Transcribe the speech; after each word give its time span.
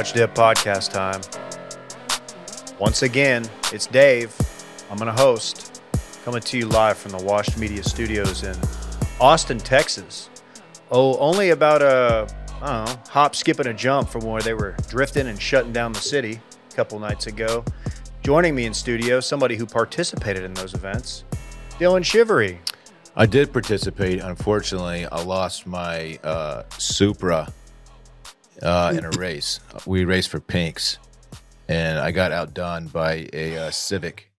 Much 0.00 0.14
Dip 0.14 0.34
podcast 0.34 0.92
time. 0.92 1.20
Once 2.78 3.02
again, 3.02 3.46
it's 3.70 3.86
Dave. 3.86 4.34
I'm 4.90 4.96
going 4.96 5.14
to 5.14 5.22
host, 5.22 5.82
coming 6.24 6.40
to 6.40 6.56
you 6.56 6.68
live 6.68 6.96
from 6.96 7.10
the 7.10 7.22
Washed 7.22 7.58
Media 7.58 7.82
Studios 7.82 8.42
in 8.42 8.56
Austin, 9.20 9.58
Texas. 9.58 10.30
Oh, 10.90 11.18
only 11.18 11.50
about 11.50 11.82
a, 11.82 12.26
I 12.62 12.84
don't 12.86 12.86
know, 12.86 13.02
hop, 13.10 13.36
skip, 13.36 13.58
and 13.58 13.68
a 13.68 13.74
jump 13.74 14.08
from 14.08 14.22
where 14.22 14.40
they 14.40 14.54
were 14.54 14.74
drifting 14.88 15.26
and 15.26 15.38
shutting 15.38 15.70
down 15.70 15.92
the 15.92 16.00
city 16.00 16.40
a 16.70 16.74
couple 16.74 16.98
nights 16.98 17.26
ago. 17.26 17.62
Joining 18.22 18.54
me 18.54 18.64
in 18.64 18.72
studio, 18.72 19.20
somebody 19.20 19.56
who 19.56 19.66
participated 19.66 20.44
in 20.44 20.54
those 20.54 20.72
events, 20.72 21.24
Dylan 21.78 22.06
Shivery. 22.06 22.58
I 23.16 23.26
did 23.26 23.52
participate. 23.52 24.20
Unfortunately, 24.20 25.04
I 25.04 25.22
lost 25.22 25.66
my 25.66 26.18
uh, 26.24 26.62
Supra 26.78 27.52
uh, 28.62 28.92
in 28.96 29.04
a 29.04 29.10
race. 29.10 29.60
We 29.86 30.04
raced 30.04 30.28
for 30.28 30.40
Pinks, 30.40 30.98
and 31.68 31.98
I 31.98 32.10
got 32.10 32.32
outdone 32.32 32.88
by 32.88 33.28
a 33.32 33.56
uh, 33.56 33.70
Civic. 33.70 34.30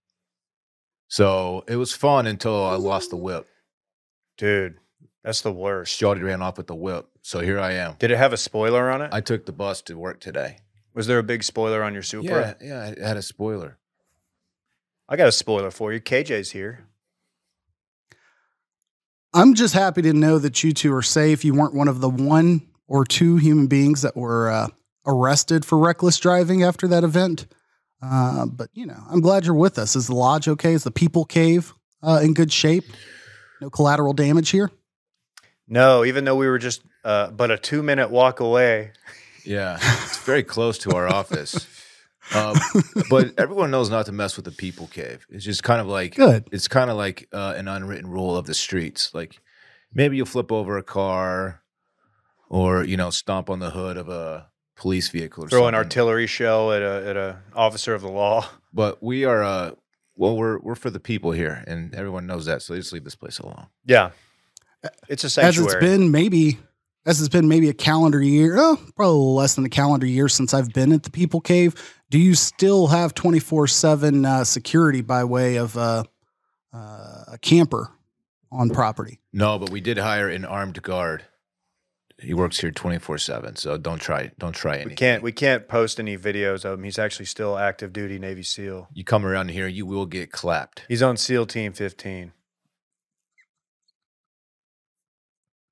So 1.08 1.64
it 1.68 1.76
was 1.76 1.92
fun 1.92 2.26
until 2.26 2.64
I 2.64 2.76
lost 2.76 3.10
the 3.10 3.16
whip. 3.16 3.46
Dude, 4.38 4.78
that's 5.22 5.42
the 5.42 5.52
worst. 5.52 5.96
Shorty 5.96 6.22
ran 6.22 6.42
off 6.42 6.56
with 6.56 6.66
the 6.66 6.74
whip. 6.74 7.08
So 7.22 7.40
here 7.40 7.60
I 7.60 7.72
am. 7.72 7.96
Did 7.98 8.10
it 8.10 8.18
have 8.18 8.32
a 8.32 8.36
spoiler 8.36 8.90
on 8.90 9.02
it? 9.02 9.10
I 9.12 9.20
took 9.20 9.46
the 9.46 9.52
bus 9.52 9.82
to 9.82 9.94
work 9.94 10.20
today. 10.20 10.58
Was 10.94 11.06
there 11.06 11.18
a 11.18 11.22
big 11.22 11.44
spoiler 11.44 11.82
on 11.82 11.94
your 11.94 12.02
Supra? 12.02 12.56
Yeah, 12.60 12.66
yeah, 12.66 12.86
it 12.88 12.98
had 12.98 13.16
a 13.16 13.22
spoiler. 13.22 13.78
I 15.08 15.16
got 15.16 15.28
a 15.28 15.32
spoiler 15.32 15.70
for 15.70 15.92
you. 15.92 16.00
KJ's 16.00 16.50
here. 16.50 16.86
I'm 19.34 19.54
just 19.54 19.74
happy 19.74 20.02
to 20.02 20.12
know 20.12 20.38
that 20.38 20.62
you 20.62 20.72
two 20.72 20.94
are 20.94 21.02
safe. 21.02 21.44
You 21.44 21.54
weren't 21.54 21.74
one 21.74 21.88
of 21.88 22.00
the 22.00 22.08
one 22.08 22.62
or 22.88 23.04
two 23.04 23.36
human 23.36 23.66
beings 23.66 24.02
that 24.02 24.16
were 24.16 24.50
uh, 24.50 24.68
arrested 25.06 25.64
for 25.64 25.78
reckless 25.78 26.18
driving 26.18 26.62
after 26.62 26.86
that 26.88 27.04
event. 27.04 27.46
Uh, 28.02 28.46
but 28.46 28.68
you 28.74 28.86
know, 28.86 29.00
I'm 29.10 29.20
glad 29.20 29.46
you're 29.46 29.54
with 29.54 29.78
us. 29.78 29.94
Is 29.96 30.08
the 30.08 30.14
lodge 30.14 30.48
okay? 30.48 30.72
Is 30.72 30.84
the 30.84 30.90
people 30.90 31.24
cave 31.24 31.72
uh, 32.02 32.20
in 32.22 32.34
good 32.34 32.52
shape? 32.52 32.84
No 33.60 33.70
collateral 33.70 34.12
damage 34.12 34.50
here. 34.50 34.70
No, 35.68 36.04
even 36.04 36.24
though 36.24 36.36
we 36.36 36.48
were 36.48 36.58
just 36.58 36.82
uh, 37.04 37.30
but 37.30 37.50
a 37.50 37.58
two 37.58 37.82
minute 37.82 38.10
walk 38.10 38.40
away. 38.40 38.92
Yeah, 39.44 39.78
it's 39.80 40.18
very 40.18 40.42
close 40.42 40.78
to 40.78 40.92
our 40.94 41.08
office. 41.08 41.66
Uh, 42.32 42.58
but 43.10 43.32
everyone 43.38 43.70
knows 43.70 43.90
not 43.90 44.06
to 44.06 44.12
mess 44.12 44.36
with 44.36 44.44
the 44.44 44.52
people 44.52 44.86
cave. 44.86 45.26
It's 45.30 45.44
just 45.44 45.62
kind 45.62 45.80
of 45.80 45.86
like 45.86 46.14
Good. 46.14 46.48
It's 46.52 46.68
kind 46.68 46.90
of 46.90 46.96
like 46.96 47.28
uh, 47.32 47.54
an 47.56 47.68
unwritten 47.68 48.08
rule 48.10 48.36
of 48.36 48.46
the 48.46 48.54
streets. 48.54 49.12
Like 49.14 49.40
maybe 49.92 50.16
you'll 50.16 50.26
flip 50.26 50.52
over 50.52 50.76
a 50.76 50.82
car, 50.82 51.61
or 52.52 52.84
you 52.84 52.96
know, 52.96 53.10
stomp 53.10 53.50
on 53.50 53.58
the 53.58 53.70
hood 53.70 53.96
of 53.96 54.08
a 54.08 54.46
police 54.76 55.08
vehicle, 55.08 55.44
or 55.44 55.48
Throw 55.48 55.66
an 55.66 55.74
artillery 55.74 56.26
shell 56.26 56.70
at 56.70 56.82
a 56.82 57.08
at 57.08 57.16
a 57.16 57.38
officer 57.54 57.94
of 57.94 58.02
the 58.02 58.10
law. 58.10 58.46
But 58.74 59.02
we 59.02 59.26
are, 59.26 59.42
uh, 59.42 59.72
well, 60.16 60.34
we're 60.34 60.58
we're 60.60 60.76
for 60.76 60.88
the 60.88 60.98
people 60.98 61.32
here, 61.32 61.62
and 61.66 61.94
everyone 61.94 62.26
knows 62.26 62.46
that. 62.46 62.62
So 62.62 62.72
they 62.72 62.78
just 62.78 62.90
leave 62.90 63.04
this 63.04 63.14
place 63.14 63.38
alone. 63.38 63.66
Yeah. 63.84 64.12
It's 65.10 65.24
a 65.24 65.28
sanctuary. 65.28 65.68
As 65.68 65.74
it's 65.74 65.84
been 65.84 66.10
maybe 66.10 66.56
as 67.04 67.20
it's 67.20 67.28
been 67.28 67.48
maybe 67.48 67.68
a 67.68 67.74
calendar 67.74 68.22
year, 68.22 68.56
oh, 68.56 68.80
probably 68.96 69.34
less 69.34 69.56
than 69.56 69.66
a 69.66 69.68
calendar 69.68 70.06
year 70.06 70.26
since 70.26 70.54
I've 70.54 70.72
been 70.72 70.90
at 70.90 71.02
the 71.02 71.10
People 71.10 71.42
Cave. 71.42 71.74
Do 72.08 72.18
you 72.18 72.34
still 72.34 72.86
have 72.86 73.12
24 73.12 73.66
seven 73.66 74.24
uh, 74.24 74.44
security 74.44 75.02
by 75.02 75.24
way 75.24 75.56
of 75.56 75.76
uh, 75.76 76.04
uh, 76.72 77.24
a 77.32 77.38
camper 77.42 77.90
on 78.50 78.70
property? 78.70 79.20
No, 79.34 79.58
but 79.58 79.68
we 79.68 79.82
did 79.82 79.98
hire 79.98 80.30
an 80.30 80.46
armed 80.46 80.80
guard. 80.80 81.24
He 82.22 82.34
works 82.34 82.60
here 82.60 82.70
twenty 82.70 82.98
four 82.98 83.18
seven. 83.18 83.56
So 83.56 83.76
don't 83.76 83.98
try, 84.00 84.30
don't 84.38 84.54
try 84.54 84.74
anything. 84.76 84.88
we 84.90 84.94
can't 84.96 85.22
we 85.22 85.32
can't 85.32 85.68
post 85.68 85.98
any 86.00 86.16
videos 86.16 86.64
of 86.64 86.78
him. 86.78 86.84
He's 86.84 86.98
actually 86.98 87.26
still 87.26 87.58
active 87.58 87.92
duty 87.92 88.18
Navy 88.18 88.42
SEAL. 88.42 88.88
You 88.94 89.04
come 89.04 89.26
around 89.26 89.50
here, 89.50 89.66
you 89.66 89.84
will 89.86 90.06
get 90.06 90.30
clapped. 90.32 90.84
He's 90.88 91.02
on 91.02 91.16
SEAL 91.16 91.46
Team 91.46 91.72
15. 91.72 92.32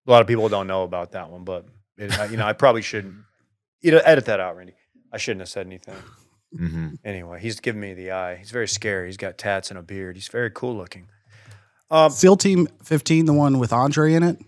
A 0.07 0.11
lot 0.11 0.23
of 0.23 0.27
people 0.29 0.49
don't 0.49 0.67
know 0.67 0.83
about 0.83 1.13
that 1.13 1.31
one, 1.31 1.45
but 1.45 1.67
it, 1.97 2.19
I- 2.19 2.27
you 2.27 2.37
know, 2.37 2.47
I 2.47 2.53
probably 2.53 2.83
shouldn't. 2.83 3.15
You 3.81 3.93
know, 3.93 4.01
edit 4.05 4.27
that 4.27 4.41
out, 4.41 4.57
Randy. 4.57 4.75
I 5.13 5.19
shouldn't 5.19 5.41
have 5.41 5.49
said 5.49 5.67
anything. 5.67 5.95
hmm 6.57 6.89
Anyway, 7.05 7.41
he's 7.41 7.61
giving 7.61 7.81
me 7.81 7.95
the 7.95 8.11
eye. 8.13 8.37
He's 8.37 8.51
very 8.51 8.69
scary. 8.69 9.07
He's 9.07 9.17
got 9.17 9.39
tats 9.39 9.71
and 9.71 9.79
a 9.79 9.83
beard. 9.83 10.17
He's 10.17 10.29
very 10.29 10.51
cool 10.51 10.77
looking. 10.77 11.09
Um, 11.91 12.11
SEAL 12.11 12.37
Team 12.37 12.69
15, 12.85 13.25
the 13.27 13.33
one 13.33 13.59
with 13.59 13.73
Andre 13.73 14.13
in 14.15 14.23
it. 14.23 14.39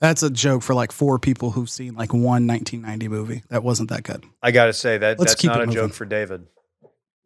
That's 0.00 0.22
a 0.22 0.30
joke 0.30 0.62
for 0.62 0.74
like 0.74 0.92
four 0.92 1.18
people 1.18 1.52
who've 1.52 1.70
seen 1.70 1.94
like 1.94 2.12
one 2.12 2.46
1990 2.46 3.08
movie. 3.08 3.42
That 3.48 3.62
wasn't 3.62 3.90
that 3.90 4.02
good. 4.02 4.24
I 4.42 4.50
got 4.50 4.66
to 4.66 4.72
say 4.72 4.98
that 4.98 5.18
Let's 5.18 5.32
that's 5.32 5.40
keep 5.40 5.50
not 5.50 5.62
it 5.62 5.70
a 5.70 5.72
joke 5.72 5.92
for 5.94 6.04
David. 6.04 6.46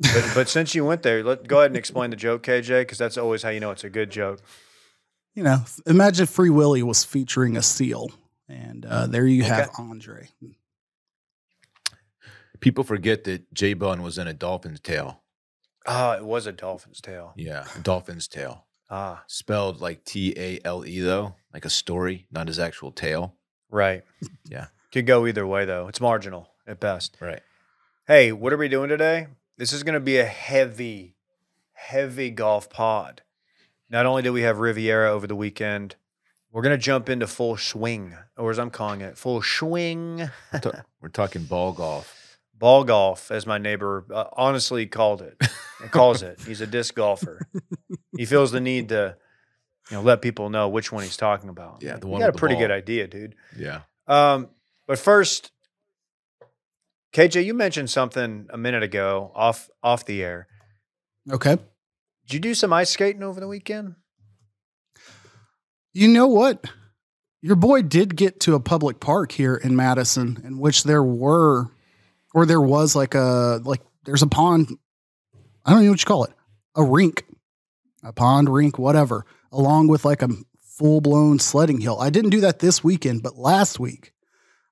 But, 0.00 0.30
but 0.34 0.48
since 0.48 0.74
you 0.74 0.84
went 0.84 1.02
there, 1.02 1.24
let 1.24 1.48
go 1.48 1.58
ahead 1.58 1.72
and 1.72 1.76
explain 1.76 2.10
the 2.10 2.16
joke, 2.16 2.44
KJ, 2.44 2.82
because 2.82 2.98
that's 2.98 3.18
always 3.18 3.42
how 3.42 3.48
you 3.48 3.58
know 3.58 3.72
it's 3.72 3.82
a 3.82 3.90
good 3.90 4.10
joke. 4.10 4.40
You 5.34 5.42
know, 5.42 5.64
imagine 5.86 6.26
Free 6.26 6.50
Willy 6.50 6.82
was 6.82 7.04
featuring 7.04 7.56
a 7.56 7.62
seal, 7.62 8.10
and 8.48 8.84
uh, 8.86 9.06
there 9.06 9.26
you 9.26 9.42
have 9.42 9.70
Andre. 9.78 10.28
People 12.60 12.84
forget 12.84 13.24
that 13.24 13.52
J 13.52 13.74
Bun 13.74 14.02
was 14.02 14.18
in 14.18 14.26
a 14.26 14.32
dolphin's 14.32 14.80
tail. 14.80 15.22
Ah, 15.86 16.16
it 16.16 16.24
was 16.24 16.46
a 16.46 16.52
dolphin's 16.52 17.00
tail. 17.00 17.32
Yeah, 17.36 17.66
a 17.76 17.80
dolphin's 17.80 18.28
tail. 18.28 18.66
Ah, 18.90 19.22
Spelled 19.26 19.80
like 19.80 20.04
T 20.04 20.34
A 20.36 20.60
L 20.64 20.84
E 20.84 21.00
though, 21.00 21.34
like 21.58 21.64
a 21.64 21.70
story, 21.70 22.24
not 22.30 22.46
his 22.46 22.60
actual 22.60 22.92
tale. 22.92 23.34
right. 23.68 24.04
Yeah. 24.48 24.66
Could 24.92 25.06
go 25.06 25.26
either 25.26 25.44
way 25.46 25.64
though. 25.64 25.88
It's 25.88 26.00
marginal 26.00 26.50
at 26.68 26.78
best. 26.78 27.16
Right. 27.20 27.40
Hey, 28.06 28.30
what 28.32 28.52
are 28.52 28.56
we 28.56 28.68
doing 28.68 28.88
today? 28.88 29.26
This 29.56 29.72
is 29.72 29.82
going 29.82 29.94
to 29.94 30.00
be 30.00 30.18
a 30.18 30.24
heavy, 30.24 31.16
heavy 31.72 32.30
golf 32.30 32.70
pod. 32.70 33.22
Not 33.90 34.06
only 34.06 34.22
do 34.22 34.32
we 34.32 34.42
have 34.42 34.60
Riviera 34.60 35.10
over 35.10 35.26
the 35.26 35.34
weekend, 35.34 35.96
we're 36.52 36.62
going 36.62 36.78
to 36.78 36.82
jump 36.82 37.08
into 37.10 37.26
full 37.26 37.56
swing, 37.56 38.14
or 38.36 38.50
as 38.52 38.58
I'm 38.58 38.70
calling 38.70 39.00
it, 39.00 39.18
full 39.18 39.42
swing 39.42 40.30
We're, 40.52 40.60
ta- 40.60 40.82
we're 41.02 41.08
talking 41.08 41.42
ball 41.44 41.72
golf. 41.72 42.38
ball 42.56 42.84
golf, 42.84 43.30
as 43.32 43.46
my 43.46 43.58
neighbor 43.58 44.06
uh, 44.14 44.26
honestly 44.34 44.86
called 44.86 45.22
it. 45.22 45.36
Calls 45.90 46.22
it. 46.22 46.40
He's 46.46 46.60
a 46.60 46.66
disc 46.68 46.94
golfer. 46.94 47.46
He 48.16 48.24
feels 48.24 48.50
the 48.52 48.60
need 48.60 48.88
to, 48.88 49.16
you 49.90 49.96
know, 49.96 50.02
let 50.02 50.22
people 50.22 50.50
know 50.50 50.68
which 50.68 50.92
one 50.92 51.02
he's 51.02 51.16
talking 51.16 51.48
about. 51.48 51.82
Yeah, 51.82 51.96
the 51.96 52.06
one. 52.06 52.20
you 52.20 52.26
got 52.26 52.26
a 52.26 52.28
with 52.28 52.34
the 52.34 52.38
pretty 52.38 52.56
good 52.56 52.70
idea, 52.70 53.06
dude. 53.06 53.34
Yeah. 53.56 53.80
Um, 54.06 54.48
but 54.86 54.98
first, 54.98 55.50
KJ, 57.12 57.44
you 57.44 57.54
mentioned 57.54 57.90
something 57.90 58.48
a 58.50 58.58
minute 58.58 58.82
ago 58.82 59.32
off 59.34 59.68
off 59.82 60.04
the 60.04 60.22
air. 60.22 60.46
Okay. 61.30 61.58
Did 62.26 62.34
you 62.34 62.40
do 62.40 62.54
some 62.54 62.72
ice 62.72 62.90
skating 62.90 63.22
over 63.22 63.40
the 63.40 63.48
weekend? 63.48 63.94
You 65.92 66.08
know 66.08 66.26
what? 66.26 66.64
Your 67.40 67.56
boy 67.56 67.82
did 67.82 68.16
get 68.16 68.40
to 68.40 68.54
a 68.54 68.60
public 68.60 69.00
park 69.00 69.32
here 69.32 69.54
in 69.54 69.76
Madison 69.76 70.42
in 70.44 70.58
which 70.58 70.82
there 70.82 71.02
were, 71.02 71.66
or 72.34 72.44
there 72.44 72.60
was 72.60 72.94
like 72.94 73.14
a, 73.14 73.60
like 73.64 73.80
there's 74.04 74.22
a 74.22 74.26
pond. 74.26 74.68
I 75.64 75.72
don't 75.72 75.84
know 75.84 75.90
what 75.90 76.00
you 76.00 76.06
call 76.06 76.24
it. 76.24 76.32
A 76.74 76.82
rink, 76.82 77.24
a 78.02 78.12
pond 78.12 78.48
rink, 78.48 78.78
whatever, 78.78 79.24
along 79.52 79.88
with 79.88 80.04
like 80.04 80.22
a 80.22 80.28
full 80.60 81.00
blown 81.00 81.38
sledding 81.38 81.80
hill. 81.80 81.98
I 82.00 82.10
didn't 82.10 82.30
do 82.30 82.40
that 82.40 82.60
this 82.60 82.84
weekend, 82.84 83.22
but 83.22 83.36
last 83.36 83.80
week 83.80 84.12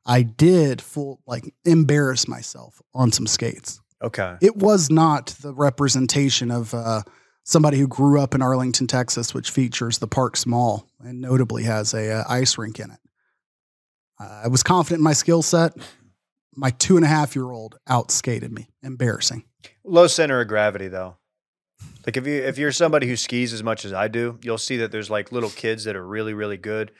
I 0.07 0.23
did 0.23 0.81
full, 0.81 1.21
like 1.27 1.53
embarrass 1.65 2.29
myself 2.29 2.81
on 2.95 3.13
some 3.13 3.27
skates. 3.27 3.81
Okay. 4.03 4.37
It 4.41 4.57
was 4.57 4.91
not 4.91 5.29
the 5.41 5.53
representation 5.53 6.51
of 6.51 6.73
uh, 6.75 7.03
somebody 7.43 7.79
who 7.79 7.89
grew 7.89 8.21
up 8.21 8.35
in 8.35 8.43
Arlington, 8.43 8.87
Texas, 8.87 9.35
which 9.35 9.51
features 9.51 9.99
the 9.99 10.07
Parks 10.07 10.47
Mall 10.47 10.89
and 11.01 11.21
notably 11.21 11.65
has 11.65 11.93
a 11.95 12.13
uh, 12.13 12.25
ice 12.29 12.57
rink 12.59 12.79
in 12.79 12.91
it. 12.91 12.99
Uh, 14.21 14.43
I 14.45 14.49
was 14.49 14.63
confident 14.63 15.01
in 15.01 15.05
my 15.05 15.13
skill 15.13 15.43
set. 15.43 15.73
My 16.55 16.71
two 16.71 16.97
and 16.97 17.05
a 17.05 17.09
half 17.09 17.35
year 17.35 17.51
old 17.51 17.79
outskated 17.89 18.51
me. 18.51 18.69
Embarrassing. 18.83 19.45
Low 19.85 20.07
center 20.07 20.41
of 20.41 20.49
gravity 20.49 20.89
though. 20.89 21.17
Like 22.07 22.17
if 22.17 22.27
you 22.27 22.43
if 22.43 22.59
you're 22.59 22.73
somebody 22.73 23.09
who 23.09 23.17
skis 23.17 23.53
as 23.53 23.63
much 23.63 23.85
as 23.85 23.93
I 23.93 24.09
do, 24.09 24.39
you'll 24.43 24.59
see 24.59 24.77
that 24.79 24.93
there's 24.93 25.11
like 25.11 25.33
little 25.33 25.51
kids 25.51 25.85
that 25.85 25.97
are 25.97 26.07
really 26.07 26.35
really 26.35 26.57
good. 26.57 26.93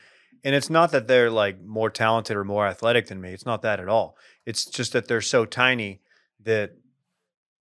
And 0.43 0.53
it's 0.53 0.69
not 0.69 0.91
that 0.91 1.07
they're 1.07 1.31
like 1.31 1.63
more 1.63 1.89
talented 1.89 2.37
or 2.37 2.43
more 2.43 2.67
athletic 2.67 3.07
than 3.07 3.19
me. 3.21 3.31
It's 3.31 3.45
not 3.45 3.63
that 3.63 3.79
at 3.79 3.89
all. 3.89 4.17
It's 4.45 4.65
just 4.65 4.93
that 4.93 5.07
they're 5.07 5.21
so 5.21 5.45
tiny 5.45 6.01
that 6.43 6.73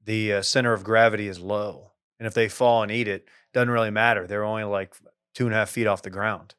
the 0.05 0.35
uh, 0.35 0.43
center 0.43 0.73
of 0.73 0.85
gravity 0.85 1.27
is 1.27 1.41
low. 1.41 1.93
And 2.19 2.27
if 2.27 2.35
they 2.35 2.49
fall 2.49 2.83
and 2.83 2.93
eat 2.93 3.09
it, 3.09 3.27
doesn't 3.53 3.71
really 3.71 3.91
matter. 3.91 4.27
They're 4.27 4.45
only 4.45 4.65
like 4.65 4.95
two 5.35 5.47
and 5.47 5.55
a 5.55 5.59
half 5.59 5.71
feet 5.71 5.87
off 5.87 6.03
the 6.03 6.11
ground. 6.11 6.55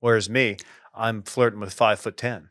Whereas 0.00 0.28
me, 0.28 0.56
I'm 0.94 1.22
flirting 1.22 1.60
with 1.60 1.72
five 1.72 2.00
foot 2.00 2.16
ten. 2.16 2.50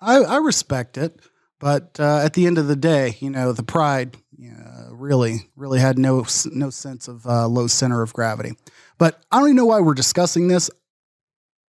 I, 0.00 0.16
I 0.16 0.36
respect 0.38 0.98
it, 0.98 1.20
but 1.60 2.00
uh, 2.00 2.22
at 2.24 2.32
the 2.32 2.46
end 2.46 2.58
of 2.58 2.66
the 2.66 2.76
day, 2.76 3.16
you 3.20 3.30
know, 3.30 3.52
the 3.52 3.62
pride 3.62 4.16
uh, 4.42 4.81
really, 5.02 5.40
really 5.56 5.80
had 5.80 5.98
no 5.98 6.24
no 6.52 6.70
sense 6.70 7.08
of 7.08 7.26
uh, 7.26 7.46
low 7.48 7.66
center 7.66 8.02
of 8.02 8.12
gravity. 8.12 8.52
But 8.98 9.20
I 9.30 9.38
don't 9.38 9.48
even 9.48 9.56
know 9.56 9.66
why 9.66 9.80
we're 9.80 9.94
discussing 9.94 10.48
this. 10.48 10.70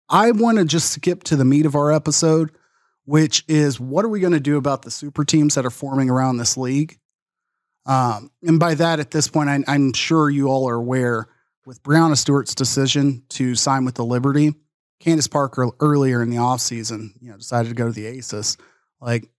I 0.10 0.32
want 0.32 0.58
to 0.58 0.66
just 0.66 0.92
skip 0.92 1.24
to 1.26 1.36
the 1.36 1.46
meat 1.46 1.68
of 1.68 1.76
our 1.76 1.92
episode, 1.92 2.50
which 3.06 3.46
is 3.48 3.80
what 3.80 4.04
are 4.04 4.10
we 4.10 4.20
going 4.20 4.34
to 4.34 4.40
do 4.40 4.58
about 4.58 4.82
the 4.82 4.90
super 4.90 5.24
teams 5.24 5.54
that 5.56 5.66
are 5.66 5.70
forming 5.70 6.10
around 6.10 6.38
this 6.38 6.58
league? 6.58 6.98
Um, 7.86 8.32
and 8.42 8.60
by 8.60 8.74
that, 8.76 9.00
at 9.00 9.12
this 9.12 9.28
point, 9.28 9.50
I, 9.50 9.64
I'm 9.68 9.94
sure 9.94 10.30
you 10.30 10.48
all 10.48 10.68
are 10.68 10.76
aware 10.76 11.28
with 11.66 11.84
Breanna 11.84 12.18
Stewart's 12.18 12.56
decision 12.56 13.24
to 13.30 13.54
sign 13.54 13.86
with 13.86 13.96
the 13.96 14.06
Liberty, 14.06 14.56
Candace 15.00 15.28
Parker 15.28 15.70
earlier 15.80 16.24
in 16.24 16.32
the 16.32 16.38
offseason, 16.38 17.12
you 17.22 17.30
know, 17.30 17.38
decided 17.38 17.70
to 17.70 17.76
go 17.76 17.86
to 17.86 17.94
the 17.94 18.08
Aces. 18.08 18.58
Like, 19.00 19.30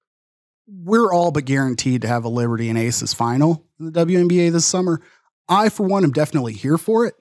we're 0.66 1.12
all 1.12 1.30
but 1.30 1.44
guaranteed 1.44 2.02
to 2.02 2.08
have 2.08 2.24
a 2.24 2.28
Liberty 2.28 2.68
and 2.68 2.78
Aces 2.78 3.12
final 3.12 3.66
in 3.78 3.90
the 3.92 4.06
WNBA 4.06 4.52
this 4.52 4.66
summer. 4.66 5.00
I, 5.48 5.68
for 5.68 5.84
one, 5.86 6.04
am 6.04 6.12
definitely 6.12 6.52
here 6.52 6.78
for 6.78 7.06
it. 7.06 7.14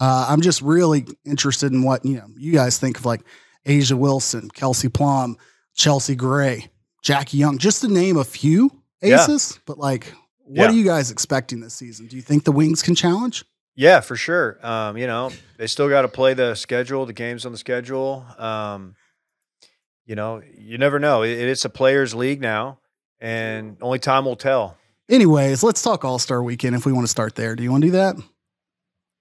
Uh, 0.00 0.26
I'm 0.28 0.40
just 0.40 0.62
really 0.62 1.06
interested 1.24 1.72
in 1.72 1.82
what 1.82 2.04
you 2.04 2.16
know 2.16 2.26
you 2.36 2.52
guys 2.52 2.78
think 2.78 2.98
of 2.98 3.04
like 3.04 3.22
A'ja 3.66 3.92
Wilson, 3.92 4.48
Kelsey 4.50 4.88
Plum, 4.88 5.36
Chelsea 5.74 6.14
Gray, 6.14 6.70
Jackie 7.02 7.36
Young, 7.38 7.58
just 7.58 7.82
to 7.82 7.88
name 7.88 8.16
a 8.16 8.24
few 8.24 8.70
Yeah. 9.02 9.22
aces. 9.22 9.60
But 9.66 9.78
like, 9.78 10.12
what 10.44 10.64
Yeah. 10.64 10.68
are 10.70 10.72
you 10.72 10.84
guys 10.84 11.10
expecting 11.10 11.60
this 11.60 11.74
season? 11.74 12.06
Do 12.06 12.16
you 12.16 12.22
think 12.22 12.44
the 12.44 12.52
Wings 12.52 12.82
can 12.82 12.94
challenge? 12.94 13.44
Yeah, 13.76 14.00
for 14.00 14.16
sure. 14.16 14.58
Um, 14.66 14.96
you 14.96 15.06
know, 15.06 15.30
they 15.58 15.66
still 15.66 15.88
got 15.88 16.02
to 16.02 16.08
play 16.08 16.34
the 16.34 16.54
schedule, 16.54 17.06
the 17.06 17.12
games 17.12 17.46
on 17.46 17.52
the 17.52 17.58
schedule. 17.58 18.26
Um, 18.38 18.94
you 20.10 20.16
know, 20.16 20.42
you 20.58 20.76
never 20.76 20.98
know. 20.98 21.22
It, 21.22 21.30
it's 21.30 21.64
a 21.64 21.70
players' 21.70 22.16
league 22.16 22.40
now, 22.40 22.80
and 23.20 23.76
only 23.80 24.00
time 24.00 24.24
will 24.24 24.34
tell. 24.34 24.76
Anyways, 25.08 25.62
let's 25.62 25.82
talk 25.82 26.04
All 26.04 26.18
Star 26.18 26.42
Weekend 26.42 26.74
if 26.74 26.84
we 26.84 26.92
want 26.92 27.04
to 27.04 27.10
start 27.10 27.36
there. 27.36 27.54
Do 27.54 27.62
you 27.62 27.70
want 27.70 27.82
to 27.82 27.86
do 27.86 27.92
that? 27.92 28.16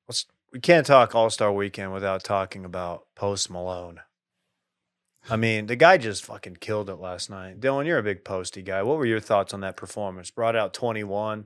Let's, 0.07 0.25
we 0.51 0.59
can't 0.59 0.87
talk 0.87 1.13
All 1.13 1.29
Star 1.29 1.53
Weekend 1.53 1.93
without 1.93 2.23
talking 2.23 2.65
about 2.65 3.03
Post 3.13 3.51
Malone. 3.51 3.99
I 5.29 5.35
mean, 5.35 5.67
the 5.67 5.75
guy 5.75 5.99
just 5.99 6.25
fucking 6.25 6.55
killed 6.55 6.89
it 6.89 6.95
last 6.95 7.29
night. 7.29 7.59
Dylan, 7.59 7.85
you're 7.85 7.99
a 7.99 8.03
big 8.03 8.25
posty 8.25 8.63
guy. 8.63 8.81
What 8.81 8.97
were 8.97 9.05
your 9.05 9.19
thoughts 9.19 9.53
on 9.53 9.61
that 9.61 9.77
performance? 9.77 10.31
Brought 10.31 10.55
out 10.55 10.73
21. 10.73 11.45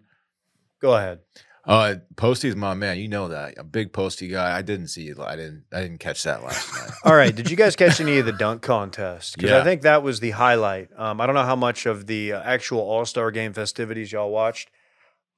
Go 0.79 0.95
ahead. 0.95 1.19
Uh, 1.65 1.95
Posty's 2.17 2.55
my 2.55 2.73
man. 2.73 2.97
You 2.97 3.07
know 3.07 3.29
that. 3.29 3.57
A 3.57 3.63
big 3.63 3.93
Posty 3.93 4.27
guy. 4.27 4.57
I 4.57 4.61
didn't 4.61 4.87
see 4.87 5.07
it. 5.07 5.17
I 5.19 5.35
didn't. 5.35 5.63
I 5.71 5.81
didn't 5.81 5.99
catch 5.99 6.23
that 6.23 6.43
last 6.43 6.73
night. 6.73 6.91
All 7.05 7.15
right. 7.15 7.33
Did 7.33 7.49
you 7.49 7.55
guys 7.55 7.75
catch 7.75 8.01
any 8.01 8.17
of 8.17 8.25
the 8.25 8.33
dunk 8.33 8.61
contest? 8.61 9.37
Because 9.37 9.51
I 9.51 9.63
think 9.63 9.83
that 9.83 10.03
was 10.03 10.19
the 10.19 10.31
highlight. 10.31 10.89
Um, 10.97 11.21
I 11.21 11.25
don't 11.25 11.35
know 11.35 11.45
how 11.45 11.55
much 11.55 11.85
of 11.85 12.07
the 12.07 12.33
uh, 12.33 12.43
actual 12.43 12.79
All 12.79 13.05
Star 13.05 13.31
game 13.31 13.53
festivities 13.53 14.11
y'all 14.11 14.29
watched. 14.29 14.71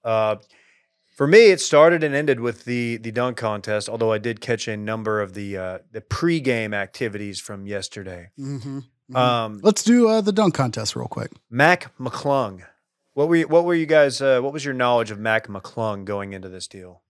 Uh, 0.04 0.38
for 1.16 1.28
me, 1.28 1.52
it 1.52 1.62
started 1.62 2.04
and 2.04 2.16
ended 2.16 2.40
with 2.40 2.66
the 2.66 2.98
the 2.98 3.12
dunk 3.12 3.38
contest. 3.38 3.88
Although 3.88 4.12
I 4.12 4.18
did 4.18 4.42
catch 4.42 4.68
a 4.68 4.76
number 4.76 5.22
of 5.22 5.36
the 5.36 5.58
uh, 5.58 5.80
the 5.92 6.02
pregame 6.02 6.74
activities 6.74 7.40
from 7.40 7.68
yesterday. 7.68 8.32
Mm-hmm. 8.40 9.16
Um, 9.16 9.60
let's 9.62 9.84
do 9.84 10.08
uh, 10.08 10.22
the 10.22 10.32
dunk 10.32 10.56
contest 10.56 10.96
real 10.96 11.08
quick. 11.08 11.32
Mac 11.52 11.96
McClung. 12.00 12.64
What 13.16 13.30
were 13.30 13.38
you, 13.38 13.48
what 13.48 13.64
were 13.64 13.74
you 13.74 13.86
guys? 13.86 14.22
Uh, 14.22 14.42
what 14.42 14.52
was 14.52 14.66
your 14.66 14.74
knowledge 14.74 15.10
of 15.10 15.18
Mac 15.18 15.48
McClung 15.48 16.04
going 16.04 16.34
into 16.34 16.50
this 16.50 16.68
deal? 16.68 17.02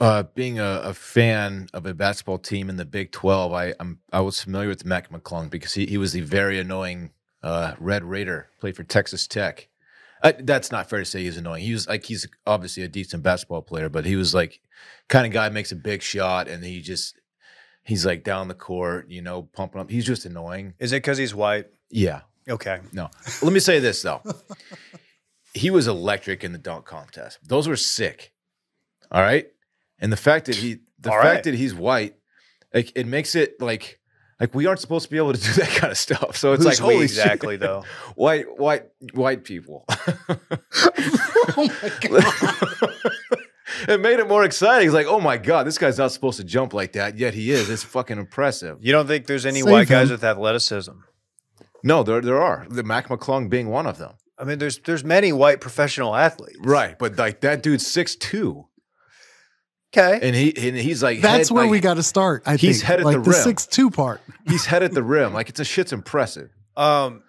Uh, 0.00 0.22
being 0.22 0.60
a, 0.60 0.80
a 0.84 0.94
fan 0.94 1.68
of 1.74 1.84
a 1.84 1.92
basketball 1.92 2.38
team 2.38 2.70
in 2.70 2.76
the 2.76 2.84
Big 2.84 3.10
Twelve, 3.10 3.52
I 3.52 3.74
I'm, 3.80 3.98
I 4.12 4.20
was 4.20 4.40
familiar 4.40 4.68
with 4.68 4.84
Mac 4.84 5.10
McClung 5.10 5.50
because 5.50 5.74
he, 5.74 5.86
he 5.86 5.98
was 5.98 6.12
the 6.12 6.20
very 6.20 6.60
annoying 6.60 7.10
uh, 7.42 7.74
Red 7.80 8.04
Raider. 8.04 8.48
Played 8.60 8.76
for 8.76 8.84
Texas 8.84 9.26
Tech. 9.26 9.68
Uh, 10.22 10.32
that's 10.38 10.70
not 10.70 10.88
fair 10.88 11.00
to 11.00 11.04
say 11.04 11.24
he's 11.24 11.36
annoying. 11.36 11.64
He 11.64 11.72
was 11.72 11.88
like 11.88 12.04
he's 12.04 12.28
obviously 12.46 12.84
a 12.84 12.88
decent 12.88 13.24
basketball 13.24 13.62
player, 13.62 13.88
but 13.88 14.04
he 14.04 14.14
was 14.14 14.32
like 14.32 14.60
kind 15.08 15.26
of 15.26 15.32
guy 15.32 15.48
makes 15.48 15.72
a 15.72 15.76
big 15.76 16.02
shot 16.02 16.46
and 16.46 16.62
he 16.62 16.80
just 16.80 17.18
he's 17.82 18.06
like 18.06 18.22
down 18.22 18.46
the 18.46 18.54
court, 18.54 19.08
you 19.08 19.22
know, 19.22 19.42
pumping 19.42 19.80
up. 19.80 19.90
He's 19.90 20.06
just 20.06 20.24
annoying. 20.24 20.74
Is 20.78 20.92
it 20.92 20.98
because 21.02 21.18
he's 21.18 21.34
white? 21.34 21.66
Yeah. 21.90 22.20
Okay. 22.48 22.78
No. 22.92 23.10
Let 23.42 23.52
me 23.52 23.58
say 23.58 23.80
this 23.80 24.02
though. 24.02 24.22
he 25.54 25.70
was 25.70 25.86
electric 25.86 26.44
in 26.44 26.52
the 26.52 26.58
dunk 26.58 26.84
contest. 26.84 27.38
Those 27.42 27.68
were 27.68 27.76
sick. 27.76 28.32
All 29.10 29.22
right. 29.22 29.46
And 29.98 30.12
the 30.12 30.16
fact 30.16 30.46
that 30.46 30.56
he 30.56 30.78
the 31.00 31.10
All 31.10 31.16
fact 31.20 31.34
right. 31.34 31.44
that 31.44 31.54
he's 31.54 31.74
white, 31.74 32.14
like 32.72 32.92
it 32.94 33.06
makes 33.06 33.34
it 33.34 33.60
like 33.60 33.98
like 34.40 34.54
we 34.54 34.66
aren't 34.66 34.80
supposed 34.80 35.04
to 35.06 35.10
be 35.10 35.16
able 35.16 35.32
to 35.32 35.40
do 35.40 35.52
that 35.60 35.68
kind 35.70 35.90
of 35.90 35.98
stuff. 35.98 36.36
So 36.36 36.52
it's 36.52 36.64
Who's 36.64 36.80
like 36.80 36.86
we 36.88 36.94
holy 36.94 37.04
exactly 37.04 37.54
shit. 37.54 37.60
though? 37.60 37.84
White 38.14 38.58
white 38.58 38.84
white 39.14 39.44
people. 39.44 39.84
oh 39.88 41.70
my 41.82 41.92
god! 42.00 42.24
it 43.88 44.00
made 44.00 44.18
it 44.20 44.28
more 44.28 44.44
exciting. 44.44 44.86
He's 44.86 44.94
like, 44.94 45.06
oh 45.06 45.20
my 45.20 45.38
God, 45.38 45.66
this 45.66 45.78
guy's 45.78 45.98
not 45.98 46.12
supposed 46.12 46.38
to 46.38 46.44
jump 46.44 46.72
like 46.74 46.92
that, 46.92 47.18
yet 47.18 47.34
he 47.34 47.50
is. 47.50 47.70
It's 47.70 47.82
fucking 47.84 48.18
impressive. 48.18 48.78
You 48.80 48.92
don't 48.92 49.06
think 49.06 49.26
there's 49.26 49.46
any 49.46 49.62
Save 49.62 49.70
white 49.72 49.88
guys 49.88 50.10
with 50.10 50.22
athleticism? 50.24 50.92
No, 51.82 52.02
there 52.02 52.20
there 52.20 52.40
are. 52.40 52.66
The 52.68 52.82
Mac 52.82 53.08
McClung 53.08 53.48
being 53.48 53.68
one 53.68 53.86
of 53.86 53.98
them. 53.98 54.12
I 54.40 54.44
mean, 54.44 54.58
there's 54.58 54.78
there's 54.80 55.04
many 55.04 55.32
white 55.32 55.60
professional 55.60 56.14
athletes. 56.14 56.58
Right. 56.60 56.98
But 56.98 57.16
like 57.18 57.40
that 57.40 57.62
dude's 57.62 57.86
six 57.86 58.14
two. 58.16 58.66
Okay. 59.96 60.18
And 60.22 60.36
he 60.36 60.54
and 60.68 60.76
he's 60.76 61.02
like 61.02 61.20
That's 61.20 61.48
head- 61.48 61.54
where 61.54 61.64
like, 61.64 61.70
we 61.70 61.80
got 61.80 61.94
to 61.94 62.02
start. 62.02 62.42
I 62.46 62.56
He's 62.56 62.78
think 62.80 62.86
head 62.86 63.00
at 63.00 63.06
like 63.06 63.16
the 63.16 63.22
the 63.22 63.30
rim. 63.30 63.40
six 63.42 63.66
two 63.66 63.90
part. 63.90 64.20
he's 64.46 64.66
head 64.66 64.82
at 64.82 64.92
the 64.92 65.02
rim. 65.14 65.32
Like 65.32 65.48
it's 65.48 65.60
a 65.60 65.64
shit's 65.64 65.92
impressive. 65.92 66.50
Um, 66.76 67.22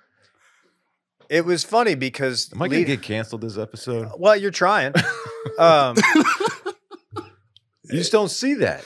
it 1.30 1.46
was 1.46 1.64
funny 1.64 1.96
because 1.96 2.52
Am 2.54 2.62
I 2.62 2.68
gonna 2.68 2.80
lead- 2.80 2.88
get 2.88 3.02
canceled 3.02 3.42
this 3.42 3.58
episode? 3.58 4.10
well, 4.18 4.36
you're 4.36 4.52
trying. 4.52 4.94
um, 5.60 5.96
You 7.92 7.98
just 7.98 8.12
don't 8.12 8.30
see 8.30 8.54
that. 8.56 8.84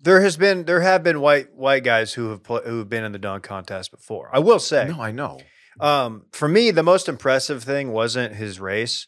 there 0.00 0.20
has 0.22 0.36
been 0.36 0.64
there 0.64 0.80
have 0.80 1.02
been 1.02 1.20
white 1.20 1.54
white 1.54 1.84
guys 1.84 2.14
who 2.14 2.30
have 2.30 2.42
put, 2.42 2.64
who 2.66 2.78
have 2.78 2.88
been 2.88 3.04
in 3.04 3.12
the 3.12 3.18
dunk 3.18 3.42
contest 3.44 3.90
before. 3.90 4.30
I 4.32 4.38
will 4.38 4.58
say. 4.58 4.86
No, 4.88 5.00
I 5.02 5.10
know. 5.10 5.40
Um, 5.80 6.26
for 6.32 6.48
me, 6.48 6.70
the 6.70 6.82
most 6.82 7.08
impressive 7.08 7.62
thing 7.64 7.92
wasn't 7.92 8.34
his 8.34 8.60
race. 8.60 9.06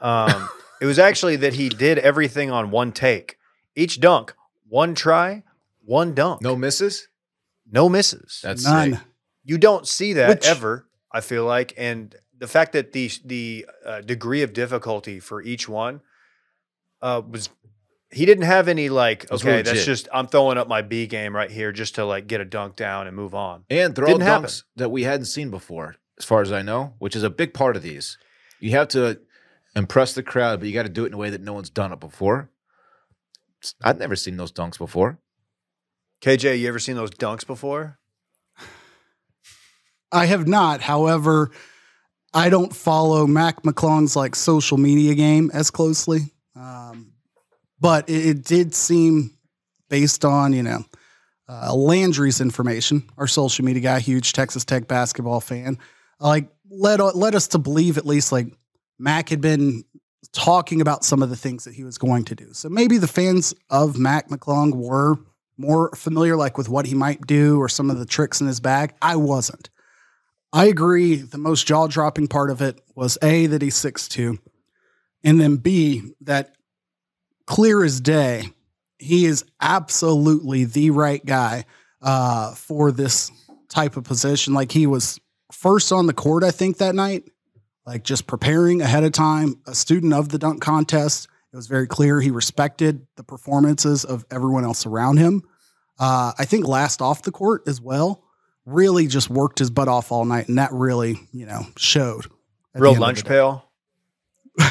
Um, 0.00 0.48
it 0.80 0.86
was 0.86 0.98
actually 0.98 1.36
that 1.36 1.54
he 1.54 1.68
did 1.68 1.98
everything 1.98 2.50
on 2.50 2.70
one 2.70 2.92
take. 2.92 3.36
Each 3.76 4.00
dunk, 4.00 4.34
one 4.68 4.94
try, 4.94 5.44
one 5.84 6.14
dunk. 6.14 6.42
No 6.42 6.56
misses? 6.56 7.08
no 7.70 7.88
misses. 7.88 8.40
That's 8.42 8.64
None. 8.64 8.92
sick. 8.94 9.00
you 9.44 9.58
don't 9.58 9.86
see 9.86 10.14
that 10.14 10.28
Which- 10.28 10.46
ever. 10.46 10.86
I 11.12 11.20
feel 11.22 11.44
like, 11.44 11.72
and 11.78 12.14
the 12.36 12.46
fact 12.46 12.72
that 12.72 12.92
the 12.92 13.10
the 13.24 13.66
uh, 13.84 14.00
degree 14.02 14.42
of 14.42 14.52
difficulty 14.52 15.20
for 15.20 15.40
each 15.42 15.68
one 15.68 16.00
uh, 17.00 17.22
was 17.28 17.48
he 18.10 18.26
didn't 18.26 18.44
have 18.44 18.68
any 18.68 18.88
like 18.90 19.24
It 19.24 19.30
was 19.30 19.42
okay 19.42 19.62
that's 19.62 19.84
just 19.86 20.08
I'm 20.12 20.26
throwing 20.26 20.58
up 20.58 20.68
my 20.68 20.82
B 20.82 21.06
game 21.06 21.34
right 21.34 21.50
here 21.50 21.72
just 21.72 21.94
to 21.96 22.04
like 22.04 22.26
get 22.26 22.40
a 22.40 22.44
dunk 22.44 22.76
down 22.76 23.06
and 23.06 23.16
move 23.16 23.34
on. 23.34 23.64
And 23.70 23.94
they're 23.94 24.04
Didn't 24.06 24.20
happen. 24.22 24.46
dunks 24.48 24.64
that 24.76 24.90
we 24.90 25.02
hadn't 25.04 25.26
seen 25.26 25.50
before, 25.50 25.96
as 26.18 26.24
far 26.24 26.42
as 26.42 26.52
I 26.52 26.62
know, 26.62 26.94
which 26.98 27.16
is 27.16 27.22
a 27.22 27.30
big 27.30 27.54
part 27.54 27.76
of 27.76 27.82
these. 27.82 28.18
You 28.60 28.72
have 28.72 28.88
to 28.88 29.20
impress 29.76 30.14
the 30.14 30.22
crowd, 30.22 30.60
but 30.60 30.68
you 30.68 30.74
got 30.74 30.82
to 30.84 30.88
do 30.88 31.04
it 31.04 31.08
in 31.08 31.14
a 31.14 31.18
way 31.18 31.30
that 31.30 31.40
no 31.40 31.52
one's 31.52 31.70
done 31.70 31.92
it 31.92 32.00
before. 32.00 32.50
I've 33.82 33.98
never 33.98 34.16
seen 34.16 34.36
those 34.36 34.52
dunks 34.52 34.78
before. 34.78 35.18
KJ, 36.22 36.58
you 36.58 36.68
ever 36.68 36.78
seen 36.78 36.96
those 36.96 37.10
dunks 37.10 37.46
before? 37.46 37.98
I 40.10 40.26
have 40.26 40.48
not. 40.48 40.80
However, 40.80 41.50
I 42.32 42.50
don't 42.50 42.74
follow 42.74 43.26
Mac 43.26 43.62
McClung's 43.62 44.16
like 44.16 44.34
social 44.34 44.78
media 44.78 45.14
game 45.14 45.50
as 45.52 45.70
closely. 45.70 46.32
Um, 46.56 47.12
but 47.80 48.08
it, 48.08 48.26
it 48.26 48.44
did 48.44 48.74
seem 48.74 49.36
based 49.88 50.24
on, 50.24 50.52
you 50.52 50.62
know, 50.62 50.84
uh, 51.48 51.74
Landry's 51.74 52.40
information, 52.40 53.08
our 53.16 53.26
social 53.26 53.64
media 53.64 53.82
guy, 53.82 54.00
huge 54.00 54.32
Texas 54.32 54.64
Tech 54.64 54.86
basketball 54.86 55.40
fan, 55.40 55.78
like 56.20 56.48
led 56.70 57.00
led 57.00 57.34
us 57.34 57.48
to 57.48 57.58
believe 57.58 57.98
at 57.98 58.06
least 58.06 58.32
like 58.32 58.52
Mac 58.98 59.28
had 59.28 59.40
been 59.40 59.84
talking 60.32 60.80
about 60.80 61.04
some 61.04 61.22
of 61.22 61.30
the 61.30 61.36
things 61.36 61.64
that 61.64 61.74
he 61.74 61.84
was 61.84 61.98
going 61.98 62.24
to 62.24 62.34
do. 62.34 62.52
So 62.52 62.68
maybe 62.68 62.98
the 62.98 63.08
fans 63.08 63.54
of 63.70 63.98
Mac 63.98 64.28
McClung 64.28 64.74
were 64.74 65.16
more 65.56 65.90
familiar 65.94 66.36
like 66.36 66.58
with 66.58 66.68
what 66.68 66.86
he 66.86 66.94
might 66.94 67.26
do 67.26 67.58
or 67.58 67.68
some 67.68 67.90
of 67.90 67.98
the 67.98 68.06
tricks 68.06 68.40
in 68.40 68.46
his 68.46 68.60
bag. 68.60 68.94
I 69.02 69.16
wasn't. 69.16 69.70
I 70.52 70.66
agree. 70.66 71.16
The 71.16 71.38
most 71.38 71.66
jaw 71.66 71.86
dropping 71.88 72.28
part 72.28 72.50
of 72.50 72.62
it 72.62 72.80
was 72.94 73.18
A, 73.22 73.46
that 73.48 73.60
he's 73.60 73.76
6'2, 73.76 74.38
and 75.22 75.40
then 75.40 75.56
B, 75.56 76.14
that 76.22 76.54
clear 77.46 77.84
as 77.84 78.00
day, 78.00 78.44
he 78.98 79.26
is 79.26 79.44
absolutely 79.60 80.64
the 80.64 80.90
right 80.90 81.24
guy 81.24 81.64
uh, 82.00 82.54
for 82.54 82.92
this 82.92 83.30
type 83.68 83.96
of 83.96 84.04
position. 84.04 84.54
Like 84.54 84.72
he 84.72 84.86
was 84.86 85.20
first 85.58 85.92
on 85.92 86.06
the 86.06 86.12
court, 86.12 86.44
I 86.44 86.50
think, 86.50 86.78
that 86.78 86.94
night, 86.94 87.24
like 87.84 88.04
just 88.04 88.26
preparing 88.26 88.80
ahead 88.80 89.04
of 89.04 89.12
time, 89.12 89.60
a 89.66 89.74
student 89.74 90.12
of 90.12 90.28
the 90.28 90.38
dunk 90.38 90.62
contest. 90.62 91.28
It 91.52 91.56
was 91.56 91.66
very 91.66 91.86
clear 91.86 92.20
he 92.20 92.30
respected 92.30 93.06
the 93.16 93.24
performances 93.24 94.04
of 94.04 94.24
everyone 94.30 94.64
else 94.64 94.86
around 94.86 95.16
him. 95.16 95.42
Uh, 95.98 96.32
I 96.38 96.44
think 96.44 96.66
last 96.66 97.02
off 97.02 97.22
the 97.22 97.32
court 97.32 97.62
as 97.66 97.80
well 97.80 98.22
really 98.64 99.06
just 99.06 99.30
worked 99.30 99.58
his 99.58 99.70
butt 99.70 99.88
off 99.88 100.12
all 100.12 100.24
night, 100.24 100.48
and 100.48 100.58
that 100.58 100.72
really, 100.72 101.18
you 101.32 101.46
know, 101.46 101.66
showed. 101.76 102.26
Real 102.74 102.94
lunch 102.94 103.24
pail. 103.24 103.64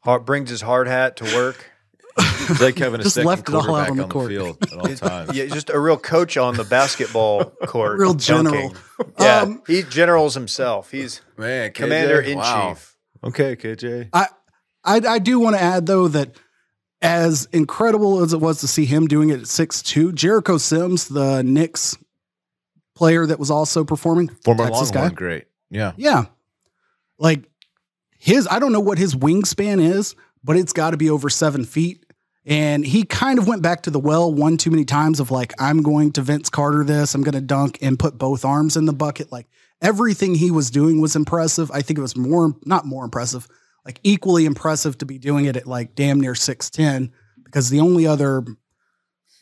Hard, 0.00 0.24
brings 0.24 0.48
his 0.48 0.62
hard 0.62 0.86
hat 0.86 1.16
to 1.16 1.24
work. 1.36 1.70
It's 2.18 2.60
like 2.60 2.78
having 2.78 3.00
a 3.00 3.02
Just 3.04 3.14
second 3.16 3.28
left 3.28 3.48
it 3.48 3.54
all 3.54 3.74
out 3.74 3.90
on 3.90 3.96
the 3.96 4.02
on 4.04 4.08
court. 4.08 4.28
the 4.28 4.34
field 4.36 4.58
at 4.62 4.72
all 4.72 4.94
times. 4.96 5.34
Yeah, 5.36 5.46
just 5.46 5.70
a 5.70 5.78
real 5.78 5.96
coach 5.98 6.36
on 6.36 6.56
the 6.56 6.64
basketball 6.64 7.44
court. 7.66 7.98
Real 7.98 8.14
general. 8.14 8.74
Yeah, 9.20 9.42
Um, 9.42 9.62
he 9.66 9.82
generals 9.84 10.34
himself. 10.34 10.90
He's 10.90 11.20
Man, 11.36 11.70
KJ, 11.70 11.74
commander 11.74 12.20
in 12.20 12.38
wow. 12.38 12.70
chief. 12.74 12.96
Okay, 13.22 13.54
KJ. 13.54 14.08
I 14.12 14.26
I 14.84 15.18
do 15.20 15.38
want 15.38 15.54
to 15.56 15.62
add 15.62 15.86
though 15.86 16.08
that 16.08 16.36
as 17.00 17.46
incredible 17.52 18.22
as 18.24 18.32
it 18.32 18.40
was 18.40 18.58
to 18.60 18.66
see 18.68 18.84
him 18.86 19.06
doing 19.06 19.30
it 19.30 19.40
at 19.40 19.46
six 19.46 19.82
two, 19.82 20.10
Jericho 20.12 20.58
Sims, 20.58 21.06
the 21.08 21.42
Knicks 21.42 21.96
player 22.96 23.24
that 23.26 23.38
was 23.38 23.50
also 23.52 23.84
performing, 23.84 24.28
Former 24.44 24.64
Texas 24.64 24.88
Longhorn, 24.92 25.08
guy. 25.10 25.14
great. 25.14 25.44
Yeah. 25.70 25.92
Yeah. 25.96 26.24
Like 27.18 27.48
his, 28.18 28.48
I 28.50 28.58
don't 28.58 28.72
know 28.72 28.80
what 28.80 28.98
his 28.98 29.14
wingspan 29.14 29.80
is, 29.80 30.16
but 30.42 30.56
it's 30.56 30.72
got 30.72 30.90
to 30.90 30.96
be 30.96 31.08
over 31.10 31.30
seven 31.30 31.64
feet. 31.64 32.04
And 32.48 32.82
he 32.82 33.04
kind 33.04 33.38
of 33.38 33.46
went 33.46 33.60
back 33.60 33.82
to 33.82 33.90
the 33.90 33.98
well 33.98 34.32
one 34.32 34.56
too 34.56 34.70
many 34.70 34.86
times 34.86 35.20
of 35.20 35.30
like, 35.30 35.52
I'm 35.60 35.82
going 35.82 36.12
to 36.12 36.22
Vince 36.22 36.48
Carter 36.48 36.82
this, 36.82 37.14
I'm 37.14 37.22
going 37.22 37.34
to 37.34 37.42
dunk 37.42 37.78
and 37.82 37.98
put 37.98 38.16
both 38.16 38.42
arms 38.42 38.74
in 38.74 38.86
the 38.86 38.94
bucket. 38.94 39.30
Like 39.30 39.46
everything 39.82 40.34
he 40.34 40.50
was 40.50 40.70
doing 40.70 40.98
was 40.98 41.14
impressive. 41.14 41.70
I 41.70 41.82
think 41.82 41.98
it 41.98 42.02
was 42.02 42.16
more, 42.16 42.56
not 42.64 42.86
more 42.86 43.04
impressive, 43.04 43.46
like 43.84 44.00
equally 44.02 44.46
impressive 44.46 44.96
to 44.98 45.04
be 45.04 45.18
doing 45.18 45.44
it 45.44 45.56
at 45.56 45.66
like 45.66 45.94
damn 45.94 46.22
near 46.22 46.32
6'10 46.32 47.10
because 47.44 47.68
the 47.68 47.80
only 47.80 48.06
other, 48.06 48.42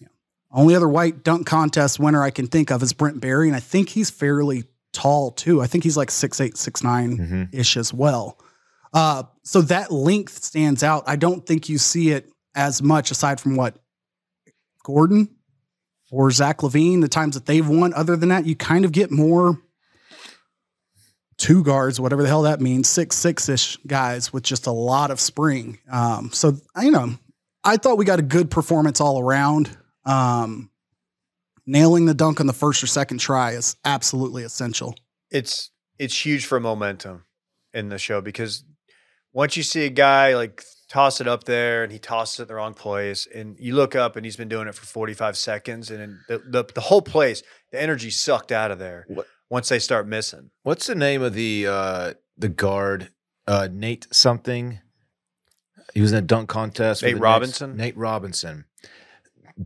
you 0.01 0.07
know, 0.07 0.09
only 0.51 0.75
other 0.75 0.89
white 0.89 1.23
dunk 1.23 1.47
contest 1.47 2.01
winner 2.01 2.25
I 2.25 2.31
can 2.31 2.49
think 2.49 2.73
of 2.73 2.83
is 2.83 2.93
Brent 2.93 3.21
Barry. 3.21 3.47
And 3.47 3.57
I 3.57 3.61
think 3.61 3.89
he's 3.89 4.11
fairly 4.11 4.65
tall 4.93 5.31
too. 5.31 5.63
I 5.63 5.69
think 5.69 5.85
he's 5.85 5.97
like 5.97 6.11
six 6.11 6.41
eight, 6.41 6.57
six 6.57 6.83
nine 6.83 7.17
hmm 7.19 7.43
ish 7.57 7.77
as 7.77 7.95
well. 7.95 8.41
Uh, 8.93 9.25
so 9.45 9.61
that 9.61 9.93
length 9.93 10.43
stands 10.43 10.83
out. 10.83 11.05
I 11.07 11.15
don't 11.15 11.47
think 11.47 11.69
you 11.69 11.79
see 11.79 12.11
it 12.11 12.33
as 12.57 12.83
much 12.83 13.13
aside 13.13 13.41
from 13.41 13.55
what 13.55 13.77
Gordon 14.83 15.29
or 16.11 16.31
Zach 16.31 16.59
LaVine, 16.59 17.01
the 17.03 17.09
times 17.09 17.35
that 17.35 17.47
they've 17.47 17.69
won. 17.69 17.93
Other 17.95 18.17
than 18.17 18.31
that, 18.31 18.47
you 18.47 18.57
kind 18.57 18.85
of 18.85 18.93
get 18.93 19.11
more 19.11 19.61
two 21.37 21.63
guards, 21.63 22.01
whatever 22.01 22.23
the 22.23 22.29
hell 22.29 22.43
that 22.43 22.61
means, 22.61 22.89
six 22.89 23.17
six 23.17 23.49
ish 23.49 23.77
guys 23.87 24.33
with 24.33 24.43
just 24.43 24.67
a 24.67 24.73
lot 24.73 25.11
of 25.11 25.21
spring. 25.21 25.79
Um, 25.91 26.31
so 26.33 26.57
you 26.81 26.91
know, 26.91 27.15
I 27.63 27.77
thought 27.77 27.99
we 27.99 28.05
got 28.05 28.19
a 28.19 28.23
good 28.23 28.51
performance 28.51 29.01
all 29.01 29.21
around. 29.21 29.77
Um, 30.05 30.71
nailing 31.67 32.07
the 32.07 32.15
dunk 32.15 32.41
on 32.41 32.47
the 32.47 32.53
first 32.53 32.83
or 32.83 32.87
second 32.87 33.19
try 33.19 33.53
is 33.53 33.77
absolutely 33.85 34.45
essential. 34.45 34.95
it's 35.31 35.71
it's 35.99 36.25
huge 36.25 36.47
for 36.47 36.61
momentum 36.61 37.25
in 37.73 37.89
the 37.89 37.99
show 37.99 38.21
because 38.21 38.65
once 39.33 39.57
you 39.57 39.63
see 39.63 39.85
a 39.85 39.91
guy 39.91 40.35
like 40.35 40.63
toss 40.97 41.21
it 41.21 41.29
up 41.29 41.45
there 41.45 41.83
and 41.83 41.93
he 41.93 41.99
tosses 41.99 42.41
it 42.41 42.43
in 42.45 42.49
the 42.49 42.55
wrong 42.55 42.73
place 42.73 43.29
and 43.35 43.57
you 43.59 43.75
look 43.75 43.95
up 43.95 44.17
and 44.17 44.25
he's 44.25 44.37
been 44.37 44.49
doing 44.49 44.67
it 44.67 44.75
for 44.75 44.87
45 44.87 45.37
seconds 45.37 45.91
and 45.91 46.01
then 46.01 46.21
the, 46.29 46.39
the, 46.39 46.65
the 46.75 46.81
whole 46.81 47.03
place 47.03 47.43
the 47.71 47.81
energy 47.81 48.09
sucked 48.11 48.51
out 48.51 48.71
of 48.71 48.79
there 48.79 49.05
What- 49.09 49.27
once 49.51 49.69
they 49.69 49.79
start 49.79 50.09
missing 50.09 50.51
What's 50.63 50.87
the 50.87 50.95
name 50.95 51.21
of 51.23 51.35
the 51.35 51.67
uh 51.67 52.15
the 52.39 52.49
guard? 52.49 53.11
Uh 53.47 53.69
Nate 53.71 54.07
something. 54.11 54.81
He 55.95 56.01
was 56.01 56.13
in 56.13 56.19
a 56.19 56.23
dunk 56.23 56.49
contest. 56.49 57.03
Nate 57.03 57.11
the 57.13 57.15
Knicks. 57.17 57.23
Robinson? 57.23 57.77
Nate 57.77 57.97
Robinson. 57.97 58.65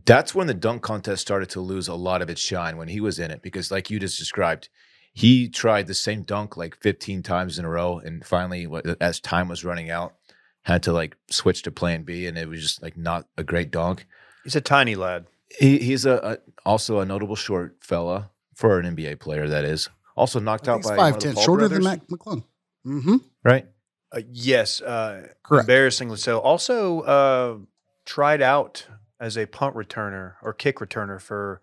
That's 0.05 0.33
when 0.35 0.47
the 0.47 0.53
dunk 0.53 0.81
contest 0.81 1.21
started 1.21 1.49
to 1.51 1.61
lose 1.61 1.87
a 1.87 1.95
lot 1.95 2.21
of 2.21 2.29
its 2.29 2.41
shine 2.41 2.77
when 2.77 2.87
he 2.87 3.01
was 3.01 3.19
in 3.19 3.31
it, 3.31 3.41
because 3.41 3.71
like 3.71 3.89
you 3.89 3.99
just 3.99 4.17
described, 4.19 4.69
he 5.13 5.49
tried 5.49 5.87
the 5.87 5.93
same 5.93 6.23
dunk 6.23 6.55
like 6.55 6.77
15 6.77 7.23
times 7.23 7.59
in 7.59 7.65
a 7.65 7.69
row, 7.69 7.99
and 7.99 8.25
finally, 8.25 8.67
as 9.01 9.19
time 9.19 9.49
was 9.49 9.65
running 9.65 9.89
out, 9.89 10.13
had 10.63 10.83
to 10.83 10.93
like 10.93 11.17
switch 11.29 11.63
to 11.63 11.71
Plan 11.71 12.03
B, 12.03 12.27
and 12.27 12.37
it 12.37 12.47
was 12.47 12.61
just 12.61 12.81
like 12.83 12.97
not 12.97 13.27
a 13.37 13.43
great 13.43 13.71
dunk. 13.71 14.05
he's 14.43 14.55
a 14.55 14.61
tiny 14.61 14.95
lad 14.95 15.25
He 15.59 15.79
he's 15.79 16.05
a, 16.05 16.15
a 16.17 16.37
also 16.65 16.99
a 16.99 17.05
notable 17.05 17.35
short 17.35 17.77
fella 17.81 18.29
for 18.55 18.79
an 18.79 18.95
NBA 18.95 19.19
player. 19.19 19.47
That 19.47 19.65
is 19.65 19.89
also 20.15 20.39
knocked 20.39 20.67
out 20.67 20.83
by 20.83 20.95
five 20.95 20.97
ten, 20.97 20.97
five 20.97 21.13
of 21.15 21.19
the 21.19 21.25
ten, 21.27 21.33
Paul 21.35 21.43
shorter 21.43 21.67
than 21.67 21.81
brothers, 21.83 22.01
Mac 22.09 22.19
McClung. 22.19 22.43
Mm-hmm. 22.85 23.15
right? 23.43 23.67
uh, 24.13 24.21
yes 24.31 24.81
uh, 24.81 25.27
Correct. 25.43 25.63
embarrassingly 25.63 26.17
so 26.17 26.39
also 26.39 27.01
uh, 27.01 27.57
tried 28.05 28.41
out 28.41 28.87
as 29.19 29.37
a 29.37 29.45
punt 29.45 29.75
returner 29.75 30.33
or 30.41 30.51
kick 30.53 30.79
returner 30.79 31.21
for 31.21 31.61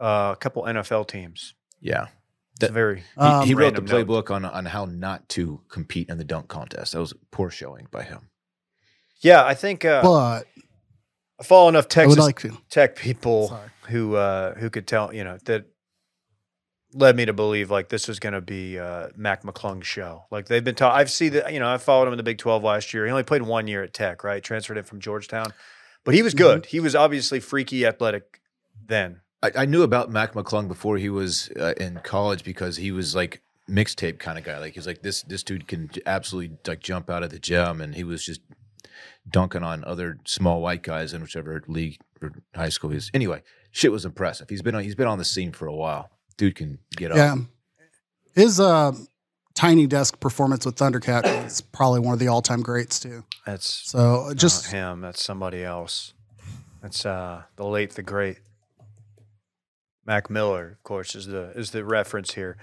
uh, 0.00 0.30
a 0.32 0.36
couple 0.36 0.62
nfl 0.64 1.06
teams 1.06 1.54
Yeah. 1.80 2.06
It's 2.56 2.60
That- 2.60 2.72
very 2.72 3.00
He, 3.00 3.04
Um, 3.20 3.46
he 3.46 3.54
wrote 3.54 3.74
the 3.74 3.82
random 3.82 3.84
note. 3.84 4.06
playbook 4.26 4.30
on 4.34 4.44
on 4.44 4.64
how 4.66 4.84
not 4.86 5.28
to 5.30 5.62
compete 5.68 6.08
in 6.08 6.18
the 6.18 6.24
dunk 6.24 6.48
contest. 6.48 6.92
That 6.92 7.00
was 7.00 7.12
a 7.12 7.16
poor 7.30 7.50
showing 7.50 7.86
by 7.90 8.02
him. 8.02 8.28
yeah 9.22 9.44
i 9.44 9.54
think 9.54 9.84
uh, 9.84 10.02
but 10.02 10.44
i 11.40 11.42
follow 11.42 11.68
enough 11.68 11.88
texas 11.88 12.18
like 12.18 12.42
tech 12.70 12.96
people 12.96 13.48
Sorry. 13.48 13.68
who 13.88 14.14
uh 14.16 14.54
who 14.56 14.68
could 14.70 14.86
tell 14.86 15.12
you 15.14 15.24
know 15.24 15.38
that 15.46 15.64
led 16.92 17.16
me 17.16 17.24
to 17.26 17.32
believe 17.32 17.70
like 17.70 17.88
this 17.88 18.08
was 18.08 18.18
going 18.18 18.32
to 18.32 18.40
be 18.40 18.78
uh 18.78 19.08
Mac 19.16 19.42
McClung's 19.42 19.86
show. 19.86 20.24
Like 20.30 20.46
they've 20.46 20.64
been 20.64 20.74
taught. 20.76 20.94
I've 20.94 21.10
seen 21.10 21.32
that. 21.32 21.52
You 21.52 21.60
know, 21.60 21.68
I 21.68 21.76
followed 21.78 22.06
him 22.06 22.14
in 22.14 22.16
the 22.16 22.22
Big 22.22 22.38
Twelve 22.38 22.62
last 22.62 22.94
year. 22.94 23.04
He 23.04 23.10
only 23.10 23.24
played 23.24 23.42
one 23.42 23.66
year 23.68 23.82
at 23.82 23.92
Tech, 23.92 24.24
right? 24.24 24.42
Transferred 24.42 24.78
in 24.78 24.84
from 24.84 25.00
Georgetown, 25.00 25.52
but 26.04 26.14
he 26.14 26.22
was 26.22 26.32
Mhm. 26.32 26.38
good. 26.38 26.66
He 26.66 26.80
was 26.80 26.94
obviously 26.94 27.40
freaky 27.40 27.84
athletic 27.84 28.40
then. 28.82 29.20
I, 29.42 29.50
I 29.56 29.64
knew 29.66 29.82
about 29.82 30.10
Mac 30.10 30.32
McClung 30.32 30.68
before 30.68 30.98
he 30.98 31.08
was 31.10 31.50
uh, 31.58 31.74
in 31.78 32.00
college 32.02 32.44
because 32.44 32.76
he 32.76 32.90
was 32.90 33.14
like 33.14 33.42
mixtape 33.68 34.18
kind 34.18 34.38
of 34.38 34.44
guy. 34.44 34.58
Like 34.58 34.74
he's 34.74 34.86
like 34.86 35.02
this 35.02 35.22
this 35.22 35.42
dude 35.42 35.68
can 35.68 35.90
absolutely 36.06 36.56
like 36.66 36.80
jump 36.80 37.10
out 37.10 37.22
of 37.22 37.30
the 37.30 37.38
gym, 37.38 37.80
and 37.80 37.94
he 37.94 38.04
was 38.04 38.24
just 38.24 38.40
dunking 39.28 39.62
on 39.62 39.84
other 39.84 40.18
small 40.24 40.60
white 40.60 40.82
guys 40.82 41.12
in 41.12 41.20
whichever 41.20 41.62
league 41.66 41.98
or 42.22 42.32
high 42.54 42.68
school 42.68 42.90
he 42.90 42.96
was. 42.96 43.10
Anyway, 43.12 43.42
shit 43.70 43.92
was 43.92 44.04
impressive. 44.04 44.48
He's 44.48 44.62
been 44.62 44.74
on, 44.74 44.82
he's 44.82 44.94
been 44.94 45.08
on 45.08 45.18
the 45.18 45.24
scene 45.24 45.52
for 45.52 45.66
a 45.66 45.74
while. 45.74 46.10
Dude 46.36 46.54
can 46.54 46.78
get 46.96 47.10
up. 47.10 47.16
Yeah. 47.16 47.36
His 48.34 48.60
uh, 48.60 48.92
tiny 49.54 49.86
desk 49.86 50.20
performance 50.20 50.66
with 50.66 50.76
Thundercat 50.76 51.46
is 51.46 51.60
probably 51.60 52.00
one 52.00 52.12
of 52.12 52.18
the 52.18 52.28
all 52.28 52.42
time 52.42 52.62
greats 52.62 53.00
too. 53.00 53.24
That's 53.46 53.66
So 53.90 54.28
just 54.34 54.62
just 54.62 54.72
him. 54.72 55.00
That's 55.00 55.22
somebody 55.22 55.64
else. 55.64 56.12
That's 56.82 57.04
uh 57.04 57.42
the 57.56 57.66
late, 57.66 57.92
the 57.92 58.02
great 58.02 58.38
Mac 60.06 60.30
Miller. 60.30 60.72
Of 60.72 60.82
course, 60.82 61.14
is 61.14 61.26
the 61.26 61.50
is 61.54 61.70
the 61.70 61.84
reference 61.84 62.34
here. 62.34 62.56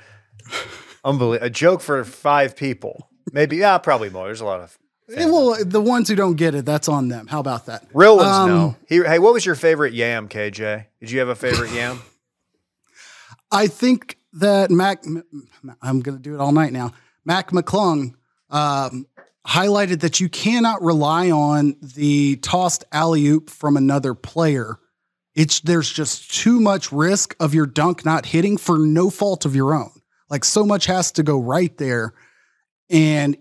Unbelievable. 1.03 1.45
A 1.45 1.49
joke 1.49 1.81
for 1.81 2.03
five 2.03 2.55
people. 2.55 3.09
Maybe, 3.31 3.57
yeah, 3.57 3.77
probably 3.77 4.09
more. 4.09 4.25
There's 4.25 4.41
a 4.41 4.45
lot 4.45 4.61
of 4.61 4.77
eh, 5.13 5.25
well, 5.25 5.57
the 5.63 5.81
ones 5.81 6.07
who 6.09 6.15
don't 6.15 6.35
get 6.35 6.55
it, 6.55 6.65
that's 6.65 6.87
on 6.87 7.09
them. 7.09 7.27
How 7.27 7.39
about 7.39 7.65
that? 7.67 7.85
real 7.93 8.17
ones. 8.17 8.29
Um, 8.29 8.49
know. 8.49 8.75
Hey, 8.87 9.19
what 9.19 9.33
was 9.33 9.45
your 9.45 9.55
favorite 9.55 9.93
yam, 9.93 10.27
KJ? 10.27 10.85
Did 10.99 11.11
you 11.11 11.19
have 11.19 11.29
a 11.29 11.35
favorite 11.35 11.71
yam? 11.71 12.01
I 13.51 13.67
think 13.67 14.17
that 14.33 14.71
Mac, 14.71 15.03
I'm 15.81 15.99
going 16.01 16.17
to 16.17 16.21
do 16.21 16.33
it 16.33 16.39
all 16.39 16.51
night 16.51 16.73
now. 16.73 16.91
Mac 17.23 17.51
McClung 17.51 18.13
um, 18.49 19.05
highlighted 19.45 19.99
that 20.01 20.19
you 20.19 20.27
cannot 20.27 20.81
rely 20.81 21.29
on 21.29 21.75
the 21.81 22.37
tossed 22.37 22.83
alley 22.91 23.25
oop 23.27 23.49
from 23.49 23.77
another 23.77 24.13
player. 24.13 24.79
It's 25.35 25.59
there's 25.61 25.91
just 25.91 26.33
too 26.33 26.59
much 26.59 26.91
risk 26.91 27.35
of 27.39 27.53
your 27.53 27.65
dunk 27.65 28.05
not 28.05 28.27
hitting 28.27 28.57
for 28.57 28.77
no 28.77 29.09
fault 29.09 29.45
of 29.45 29.55
your 29.55 29.73
own. 29.73 29.91
Like 30.29 30.45
so 30.45 30.65
much 30.65 30.85
has 30.85 31.11
to 31.13 31.23
go 31.23 31.39
right 31.39 31.75
there, 31.77 32.13
and 32.89 33.35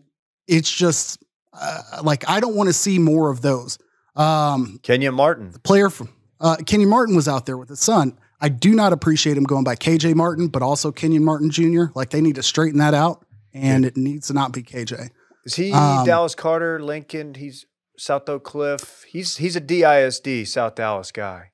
it's 0.47 0.71
just 0.71 1.23
uh, 1.53 2.01
like 2.03 2.29
I 2.29 2.41
don't 2.41 2.55
want 2.55 2.69
to 2.69 2.73
see 2.73 2.99
more 2.99 3.31
of 3.31 3.43
those. 3.43 3.79
Um, 4.17 4.79
Kenyon 4.83 5.15
Martin. 5.15 5.53
player 5.63 5.91
from 5.91 6.09
uh, 6.41 6.57
Kenyon 6.67 6.91
Martin 6.91 7.15
was 7.17 7.29
out 7.29 7.47
there 7.47 7.57
with 7.57 7.69
his 7.69 7.81
son. 7.81 8.19
I 8.41 8.49
do 8.49 8.75
not 8.75 8.93
appreciate 8.93 9.37
him 9.37 9.45
going 9.45 9.65
by 9.65 9.77
KJ 9.77 10.15
Martin, 10.17 10.49
but 10.49 10.63
also 10.63 10.91
Kenyon 10.91 11.25
Martin 11.25 11.51
Jr. 11.51 11.85
Like 11.95 12.11
they 12.11 12.21
need 12.21 12.35
to 12.35 12.43
straighten 12.43 12.79
that 12.81 12.95
out, 12.95 13.25
and 13.55 13.85
it 13.85 13.97
needs 13.97 14.27
to 14.29 14.33
not 14.33 14.53
be 14.53 14.63
KJ. 14.63 15.11
Is 15.45 15.55
he 15.55 15.73
Um, 15.73 16.05
Dallas 16.07 16.35
Carter, 16.35 16.81
Lincoln? 16.83 17.35
He's 17.35 17.67
South 17.97 18.29
Oak 18.29 18.45
Cliff. 18.45 19.05
He's 19.09 19.37
he's 19.37 19.57
a 19.57 19.61
DISD 19.61 20.47
South 20.49 20.75
Dallas 20.75 21.13
guy. 21.13 21.52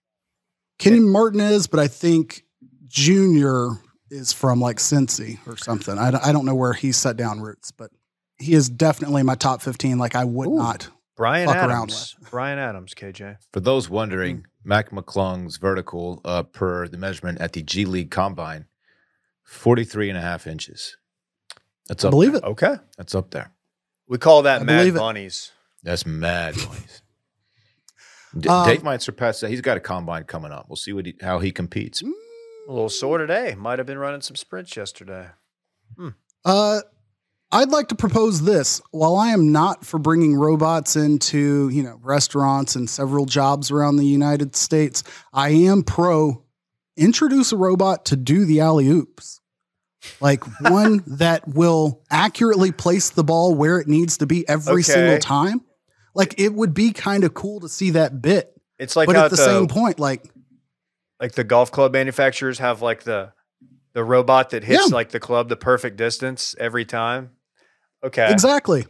Kenyon 0.79 1.09
Martin 1.09 1.41
is, 1.41 1.67
but 1.67 1.81
I 1.81 1.89
think 1.89 2.45
Junior 2.87 3.71
is 4.11 4.33
from 4.33 4.61
like 4.61 4.77
Cincy 4.77 5.39
or 5.47 5.57
something. 5.57 5.99
I 5.99 6.11
don't, 6.11 6.25
I 6.25 6.33
don't 6.33 6.47
know 6.47 6.55
where 6.55 6.73
he 6.73 6.93
set 6.93 7.17
down 7.17 7.41
roots, 7.41 7.71
but 7.71 7.91
he 8.39 8.55
is 8.55 8.69
definitely 8.69 9.23
my 9.23 9.35
top 9.35 9.61
fifteen. 9.63 9.99
Like 9.99 10.15
I 10.15 10.25
would 10.25 10.49
Ooh. 10.49 10.57
not. 10.57 10.89
Brian 11.17 11.49
Fuck 11.49 11.57
around 11.57 11.73
Adams. 11.91 12.17
Brian 12.31 12.59
Adams, 12.61 12.95
KJ. 12.95 13.39
For 13.53 13.59
those 13.59 13.91
wondering, 13.91 14.47
Mac 14.63 14.91
McClung's 14.91 15.57
vertical 15.57 16.21
uh, 16.25 16.45
per 16.45 16.87
the 16.87 16.97
measurement 16.97 17.41
at 17.41 17.53
the 17.55 17.63
G 17.63 17.85
League 17.87 18.13
Combine, 18.13 18.67
43 19.43 20.11
and 20.11 20.19
a 20.19 20.21
half 20.21 20.47
inches. 20.47 20.97
That's 21.89 22.05
I 22.05 22.09
up 22.09 22.13
believe 22.13 22.33
there. 22.33 22.43
it. 22.43 22.47
Okay. 22.47 22.77
That's 22.97 23.17
up 23.17 23.33
there. 23.33 23.51
We 24.07 24.19
call 24.19 24.43
that 24.43 24.61
I 24.61 24.65
Mad 24.65 24.79
believe 24.79 24.95
it. 24.95 24.99
Bunnies. 24.99 25.51
That's 25.83 26.07
mad 26.07 26.57
noise. 26.57 27.03
D- 28.37 28.49
Um, 28.49 28.67
Dave 28.67 28.83
might 28.83 29.03
surpass 29.03 29.41
that. 29.41 29.51
He's 29.51 29.61
got 29.61 29.77
a 29.77 29.81
combine 29.81 30.25
coming 30.25 30.51
up. 30.53 30.67
We'll 30.69 30.77
see 30.77 30.93
what 30.93 31.07
he, 31.07 31.15
how 31.21 31.39
he 31.39 31.53
competes. 31.53 32.03
Mm. 32.03 32.13
A 32.69 32.73
little 32.73 32.89
sore 32.91 33.19
today. 33.19 33.55
Might 33.57 33.79
have 33.79 33.87
been 33.87 33.99
running 33.99 34.21
some 34.21 34.37
sprints 34.37 34.77
yesterday. 34.77 35.29
Uh, 36.45 36.81
I'd 37.51 37.71
like 37.71 37.89
to 37.89 37.95
propose 37.95 38.43
this. 38.43 38.81
While 38.91 39.17
I 39.17 39.29
am 39.29 39.53
not 39.53 39.85
for 39.85 39.99
bringing 39.99 40.35
robots 40.35 40.97
into, 40.97 41.69
you 41.71 41.83
know, 41.83 41.99
restaurants 42.03 42.77
and 42.77 42.89
several 42.89 43.25
jobs 43.25 43.71
around 43.71 43.97
the 43.97 44.05
United 44.07 44.55
States, 44.55 45.03
I 45.33 45.51
am 45.51 45.83
pro 45.83 46.45
introduce 46.97 47.53
a 47.53 47.57
robot 47.57 48.05
to 48.07 48.17
do 48.17 48.45
the 48.45 48.61
alley 48.61 48.89
oops. 48.89 49.41
Like 50.21 50.45
one 50.61 51.03
that 51.07 51.49
will 51.49 52.03
accurately 52.11 52.71
place 52.73 53.11
the 53.11 53.25
ball 53.25 53.55
where 53.55 53.79
it 53.79 53.89
needs 53.89 54.19
to 54.19 54.27
be 54.27 54.47
every 54.49 54.83
Okay. 54.83 54.93
single 54.93 55.19
time. 55.19 55.63
Like 56.19 56.35
it 56.37 56.53
would 56.53 56.75
be 56.75 56.91
kind 56.91 57.23
of 57.23 57.33
cool 57.33 57.61
to 57.61 57.69
see 57.69 57.91
that 57.91 58.21
bit. 58.21 58.53
It's 58.77 58.97
like 58.97 59.07
but 59.07 59.15
at 59.15 59.31
the, 59.31 59.37
the, 59.37 59.45
same 59.45 59.69
point, 59.69 60.01
like 60.01 60.25
like 61.21 61.33
the 61.33 61.45
golf 61.45 61.71
club 61.71 61.93
manufacturers 61.93 62.59
have 62.59 62.83
like 62.83 63.05
the 63.05 63.33
the 63.93 64.03
robot 64.03 64.51
that 64.51 64.65
hits 64.65 64.91
Yeah. 64.91 64.95
like 64.95 65.11
the 65.11 65.21
club 65.21 65.49
the 65.49 65.57
perfect 65.57 65.97
distance 65.97 66.57
every 66.59 66.85
time. 66.85 67.31
Okay. 68.03 68.31
Exactly. 68.33 68.85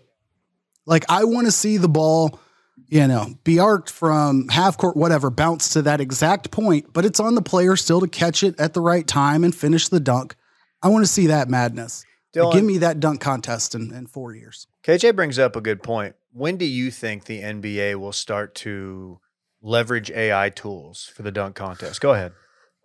Like 0.86 1.04
I 1.10 1.24
want 1.24 1.46
to 1.46 1.52
see 1.52 1.76
the 1.76 1.88
ball, 1.88 2.40
you 2.86 3.06
know, 3.06 3.34
be 3.44 3.58
arced 3.58 3.90
from 3.90 4.48
half 4.48 4.78
court, 4.78 4.96
whatever, 4.96 5.28
bounce 5.28 5.74
to 5.74 5.82
that 5.82 6.00
exact 6.00 6.50
point, 6.50 6.94
but 6.94 7.04
it's 7.04 7.20
on 7.20 7.34
the 7.34 7.42
player 7.42 7.76
still 7.76 8.00
to 8.00 8.08
catch 8.08 8.42
it 8.42 8.58
at 8.58 8.72
the 8.72 8.80
right 8.80 9.06
time 9.06 9.44
and 9.44 9.54
finish 9.54 9.88
the 9.88 10.00
dunk. 10.00 10.34
I 10.82 10.88
want 10.88 11.04
to 11.04 11.10
see 11.10 11.26
that 11.26 11.50
madness. 11.50 12.06
Like, 12.34 12.54
give 12.54 12.64
me 12.64 12.78
that 12.78 13.00
dunk 13.00 13.20
contest 13.20 13.74
in, 13.74 13.92
in 13.92 14.06
four 14.06 14.34
years. 14.34 14.66
KJ 14.84 15.14
brings 15.14 15.38
up 15.38 15.56
a 15.56 15.60
good 15.60 15.82
point. 15.82 16.14
When 16.32 16.56
do 16.56 16.64
you 16.64 16.90
think 16.90 17.24
the 17.24 17.40
NBA 17.40 17.96
will 17.96 18.12
start 18.12 18.54
to 18.56 19.20
leverage 19.62 20.10
AI 20.10 20.50
tools 20.50 21.10
for 21.14 21.22
the 21.22 21.32
dunk 21.32 21.56
contest? 21.56 22.00
Go 22.00 22.12
ahead. 22.12 22.32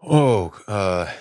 Oh, 0.01 0.53
uh, 0.67 1.12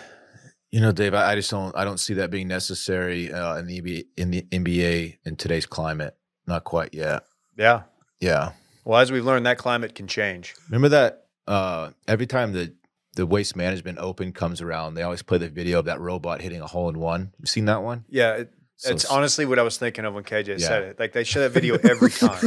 you 0.70 0.80
know, 0.80 0.92
Dave, 0.92 1.14
I, 1.14 1.32
I 1.32 1.34
just 1.34 1.50
don't. 1.50 1.76
I 1.76 1.84
don't 1.84 1.98
see 1.98 2.14
that 2.14 2.30
being 2.30 2.48
necessary 2.48 3.32
uh, 3.32 3.56
in 3.56 3.66
the 3.66 3.80
NBA, 3.80 4.04
in 4.16 4.30
the 4.30 4.42
NBA 4.42 5.18
in 5.24 5.36
today's 5.36 5.66
climate. 5.66 6.16
Not 6.46 6.64
quite 6.64 6.94
yet. 6.94 7.24
Yeah. 7.56 7.82
Yeah. 8.20 8.52
Well, 8.84 9.00
as 9.00 9.12
we've 9.12 9.24
learned, 9.24 9.46
that 9.46 9.58
climate 9.58 9.94
can 9.94 10.08
change. 10.08 10.54
Remember 10.68 10.88
that 10.88 11.26
uh, 11.46 11.90
every 12.08 12.26
time 12.26 12.52
the 12.52 12.74
the 13.14 13.26
Waste 13.26 13.56
Management 13.56 13.98
Open 13.98 14.32
comes 14.32 14.60
around, 14.60 14.94
they 14.94 15.02
always 15.02 15.22
play 15.22 15.38
the 15.38 15.50
video 15.50 15.78
of 15.78 15.84
that 15.84 16.00
robot 16.00 16.40
hitting 16.40 16.62
a 16.62 16.66
hole 16.66 16.88
in 16.88 16.98
one. 16.98 17.32
You 17.38 17.46
seen 17.46 17.66
that 17.66 17.82
one? 17.82 18.06
Yeah, 18.08 18.32
it, 18.36 18.54
So 18.76 18.96
honestly 19.10 19.46
what 19.46 19.58
I 19.58 19.62
was 19.62 19.76
thinking 19.78 20.04
of 20.04 20.14
when 20.14 20.24
KJ 20.24 20.48
Yeah. 20.48 20.56
said 20.58 20.82
it. 20.82 20.98
Like 21.00 21.12
they 21.12 21.22
show 21.24 21.40
that 21.40 21.50
video 21.50 21.76
every 21.78 22.10
time, 22.24 22.42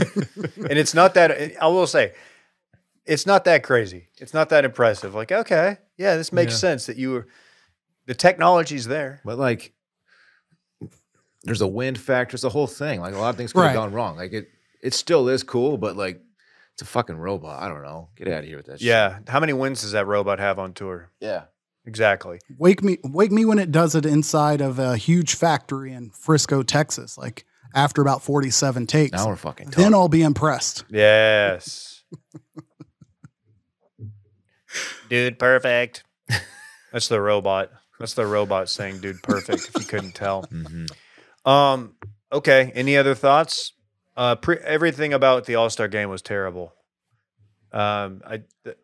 and 0.58 0.78
it's 0.78 0.94
not 0.94 1.14
that. 1.14 1.32
Eh, 1.32 1.50
I 1.62 1.68
will 1.68 1.88
say, 1.88 2.14
it's 3.06 3.26
not 3.26 3.46
that 3.46 3.64
crazy. 3.64 4.08
It's 4.18 4.34
not 4.34 4.50
that 4.50 4.66
impressive. 4.66 5.16
Like, 5.16 5.32
okay, 5.32 5.78
yeah, 5.98 6.18
this 6.18 6.34
makes 6.34 6.54
Yeah. 6.54 6.58
sense 6.58 6.86
that 6.88 6.98
you 6.98 7.12
were. 7.12 7.28
The 8.08 8.14
technology's 8.16 8.86
there. 8.86 9.22
But 9.24 9.38
like, 9.40 9.74
there's 11.44 11.62
a 11.62 11.68
wind 11.68 11.98
factor. 12.00 12.36
It's 12.36 12.44
a 12.44 12.50
whole 12.50 12.68
thing. 12.68 13.00
Like 13.02 13.14
a 13.14 13.18
lot 13.18 13.30
of 13.30 13.38
things 13.38 13.54
could 13.54 13.64
have 13.64 13.74
gone 13.74 13.94
wrong. 13.94 14.16
Like 14.18 14.34
it, 14.34 14.50
it 14.82 14.94
still 14.94 15.28
is 15.30 15.44
cool, 15.44 15.78
but 15.78 15.96
like, 15.96 16.22
it's 16.74 16.82
a 16.82 16.86
fucking 16.86 17.16
robot. 17.18 17.62
I 17.64 17.70
don't 17.70 17.84
know. 17.84 18.10
Get 18.16 18.28
out 18.28 18.40
of 18.40 18.46
here 18.46 18.58
with 18.58 18.66
that. 18.66 18.80
shit. 18.80 18.88
Yeah. 18.88 19.20
How 19.28 19.40
many 19.40 19.54
wins 19.54 19.82
does 19.82 19.94
that 19.94 20.06
robot 20.08 20.40
have 20.40 20.60
on 20.60 20.74
tour? 20.74 21.10
Yeah. 21.20 21.44
Exactly. 21.88 22.40
Wake 22.58 22.84
me, 22.84 22.98
wake 23.04 23.32
me 23.32 23.46
when 23.46 23.60
it 23.60 23.72
does 23.72 23.94
it 23.96 24.06
inside 24.06 24.60
of 24.62 24.80
a 24.80 24.98
huge 24.98 25.36
factory 25.36 25.94
in 25.94 26.10
Frisco, 26.10 26.64
Texas. 26.64 27.18
Like 27.18 27.46
after 27.76 28.02
about 28.02 28.24
forty-seven 28.24 28.88
takes, 28.88 29.12
Now 29.12 29.28
we're 29.28 29.36
fucking 29.36 29.68
talking. 29.72 29.84
then 29.84 29.94
I'll 29.94 30.08
be 30.10 30.24
impressed. 30.24 30.84
Yes. 30.90 32.04
dude, 35.10 35.40
perfect. 35.40 36.04
That's 36.92 37.08
the 37.08 37.22
robot. 37.22 37.72
That's 38.00 38.14
the 38.14 38.26
robot 38.26 38.70
saying 38.70 39.00
"dude, 39.00 39.22
perfect." 39.24 39.70
if 39.70 39.76
you 39.82 39.86
couldn't 39.88 40.16
tell. 40.16 40.44
Mhm. 40.52 40.90
Um. 41.50 41.96
Okay. 42.32 42.72
Any 42.74 42.98
other 42.98 43.16
thoughts? 43.16 43.74
Uh. 44.18 44.36
Pre- 44.36 44.58
everything 44.58 45.14
about 45.14 45.46
the 45.46 45.56
All 45.56 45.70
Star 45.70 45.88
game 45.88 46.10
was 46.10 46.22
terrible. 46.22 46.74
Um. 47.72 48.22
I. 48.26 48.44
The, 48.64 48.76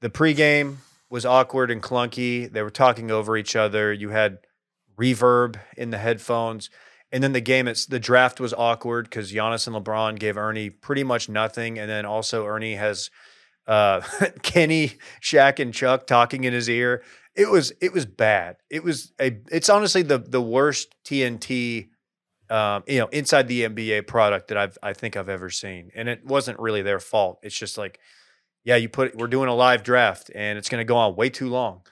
the 0.00 0.10
pregame 0.10 0.76
was 1.10 1.24
awkward 1.24 1.70
and 1.70 1.82
clunky. 1.82 2.50
They 2.50 2.62
were 2.62 2.70
talking 2.70 3.10
over 3.10 3.36
each 3.36 3.54
other. 3.56 3.92
You 3.92 4.10
had 4.10 4.38
reverb 4.98 5.58
in 5.76 5.90
the 5.90 5.98
headphones, 5.98 6.70
and 7.12 7.22
then 7.22 7.32
the 7.32 7.40
game. 7.40 7.68
It's 7.68 7.86
the 7.86 8.00
draft 8.00 8.40
was 8.40 8.54
awkward 8.54 9.06
because 9.06 9.32
Giannis 9.32 9.66
and 9.66 9.76
LeBron 9.76 10.18
gave 10.18 10.36
Ernie 10.36 10.70
pretty 10.70 11.04
much 11.04 11.28
nothing, 11.28 11.78
and 11.78 11.88
then 11.88 12.04
also 12.04 12.46
Ernie 12.46 12.74
has 12.74 13.10
uh, 13.66 14.00
Kenny, 14.42 14.92
Shaq, 15.22 15.58
and 15.58 15.72
Chuck 15.72 16.06
talking 16.06 16.44
in 16.44 16.52
his 16.52 16.68
ear. 16.68 17.02
It 17.34 17.50
was 17.50 17.72
it 17.80 17.92
was 17.92 18.06
bad. 18.06 18.56
It 18.70 18.82
was 18.82 19.12
a. 19.20 19.38
It's 19.50 19.68
honestly 19.68 20.02
the 20.02 20.18
the 20.18 20.40
worst 20.40 20.94
TNT, 21.04 21.88
um, 22.48 22.82
you 22.86 22.98
know, 22.98 23.08
inside 23.08 23.48
the 23.48 23.62
NBA 23.62 24.06
product 24.06 24.48
that 24.48 24.56
I've 24.56 24.78
I 24.82 24.92
think 24.94 25.16
I've 25.16 25.28
ever 25.28 25.50
seen, 25.50 25.90
and 25.94 26.08
it 26.08 26.24
wasn't 26.24 26.58
really 26.58 26.82
their 26.82 27.00
fault. 27.00 27.38
It's 27.42 27.56
just 27.56 27.76
like, 27.76 28.00
yeah, 28.66 28.74
you 28.74 28.88
put 28.88 29.14
we're 29.14 29.28
doing 29.28 29.48
a 29.48 29.54
live 29.54 29.84
draft, 29.84 30.28
and 30.34 30.58
it's 30.58 30.68
going 30.68 30.80
to 30.80 30.84
go 30.84 30.96
on 30.96 31.14
way 31.14 31.30
too 31.30 31.48
long, 31.48 31.82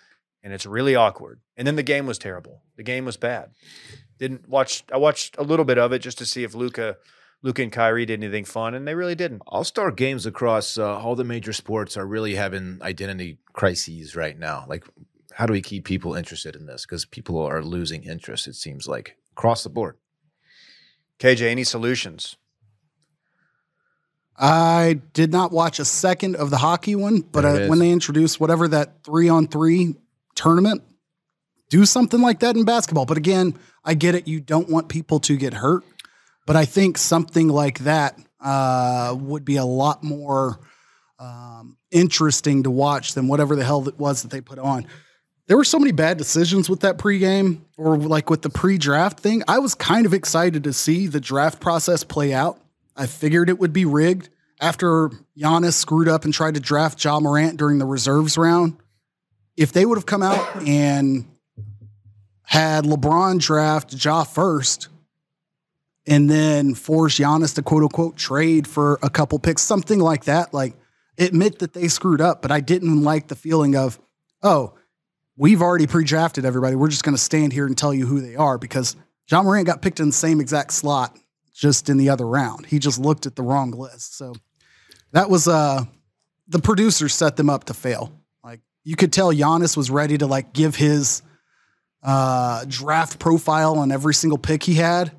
and 0.42 0.52
it's 0.52 0.66
really 0.66 0.96
awkward. 0.96 1.38
And 1.56 1.66
then 1.68 1.76
the 1.76 1.84
game 1.84 2.04
was 2.04 2.18
terrible. 2.18 2.62
The 2.76 2.82
game 2.82 3.04
was 3.04 3.16
bad. 3.16 3.50
Didn't 4.18 4.48
watch. 4.48 4.82
I 4.92 4.96
watched 4.96 5.36
a 5.38 5.44
little 5.44 5.64
bit 5.64 5.78
of 5.78 5.92
it 5.92 6.00
just 6.00 6.18
to 6.18 6.26
see 6.26 6.42
if 6.42 6.52
Luka, 6.52 6.96
Luka 7.42 7.62
and 7.62 7.70
Kyrie 7.70 8.06
did 8.06 8.20
anything 8.20 8.44
fun, 8.44 8.74
and 8.74 8.88
they 8.88 8.96
really 8.96 9.14
didn't. 9.14 9.42
All 9.46 9.62
star 9.62 9.92
games 9.92 10.26
across 10.26 10.76
uh, 10.76 10.98
all 10.98 11.14
the 11.14 11.22
major 11.22 11.52
sports 11.52 11.96
are 11.96 12.06
really 12.06 12.34
having 12.34 12.80
identity 12.82 13.38
crises 13.52 14.16
right 14.16 14.36
now. 14.36 14.64
Like, 14.68 14.84
how 15.32 15.46
do 15.46 15.52
we 15.52 15.62
keep 15.62 15.84
people 15.84 16.16
interested 16.16 16.56
in 16.56 16.66
this? 16.66 16.84
Because 16.84 17.04
people 17.04 17.38
are 17.38 17.62
losing 17.62 18.02
interest, 18.02 18.48
it 18.48 18.56
seems 18.56 18.88
like, 18.88 19.16
across 19.30 19.62
the 19.62 19.70
board. 19.70 19.96
KJ, 21.20 21.42
any 21.42 21.62
solutions? 21.62 22.36
I 24.36 25.00
did 25.12 25.30
not 25.30 25.52
watch 25.52 25.78
a 25.78 25.84
second 25.84 26.36
of 26.36 26.50
the 26.50 26.56
hockey 26.56 26.94
one, 26.96 27.20
but 27.20 27.44
is. 27.44 27.68
when 27.68 27.78
they 27.78 27.90
introduced 27.90 28.40
whatever 28.40 28.66
that 28.68 29.04
three 29.04 29.28
on 29.28 29.46
three 29.46 29.94
tournament, 30.34 30.82
do 31.70 31.86
something 31.86 32.20
like 32.20 32.40
that 32.40 32.56
in 32.56 32.64
basketball. 32.64 33.06
But 33.06 33.16
again, 33.16 33.58
I 33.84 33.94
get 33.94 34.14
it. 34.14 34.26
You 34.26 34.40
don't 34.40 34.68
want 34.68 34.88
people 34.88 35.20
to 35.20 35.36
get 35.36 35.54
hurt, 35.54 35.84
but 36.46 36.56
I 36.56 36.64
think 36.64 36.98
something 36.98 37.48
like 37.48 37.80
that 37.80 38.18
uh, 38.40 39.16
would 39.18 39.44
be 39.44 39.56
a 39.56 39.64
lot 39.64 40.02
more 40.02 40.58
um, 41.18 41.76
interesting 41.90 42.64
to 42.64 42.70
watch 42.70 43.14
than 43.14 43.28
whatever 43.28 43.56
the 43.56 43.64
hell 43.64 43.88
it 43.88 43.98
was 43.98 44.22
that 44.22 44.30
they 44.30 44.40
put 44.40 44.58
on. 44.58 44.86
There 45.46 45.56
were 45.56 45.64
so 45.64 45.78
many 45.78 45.92
bad 45.92 46.16
decisions 46.16 46.70
with 46.70 46.80
that 46.80 46.96
pregame 46.96 47.60
or 47.76 47.98
like 47.98 48.30
with 48.30 48.42
the 48.42 48.50
pre-draft 48.50 49.20
thing. 49.20 49.42
I 49.46 49.58
was 49.58 49.74
kind 49.74 50.06
of 50.06 50.14
excited 50.14 50.64
to 50.64 50.72
see 50.72 51.06
the 51.06 51.20
draft 51.20 51.60
process 51.60 52.02
play 52.02 52.32
out. 52.32 52.58
I 52.96 53.06
figured 53.06 53.48
it 53.48 53.58
would 53.58 53.72
be 53.72 53.84
rigged 53.84 54.28
after 54.60 55.10
Giannis 55.36 55.74
screwed 55.74 56.08
up 56.08 56.24
and 56.24 56.32
tried 56.32 56.54
to 56.54 56.60
draft 56.60 57.02
Ja 57.02 57.20
Morant 57.20 57.56
during 57.56 57.78
the 57.78 57.86
reserves 57.86 58.38
round. 58.38 58.76
If 59.56 59.72
they 59.72 59.84
would 59.84 59.98
have 59.98 60.06
come 60.06 60.22
out 60.22 60.66
and 60.66 61.26
had 62.42 62.84
LeBron 62.84 63.40
draft 63.40 63.92
Ja 64.04 64.24
first 64.24 64.88
and 66.06 66.28
then 66.28 66.74
force 66.74 67.18
Giannis 67.18 67.54
to 67.54 67.62
quote 67.62 67.82
unquote 67.82 68.16
trade 68.16 68.66
for 68.66 68.98
a 69.02 69.10
couple 69.10 69.38
picks, 69.38 69.62
something 69.62 69.98
like 69.98 70.24
that, 70.24 70.52
like 70.52 70.74
admit 71.18 71.60
that 71.60 71.72
they 71.72 71.88
screwed 71.88 72.20
up, 72.20 72.42
but 72.42 72.50
I 72.50 72.60
didn't 72.60 73.02
like 73.02 73.28
the 73.28 73.36
feeling 73.36 73.76
of, 73.76 73.98
oh, 74.42 74.74
we've 75.36 75.62
already 75.62 75.86
pre-drafted 75.86 76.44
everybody. 76.44 76.76
We're 76.76 76.88
just 76.88 77.04
going 77.04 77.16
to 77.16 77.22
stand 77.22 77.52
here 77.52 77.66
and 77.66 77.76
tell 77.76 77.94
you 77.94 78.06
who 78.06 78.20
they 78.20 78.36
are 78.36 78.58
because 78.58 78.96
Ja 79.30 79.42
Morant 79.42 79.66
got 79.66 79.82
picked 79.82 80.00
in 80.00 80.06
the 80.06 80.12
same 80.12 80.40
exact 80.40 80.72
slot 80.72 81.16
just 81.54 81.88
in 81.88 81.96
the 81.96 82.10
other 82.10 82.26
round. 82.26 82.66
He 82.66 82.78
just 82.78 82.98
looked 82.98 83.26
at 83.26 83.36
the 83.36 83.42
wrong 83.42 83.70
list. 83.70 84.18
So 84.18 84.34
that 85.12 85.30
was 85.30 85.48
uh 85.48 85.84
the 86.48 86.58
producers 86.58 87.14
set 87.14 87.36
them 87.36 87.48
up 87.48 87.64
to 87.64 87.74
fail. 87.74 88.12
Like 88.42 88.60
you 88.82 88.96
could 88.96 89.12
tell 89.12 89.32
Giannis 89.32 89.76
was 89.76 89.90
ready 89.90 90.18
to 90.18 90.26
like 90.26 90.52
give 90.52 90.74
his 90.74 91.22
uh 92.02 92.64
draft 92.68 93.18
profile 93.18 93.78
on 93.78 93.92
every 93.92 94.14
single 94.14 94.38
pick 94.38 94.62
he 94.62 94.74
had. 94.74 95.12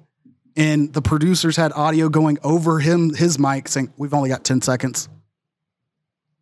And 0.58 0.94
the 0.94 1.02
producers 1.02 1.58
had 1.58 1.74
audio 1.74 2.08
going 2.08 2.38
over 2.42 2.80
him, 2.80 3.14
his 3.14 3.40
mic 3.40 3.68
saying, 3.68 3.92
We've 3.98 4.14
only 4.14 4.30
got 4.30 4.46
10 4.46 4.62
seconds. 4.62 5.10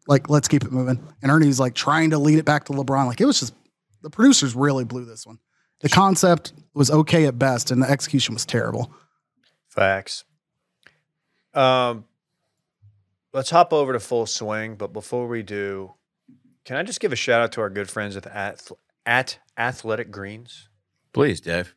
Like, 0.08 0.30
let's 0.30 0.48
keep 0.48 0.64
it 0.64 0.72
moving. 0.72 1.02
And 1.22 1.32
Ernie's 1.32 1.60
like 1.60 1.74
trying 1.74 2.12
to 2.12 2.20
lead 2.20 2.38
it 2.38 2.46
back 2.46 2.66
to 2.66 2.74
LeBron. 2.74 3.08
Like 3.08 3.22
it 3.22 3.26
was 3.26 3.40
just 3.40 3.54
the 4.02 4.10
producers 4.10 4.54
really 4.54 4.84
blew 4.84 5.06
this 5.06 5.26
one. 5.26 5.40
The 5.80 5.90
concept 5.90 6.54
was 6.74 6.92
okay 6.92 7.26
at 7.26 7.40
best, 7.40 7.72
and 7.72 7.82
the 7.82 7.90
execution 7.90 8.34
was 8.34 8.46
terrible. 8.46 8.94
Facts. 9.74 10.24
Um, 11.56 12.06
let's 13.34 13.50
hop 13.50 13.74
over 13.74 13.94
to 13.94 14.00
full 14.00 14.28
swing. 14.28 14.76
But 14.76 14.94
before 14.94 15.28
we 15.28 15.42
do, 15.42 15.96
can 16.64 16.78
I 16.78 16.84
just 16.84 17.00
give 17.00 17.12
a 17.12 17.16
shout 17.16 17.42
out 17.42 17.52
to 17.54 17.62
our 17.62 17.72
good 17.72 17.90
friends 17.90 18.16
at 18.16 18.28
at, 18.28 18.70
at 19.06 19.40
Athletic 19.58 20.12
Greens? 20.12 20.70
Please, 21.12 21.42
Dave. 21.42 21.76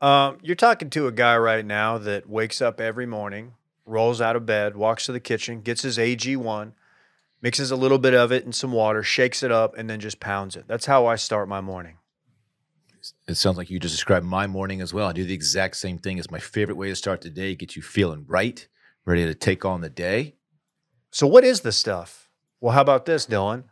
Um, 0.00 0.38
you're 0.42 0.54
talking 0.54 0.88
to 0.90 1.08
a 1.08 1.12
guy 1.12 1.36
right 1.36 1.64
now 1.64 1.98
that 1.98 2.28
wakes 2.28 2.62
up 2.62 2.80
every 2.80 3.06
morning, 3.06 3.54
rolls 3.84 4.20
out 4.20 4.36
of 4.36 4.46
bed, 4.46 4.76
walks 4.76 5.06
to 5.06 5.12
the 5.12 5.20
kitchen, 5.20 5.62
gets 5.62 5.82
his 5.82 5.98
AG1, 5.98 6.72
mixes 7.42 7.70
a 7.72 7.76
little 7.76 7.98
bit 7.98 8.14
of 8.14 8.30
it 8.30 8.44
in 8.44 8.52
some 8.52 8.72
water, 8.72 9.02
shakes 9.02 9.42
it 9.42 9.50
up, 9.50 9.76
and 9.76 9.90
then 9.90 9.98
just 9.98 10.20
pounds 10.20 10.54
it. 10.54 10.66
That's 10.68 10.86
how 10.86 11.06
I 11.06 11.16
start 11.16 11.48
my 11.48 11.60
morning. 11.60 11.96
It 13.28 13.34
sounds 13.34 13.56
like 13.56 13.70
you 13.70 13.78
just 13.78 13.94
described 13.94 14.26
my 14.26 14.46
morning 14.46 14.80
as 14.80 14.94
well. 14.94 15.08
I 15.08 15.12
do 15.12 15.24
the 15.24 15.34
exact 15.34 15.76
same 15.76 15.98
thing. 15.98 16.18
It's 16.18 16.30
my 16.30 16.38
favorite 16.38 16.76
way 16.76 16.88
to 16.88 16.96
start 16.96 17.20
the 17.20 17.30
day. 17.30 17.54
Get 17.54 17.76
you 17.76 17.82
feeling 17.82 18.24
right, 18.26 18.66
ready 19.04 19.24
to 19.24 19.34
take 19.34 19.64
on 19.64 19.80
the 19.80 19.90
day. 19.90 20.36
So, 21.10 21.26
what 21.26 21.44
is 21.44 21.60
the 21.60 21.72
stuff? 21.72 22.28
Well, 22.60 22.74
how 22.74 22.82
about 22.82 23.06
this, 23.06 23.26
Dylan? 23.26 23.64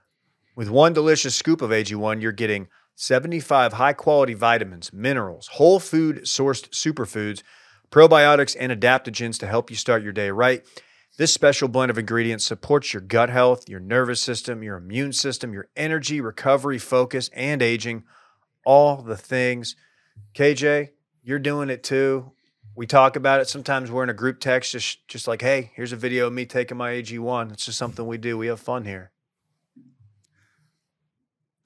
With 0.56 0.70
one 0.70 0.92
delicious 0.92 1.34
scoop 1.34 1.62
of 1.62 1.70
AG1, 1.70 2.22
you're 2.22 2.32
getting 2.32 2.68
75 2.96 3.74
high 3.74 3.92
quality 3.92 4.34
vitamins, 4.34 4.92
minerals, 4.92 5.48
whole 5.48 5.80
food 5.80 6.22
sourced 6.22 6.68
superfoods, 6.70 7.42
probiotics, 7.90 8.56
and 8.58 8.70
adaptogens 8.70 9.38
to 9.40 9.46
help 9.46 9.70
you 9.70 9.76
start 9.76 10.02
your 10.02 10.12
day 10.12 10.30
right. 10.30 10.64
This 11.16 11.32
special 11.32 11.68
blend 11.68 11.90
of 11.90 11.98
ingredients 11.98 12.44
supports 12.44 12.92
your 12.92 13.00
gut 13.00 13.30
health, 13.30 13.68
your 13.68 13.80
nervous 13.80 14.20
system, 14.20 14.62
your 14.62 14.76
immune 14.76 15.12
system, 15.12 15.52
your 15.52 15.68
energy, 15.76 16.20
recovery, 16.20 16.78
focus, 16.78 17.30
and 17.32 17.62
aging. 17.62 18.04
All 18.64 18.96
the 19.02 19.16
things. 19.16 19.76
KJ, 20.34 20.90
you're 21.22 21.38
doing 21.38 21.70
it 21.70 21.82
too. 21.82 22.32
We 22.76 22.86
talk 22.86 23.14
about 23.16 23.40
it. 23.40 23.48
Sometimes 23.48 23.90
we're 23.90 24.02
in 24.02 24.10
a 24.10 24.14
group 24.14 24.40
text, 24.40 24.72
just 24.72 25.06
just 25.06 25.28
like, 25.28 25.42
hey, 25.42 25.70
here's 25.74 25.92
a 25.92 25.96
video 25.96 26.26
of 26.26 26.32
me 26.32 26.44
taking 26.44 26.76
my 26.76 26.90
AG1. 26.90 27.52
It's 27.52 27.66
just 27.66 27.78
something 27.78 28.06
we 28.06 28.18
do. 28.18 28.36
We 28.36 28.48
have 28.48 28.60
fun 28.60 28.84
here. 28.84 29.12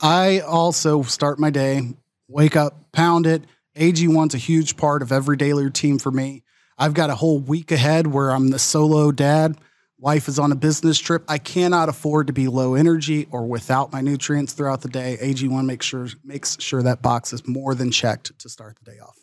I 0.01 0.41
also 0.41 1.03
start 1.03 1.39
my 1.39 1.51
day, 1.51 1.95
wake 2.29 2.57
up, 2.57 2.93
pound 2.93 3.27
it. 3.27 3.45
AG1's 3.77 4.35
a 4.35 4.39
huge 4.39 4.77
part 4.77 5.03
of 5.03 5.11
every 5.11 5.37
daily 5.37 5.65
routine 5.65 5.99
for 5.99 6.11
me. 6.11 6.43
I've 6.77 6.95
got 6.95 7.11
a 7.11 7.17
whole 7.17 7.39
week 7.39 7.73
ahead 7.73 8.07
where 8.07 8.31
I'm 8.31 8.49
the 8.49 8.59
solo 8.59 9.11
dad. 9.11 9.57
Wife 10.01 10.29
is 10.29 10.39
on 10.39 10.53
a 10.53 10.55
business 10.55 10.99
trip. 10.99 11.25
I 11.29 11.39
cannot 11.39 11.89
afford 11.89 12.29
to 12.29 12.33
be 12.33 12.47
low 12.47 12.75
energy 12.75 13.27
or 13.33 13.45
without 13.47 13.93
my 13.93 14.01
nutrients 14.01 14.53
throughout 14.53 14.83
the 14.83 14.89
day. 14.89 15.19
AG1 15.21 15.67
makes 15.67 15.87
sure 15.87 16.09
makes 16.23 16.61
sure 16.61 16.83
that 16.85 17.03
box 17.03 17.33
is 17.33 17.47
more 17.49 17.75
than 17.75 17.91
checked 17.91 18.39
to 18.39 18.49
start 18.49 18.77
the 18.83 18.93
day 18.93 18.99
off. 19.01 19.19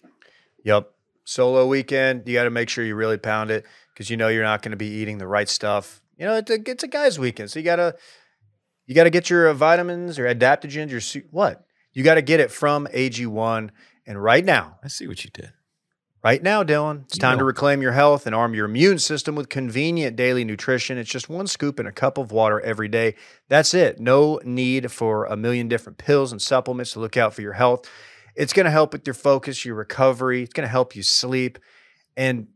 Yep. 0.64 0.92
Solo 1.24 1.66
weekend, 1.66 2.28
you 2.28 2.34
got 2.34 2.44
to 2.44 2.50
make 2.50 2.70
sure 2.70 2.84
you 2.84 2.96
really 2.96 3.18
pound 3.18 3.52
it 3.52 3.66
because 3.94 4.10
you 4.10 4.18
know 4.18 4.28
you're 4.28 4.44
not 4.44 4.62
going 4.62 4.72
to 4.72 4.78
be 4.78 4.88
eating 4.88 5.18
the 5.18 5.28
right 5.28 5.48
stuff. 5.48 6.02
You 6.18 6.26
know, 6.26 6.36
it's 6.36 6.52
a, 6.52 6.60
it's 6.70 6.84
a 6.84 6.88
guy's 6.88 7.18
weekend, 7.18 7.52
so 7.52 7.60
you 7.60 7.66
got 7.66 7.78
to 7.78 7.96
you 8.86 8.94
got 8.94 9.06
to 9.06 9.10
get 9.10 9.30
your 9.30 9.48
uh, 9.48 9.54
vitamins, 9.54 10.18
your 10.18 10.28
adaptogens, 10.28 10.92
your 10.92 11.24
what? 11.32 11.66
You 11.94 12.04
got 12.04 12.16
to 12.16 12.22
get 12.22 12.40
it 12.40 12.52
from 12.52 12.88
AG1. 12.88 13.70
And 14.06 14.22
right 14.22 14.44
now, 14.44 14.78
I 14.84 14.90
see 14.90 15.08
what 15.08 15.24
you 15.24 15.32
did. 15.34 15.54
Right 16.26 16.42
now, 16.42 16.64
Dylan, 16.64 17.04
it's 17.04 17.18
You 17.18 17.22
time 17.22 17.38
to 17.38 17.44
reclaim 17.44 17.84
your 17.84 17.92
health 17.92 18.26
and 18.26 18.34
arm 18.34 18.56
your 18.56 18.66
immune 18.66 18.98
system 18.98 19.36
with 19.36 19.48
convenient 19.48 20.16
daily 20.16 20.44
nutrition. 20.44 20.98
It's 20.98 21.10
just 21.10 21.30
one 21.30 21.46
scoop 21.46 21.80
in 21.80 21.86
a 21.86 21.92
cup 21.92 22.18
of 22.18 22.32
water 22.32 22.60
every 22.62 22.88
day. 22.88 23.14
That's 23.48 23.76
it. 23.76 24.00
No 24.00 24.42
need 24.44 24.92
for 24.92 25.26
a 25.26 25.38
million 25.38 25.68
different 25.68 26.00
pills 26.00 26.32
and 26.32 26.42
supplements 26.42 26.94
to 26.94 27.00
look 27.00 27.16
out 27.16 27.36
for 27.36 27.44
your 27.44 27.54
health. 27.54 27.88
It's 28.36 28.54
going 28.54 28.66
to 28.66 28.72
help 28.72 28.92
with 28.92 29.06
your 29.06 29.14
focus, 29.14 29.64
your 29.64 29.76
recovery. 29.76 30.42
It's 30.42 30.52
going 30.52 30.66
to 30.66 30.72
help 30.72 30.96
you 30.96 31.04
sleep. 31.04 31.60
And 32.18 32.48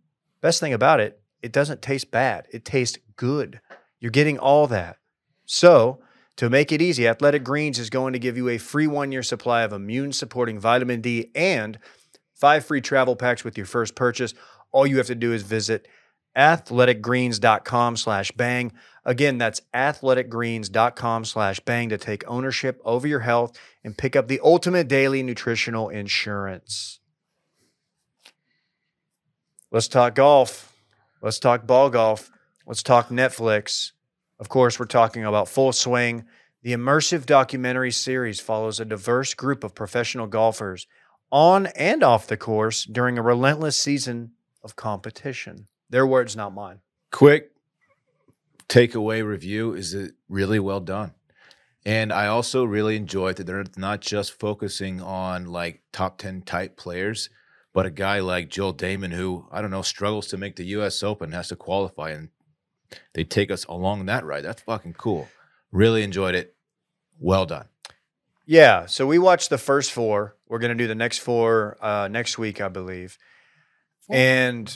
best 0.42 0.60
thing 0.60 0.74
about 0.74 1.00
it, 1.00 1.22
it 1.44 1.52
doesn't 1.52 1.84
taste 1.84 2.10
bad. 2.10 2.48
It 2.52 2.66
tastes 2.66 2.98
good. 3.18 3.62
You're 4.00 4.10
getting 4.10 4.40
all 4.40 4.66
that. 4.66 4.98
So, 5.46 6.00
to 6.38 6.50
make 6.50 6.72
it 6.72 6.82
easy, 6.82 7.08
Athletic 7.08 7.44
Greens 7.44 7.78
is 7.78 7.90
going 7.90 8.14
to 8.14 8.20
give 8.20 8.38
you 8.38 8.50
a 8.50 8.58
free 8.58 8.88
one 8.88 9.12
year 9.12 9.22
supply 9.22 9.62
of 9.62 9.74
immune 9.74 10.14
supporting 10.14 10.58
vitamin 10.58 11.02
D 11.02 11.30
and 11.36 11.78
five 12.40 12.66
free 12.66 12.82
travel 12.82 13.16
packs 13.16 13.44
with 13.44 13.58
your 13.58 13.66
first 13.66 13.96
purchase. 13.96 14.34
All 14.72 14.88
you 14.88 14.98
have 14.98 15.08
to 15.08 15.16
do 15.16 15.34
is 15.34 15.44
visit 15.44 15.88
athleticgreens.com 16.36 17.98
slash 17.98 18.32
bang. 18.32 18.72
Again, 19.06 19.38
that's 19.38 19.62
athleticgreens.com 19.74 21.26
slash 21.26 21.60
bang 21.62 21.90
to 21.90 21.98
take 21.98 22.24
ownership 22.28 22.82
over 22.86 23.08
your 23.08 23.22
health 23.22 23.58
and 23.84 23.98
pick 23.98 24.16
up 24.16 24.28
the 24.28 24.40
ultimate 24.44 24.88
daily 24.88 25.24
nutritional 25.24 25.90
insurance. 25.90 27.00
Let's 29.72 29.88
talk 29.88 30.16
golf. 30.16 30.74
Let's 31.22 31.40
talk 31.40 31.68
ball 31.68 31.90
golf. 31.90 32.32
Let's 32.66 32.84
talk 32.84 33.10
Netflix. 33.10 33.92
Of 34.40 34.48
course, 34.50 34.80
we're 34.80 34.86
talking 34.86 35.26
about 35.26 35.50
Full 35.50 35.74
Swing. 35.74 36.26
The 36.62 36.74
immersive 36.74 37.26
documentary 37.26 37.92
series 37.92 38.40
follows 38.40 38.80
a 38.80 38.86
diverse 38.86 39.34
group 39.34 39.64
of 39.64 39.76
professional 39.76 40.28
golfers 40.28 40.88
on 41.32 41.68
and 41.68 42.04
off 42.04 42.28
the 42.28 42.38
course 42.38 42.86
during 42.86 43.18
a 43.18 43.22
relentless 43.22 43.78
season 43.78 44.32
of 44.64 44.76
competition. 44.76 45.68
Their 45.90 46.06
words, 46.06 46.36
not 46.36 46.54
mine. 46.54 46.80
Quick 47.12 47.52
takeaway 48.68 49.26
review 49.26 49.74
is 49.74 49.94
it 49.94 50.14
really 50.30 50.60
well 50.60 50.80
done. 50.80 51.14
And 51.86 52.14
I 52.14 52.28
also 52.28 52.64
really 52.66 52.96
enjoyed 52.96 53.38
that 53.38 53.48
they're 53.48 53.66
not 53.76 54.02
just 54.02 54.40
focusing 54.40 55.02
on 55.02 55.48
like 55.48 55.82
top 55.92 56.18
10 56.20 56.44
type 56.44 56.78
players, 56.78 57.30
but 57.74 57.86
a 57.86 57.92
guy 57.92 58.20
like 58.20 58.50
Joel 58.50 58.74
Dahmen, 58.74 59.14
who 59.14 59.48
I 59.52 59.62
don't 59.62 59.72
know, 59.72 59.82
struggles 59.82 60.28
to 60.28 60.38
make 60.38 60.56
the 60.56 60.66
US 60.66 61.02
Open, 61.02 61.32
has 61.32 61.48
to 61.48 61.56
qualify, 61.56 62.12
and 62.12 62.30
they 63.14 63.24
take 63.24 63.50
us 63.50 63.66
along 63.66 64.06
that 64.06 64.26
ride. 64.26 64.44
That's 64.44 64.62
fucking 64.62 64.94
cool. 64.94 65.30
Really 65.72 66.04
enjoyed 66.04 66.36
it. 66.36 66.56
Well 67.20 67.46
done. 67.46 67.68
Yeah, 68.52 68.88
so 68.88 69.06
we 69.06 69.20
watched 69.20 69.52
the 69.52 69.60
first 69.60 69.92
four. 69.92 70.36
We're 70.48 70.58
going 70.58 70.76
to 70.76 70.84
do 70.84 70.88
the 70.88 70.96
next 70.96 71.20
four 71.20 71.78
uh, 71.80 72.08
next 72.08 72.40
week, 72.40 72.60
I 72.60 72.68
believe. 72.68 73.16
And 74.10 74.76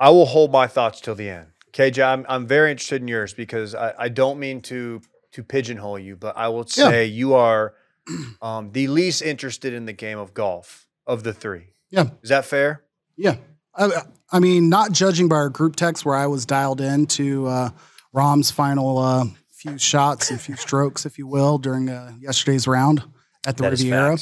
I 0.00 0.10
will 0.10 0.26
hold 0.26 0.50
my 0.50 0.66
thoughts 0.66 1.00
till 1.00 1.14
the 1.14 1.30
end. 1.30 1.46
KJ, 1.72 2.04
I'm, 2.04 2.26
I'm 2.28 2.48
very 2.48 2.72
interested 2.72 3.00
in 3.00 3.06
yours 3.06 3.32
because 3.32 3.76
I, 3.76 3.94
I 3.96 4.08
don't 4.08 4.40
mean 4.40 4.60
to 4.62 5.02
to 5.34 5.44
pigeonhole 5.44 6.00
you, 6.00 6.16
but 6.16 6.36
I 6.36 6.48
will 6.48 6.66
Yeah. 6.76 6.88
say 6.90 7.04
you 7.06 7.34
are 7.34 7.74
um, 8.42 8.72
the 8.72 8.88
least 8.88 9.22
interested 9.22 9.72
in 9.72 9.86
the 9.86 9.92
game 9.92 10.18
of 10.18 10.34
golf 10.34 10.88
of 11.06 11.22
the 11.22 11.32
three. 11.32 11.74
Yeah. 11.90 12.06
Is 12.24 12.30
that 12.30 12.44
fair? 12.44 12.82
Yeah. 13.16 13.36
I, 13.76 13.88
I 14.32 14.40
mean, 14.40 14.68
not 14.68 14.90
judging 14.90 15.28
by 15.28 15.36
our 15.36 15.48
group 15.48 15.76
text 15.76 16.04
where 16.04 16.16
I 16.16 16.26
was 16.26 16.44
dialed 16.44 16.80
in 16.80 17.06
to 17.06 17.46
uh, 17.46 17.70
Rahm's 18.12 18.50
final 18.50 18.98
uh, 18.98 19.26
few 19.60 19.76
shots 19.76 20.30
a 20.30 20.38
few 20.38 20.56
strokes, 20.56 21.04
if 21.04 21.18
you 21.18 21.26
will, 21.26 21.58
during 21.58 21.90
uh, 21.90 22.12
yesterday's 22.18 22.66
round 22.66 23.02
at 23.46 23.56
the 23.56 23.64
That 23.64 23.72
Riviera, 23.72 24.16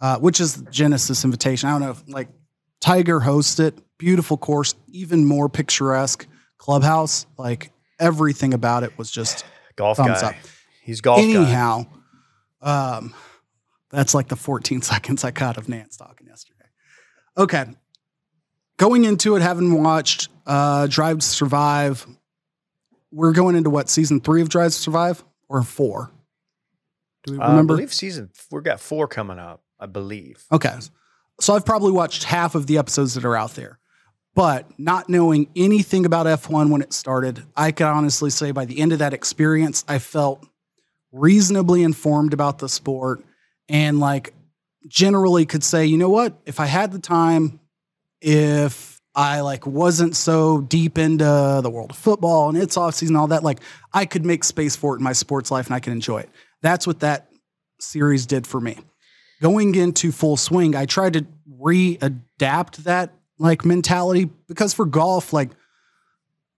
uh, 0.00 0.18
which 0.18 0.40
is 0.40 0.62
the 0.62 0.70
Genesis 0.70 1.24
Invitation. 1.24 1.68
I 1.68 1.72
don't 1.72 1.80
know 1.80 1.90
if 1.90 2.02
like 2.08 2.28
Tiger 2.80 3.18
hosts 3.18 3.58
it, 3.58 3.78
beautiful 3.98 4.36
course, 4.36 4.74
even 4.88 5.24
more 5.24 5.48
picturesque 5.48 6.26
clubhouse. 6.58 7.26
Like 7.36 7.72
everything 7.98 8.54
about 8.54 8.84
it 8.84 8.96
was 8.96 9.10
just 9.10 9.44
Golf 9.74 9.96
Thumbs 9.96 10.20
guy. 10.20 10.28
up. 10.28 10.34
He's 10.82 11.00
golf 11.00 11.18
guy. 11.18 11.24
anyhow. 11.24 11.86
Um, 12.62 13.14
that's 13.90 14.14
like 14.14 14.28
the 14.28 14.36
14 14.36 14.82
seconds 14.82 15.24
I 15.24 15.32
got 15.32 15.56
of 15.56 15.66
Nantz 15.66 15.98
talking 15.98 16.28
yesterday. 16.28 16.66
Okay. 17.36 17.64
Going 18.76 19.04
into 19.04 19.34
it, 19.34 19.42
having 19.42 19.82
watched 19.82 20.28
uh, 20.46 20.86
Drive 20.86 21.18
to 21.18 21.26
Survive, 21.26 22.06
we're 23.10 23.32
going 23.32 23.56
into 23.56 23.70
what 23.70 23.88
season 23.88 24.20
three 24.20 24.42
of 24.42 24.48
Drive 24.48 24.72
to 24.72 24.78
Survive 24.78 25.24
or 25.48 25.62
four? 25.62 26.10
Do 27.24 27.34
we 27.34 27.38
Uh, 27.38 27.58
I 27.58 27.62
believe 27.62 27.92
season 27.92 28.30
we've 28.50 28.62
got 28.62 28.80
four 28.80 29.08
coming 29.08 29.38
up. 29.38 29.62
I 29.80 29.86
believe. 29.86 30.44
Okay. 30.50 30.74
So 31.40 31.54
I've 31.54 31.64
probably 31.64 31.92
watched 31.92 32.24
half 32.24 32.54
of 32.54 32.66
the 32.66 32.78
episodes 32.78 33.14
that 33.14 33.24
are 33.24 33.36
out 33.36 33.54
there. 33.54 33.78
But 34.34 34.66
not 34.78 35.08
knowing 35.08 35.48
anything 35.56 36.04
about 36.04 36.26
F1 36.26 36.70
when 36.70 36.82
it 36.82 36.92
started, 36.92 37.42
I 37.56 37.72
can 37.72 37.86
honestly 37.86 38.30
say 38.30 38.50
by 38.50 38.64
the 38.64 38.80
end 38.80 38.92
of 38.92 38.98
that 39.00 39.14
experience, 39.14 39.84
I 39.88 39.98
felt 39.98 40.46
reasonably 41.12 41.82
informed 41.82 42.32
about 42.32 42.58
the 42.58 42.68
sport 42.68 43.24
and 43.68 43.98
like 43.98 44.34
generally 44.86 45.46
could 45.46 45.64
say, 45.64 45.86
you 45.86 45.98
know 45.98 46.08
what, 46.10 46.38
if 46.46 46.60
I 46.60 46.66
had 46.66 46.92
the 46.92 46.98
time, 46.98 47.60
if 48.20 48.97
I 49.18 49.40
like 49.40 49.66
wasn't 49.66 50.16
so 50.16 50.60
deep 50.60 50.96
into 50.96 51.60
the 51.62 51.70
world 51.70 51.90
of 51.90 51.96
football 51.96 52.48
and 52.48 52.56
its 52.56 52.76
offseason, 52.76 53.18
all 53.18 53.26
that, 53.28 53.42
like 53.42 53.60
I 53.92 54.06
could 54.06 54.24
make 54.24 54.44
space 54.44 54.76
for 54.76 54.94
it 54.94 54.98
in 54.98 55.04
my 55.04 55.12
sports 55.12 55.50
life 55.50 55.66
and 55.66 55.74
I 55.74 55.80
can 55.80 55.92
enjoy 55.92 56.18
it. 56.20 56.30
That's 56.62 56.86
what 56.86 57.00
that 57.00 57.28
series 57.80 58.26
did 58.26 58.46
for 58.46 58.60
me 58.60 58.78
going 59.40 59.74
into 59.74 60.12
full 60.12 60.36
swing, 60.36 60.74
I 60.74 60.86
tried 60.86 61.14
to 61.14 61.26
readapt 61.60 62.76
that 62.84 63.14
like 63.38 63.64
mentality 63.64 64.30
because 64.48 64.74
for 64.74 64.84
golf, 64.84 65.32
like 65.32 65.50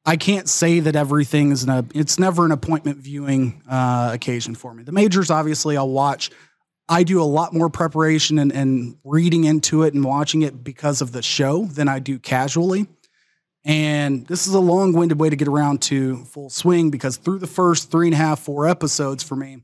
I 0.04 0.16
can't 0.16 0.48
say 0.48 0.80
that 0.80 0.96
everything 0.96 1.52
is 1.52 1.64
an 1.64 1.90
it's 1.94 2.18
never 2.18 2.44
an 2.44 2.52
appointment 2.52 2.98
viewing 2.98 3.62
uh, 3.68 4.10
occasion 4.12 4.54
for 4.54 4.72
me. 4.72 4.82
The 4.82 4.92
majors, 4.92 5.30
obviously, 5.30 5.76
I'll 5.76 5.90
watch. 5.90 6.30
I 6.90 7.04
do 7.04 7.22
a 7.22 7.24
lot 7.24 7.54
more 7.54 7.70
preparation 7.70 8.40
and, 8.40 8.52
and 8.52 8.96
reading 9.04 9.44
into 9.44 9.84
it 9.84 9.94
and 9.94 10.04
watching 10.04 10.42
it 10.42 10.64
because 10.64 11.00
of 11.00 11.12
the 11.12 11.22
show 11.22 11.66
than 11.66 11.86
I 11.86 12.00
do 12.00 12.18
casually. 12.18 12.88
And 13.64 14.26
this 14.26 14.48
is 14.48 14.54
a 14.54 14.60
long 14.60 14.92
winded 14.92 15.20
way 15.20 15.30
to 15.30 15.36
get 15.36 15.46
around 15.46 15.82
to 15.82 16.24
full 16.24 16.50
swing 16.50 16.90
because 16.90 17.16
through 17.16 17.38
the 17.38 17.46
first 17.46 17.92
three 17.92 18.08
and 18.08 18.14
a 18.14 18.16
half, 18.16 18.40
four 18.40 18.66
episodes 18.66 19.22
for 19.22 19.36
me, 19.36 19.62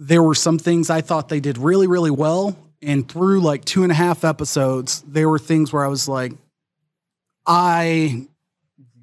there 0.00 0.22
were 0.22 0.34
some 0.34 0.58
things 0.58 0.90
I 0.90 1.00
thought 1.00 1.28
they 1.28 1.40
did 1.40 1.58
really, 1.58 1.86
really 1.86 2.10
well. 2.10 2.58
And 2.82 3.08
through 3.08 3.40
like 3.40 3.64
two 3.64 3.84
and 3.84 3.92
a 3.92 3.94
half 3.94 4.24
episodes, 4.24 5.04
there 5.06 5.28
were 5.28 5.38
things 5.38 5.72
where 5.72 5.84
I 5.84 5.88
was 5.88 6.08
like, 6.08 6.32
I 7.46 8.26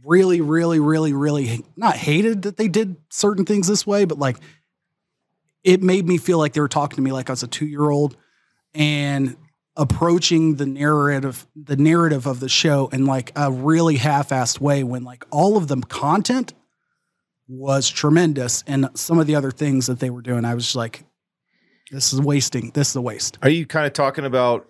really, 0.03 0.41
really, 0.41 0.79
really, 0.79 1.13
really 1.13 1.63
not 1.77 1.95
hated 1.95 2.43
that 2.43 2.57
they 2.57 2.67
did 2.67 2.97
certain 3.09 3.45
things 3.45 3.67
this 3.67 3.87
way, 3.87 4.03
but 4.03 4.19
like 4.19 4.37
it 5.65 5.83
made 5.83 6.07
me 6.07 6.17
feel 6.17 6.37
like 6.37 6.53
they 6.53 6.61
were 6.61 6.69
talking 6.69 6.95
to 6.95 7.01
me 7.01 7.11
like 7.11 7.29
I 7.29 7.33
was 7.33 7.43
a 7.43 7.47
two 7.47 7.65
year 7.65 7.89
old 7.89 8.15
and 8.73 9.35
approaching 9.75 10.55
the 10.55 10.65
narrative 10.65 11.45
the 11.55 11.75
narrative 11.75 12.25
of 12.25 12.39
the 12.39 12.47
show 12.47 12.87
in 12.93 13.05
like 13.05 13.33
a 13.35 13.51
really 13.51 13.97
half-assed 13.97 14.61
way 14.61 14.83
when 14.83 15.03
like 15.03 15.25
all 15.31 15.57
of 15.57 15.67
the 15.67 15.77
content 15.81 16.53
was 17.47 17.89
tremendous 17.89 18.63
and 18.65 18.89
some 18.95 19.19
of 19.19 19.27
the 19.27 19.35
other 19.35 19.51
things 19.51 19.87
that 19.87 19.99
they 19.99 20.09
were 20.09 20.21
doing 20.21 20.45
i 20.45 20.55
was 20.55 20.75
like 20.75 21.03
this 21.91 22.13
is 22.13 22.21
wasting 22.21 22.71
this 22.71 22.89
is 22.89 22.95
a 22.95 23.01
waste. 23.01 23.37
Are 23.41 23.49
you 23.49 23.65
kind 23.65 23.85
of 23.85 23.93
talking 23.93 24.25
about 24.25 24.69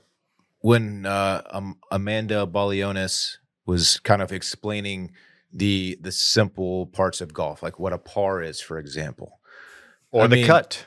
when 0.60 1.06
uh, 1.06 1.42
um, 1.50 1.78
Amanda 1.92 2.48
Balionis 2.48 3.38
was 3.66 4.00
kind 4.00 4.22
of 4.22 4.32
explaining 4.32 5.12
the 5.54 5.98
the 6.02 6.12
simple 6.12 6.88
parts 6.88 7.22
of 7.22 7.34
golf, 7.34 7.64
like 7.64 7.80
what 7.80 7.94
a 7.94 7.98
par 7.98 8.42
is, 8.42 8.60
for 8.60 8.78
example, 8.78 9.35
Or 10.16 10.24
I 10.24 10.28
the 10.28 10.36
mean- 10.38 10.48
cut. 10.48 10.86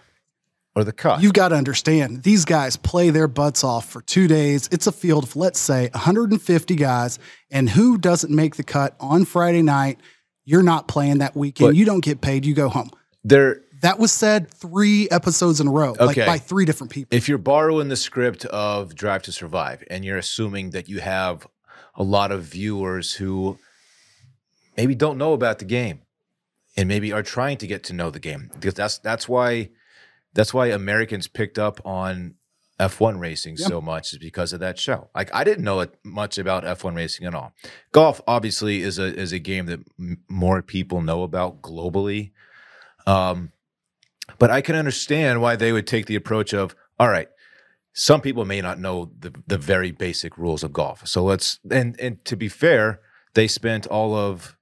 or 0.74 0.84
the 0.84 0.92
cut? 0.92 1.20
You've 1.22 1.34
got 1.34 1.48
to 1.48 1.54
understand, 1.54 2.22
these 2.22 2.44
guys 2.46 2.76
play 2.76 3.10
their 3.10 3.28
butts 3.28 3.62
off 3.62 3.86
for 3.90 4.00
two 4.00 4.26
days. 4.26 4.68
It's 4.72 4.86
a 4.86 4.92
field 4.92 5.24
of, 5.24 5.36
let's 5.36 5.60
say, 5.60 5.90
150 5.92 6.74
guys. 6.76 7.18
And 7.50 7.68
who 7.68 7.98
doesn't 7.98 8.34
make 8.34 8.56
the 8.56 8.62
cut 8.62 8.96
on 9.00 9.24
Friday 9.26 9.60
night? 9.60 9.98
You're 10.46 10.62
not 10.62 10.88
playing 10.88 11.18
that 11.18 11.36
weekend. 11.36 11.68
But- 11.70 11.76
you 11.76 11.84
don't 11.84 12.02
get 12.02 12.20
paid. 12.22 12.46
You 12.46 12.54
go 12.54 12.68
home. 12.70 12.90
there, 13.22 13.60
That 13.82 13.98
was 13.98 14.12
said 14.12 14.50
three 14.50 15.08
episodes 15.10 15.60
in 15.60 15.68
a 15.68 15.70
row, 15.70 15.94
like 16.00 16.16
by 16.16 16.38
three 16.38 16.64
different 16.64 16.90
people. 16.90 17.14
if 17.14 17.28
you're 17.28 17.36
borrowing 17.38 17.88
the 17.88 17.96
script 17.96 18.44
of 18.46 18.94
Drive 18.94 19.22
to 19.24 19.32
Survive 19.32 19.84
and 19.90 20.04
you're 20.06 20.16
assuming 20.18 20.70
that 20.70 20.88
you 20.88 21.00
have 21.00 21.46
a 21.94 22.02
lot 22.02 22.32
of 22.32 22.44
viewers 22.44 23.12
who 23.14 23.58
maybe 24.76 24.94
don't 24.94 25.18
know 25.18 25.32
about 25.34 25.58
the 25.58 25.64
game 25.64 26.00
and 26.78 26.88
maybe 26.88 27.12
are 27.12 27.22
trying 27.24 27.58
to 27.58 27.66
get 27.66 27.82
to 27.84 27.92
know 27.92 28.08
the 28.10 28.20
game 28.20 28.50
because 28.54 28.74
that's 28.74 28.98
that's 28.98 29.28
why 29.28 29.68
that's 30.32 30.54
why 30.54 30.68
Americans 30.68 31.26
picked 31.28 31.58
up 31.58 31.80
on 31.84 32.34
F1 32.78 33.18
racing 33.18 33.56
Yeah. 33.58 33.66
so 33.66 33.80
much 33.80 34.12
is 34.12 34.18
because 34.20 34.52
of 34.52 34.60
that 34.60 34.78
show. 34.78 35.10
Like 35.14 35.34
I 35.34 35.42
didn't 35.42 35.64
know 35.64 35.84
much 36.04 36.38
about 36.38 36.62
F1 36.64 36.94
racing 36.94 37.26
at 37.26 37.34
all. 37.34 37.52
Golf 37.92 38.20
obviously 38.28 38.82
is 38.82 38.98
a 38.98 39.08
is 39.14 39.32
a 39.32 39.40
game 39.40 39.66
that 39.66 39.80
m- 39.98 40.18
more 40.28 40.62
people 40.62 41.00
know 41.02 41.22
about 41.24 41.60
globally. 41.60 42.30
Um 43.06 43.52
but 44.38 44.50
I 44.50 44.60
can 44.60 44.76
understand 44.76 45.40
why 45.42 45.56
they 45.56 45.72
would 45.72 45.86
take 45.86 46.06
the 46.06 46.14
approach 46.16 46.52
of 46.54 46.76
all 47.00 47.08
right, 47.08 47.28
some 47.94 48.20
people 48.20 48.44
may 48.44 48.60
not 48.60 48.78
know 48.78 49.10
the 49.18 49.32
the 49.48 49.58
very 49.58 49.90
basic 49.90 50.38
rules 50.38 50.62
of 50.62 50.72
golf. 50.72 51.06
So 51.08 51.24
let's 51.24 51.58
and 51.68 51.98
and 52.00 52.24
to 52.26 52.36
be 52.36 52.48
fair, 52.48 53.00
they 53.34 53.48
spent 53.48 53.86
all 53.88 54.14
of 54.14 54.56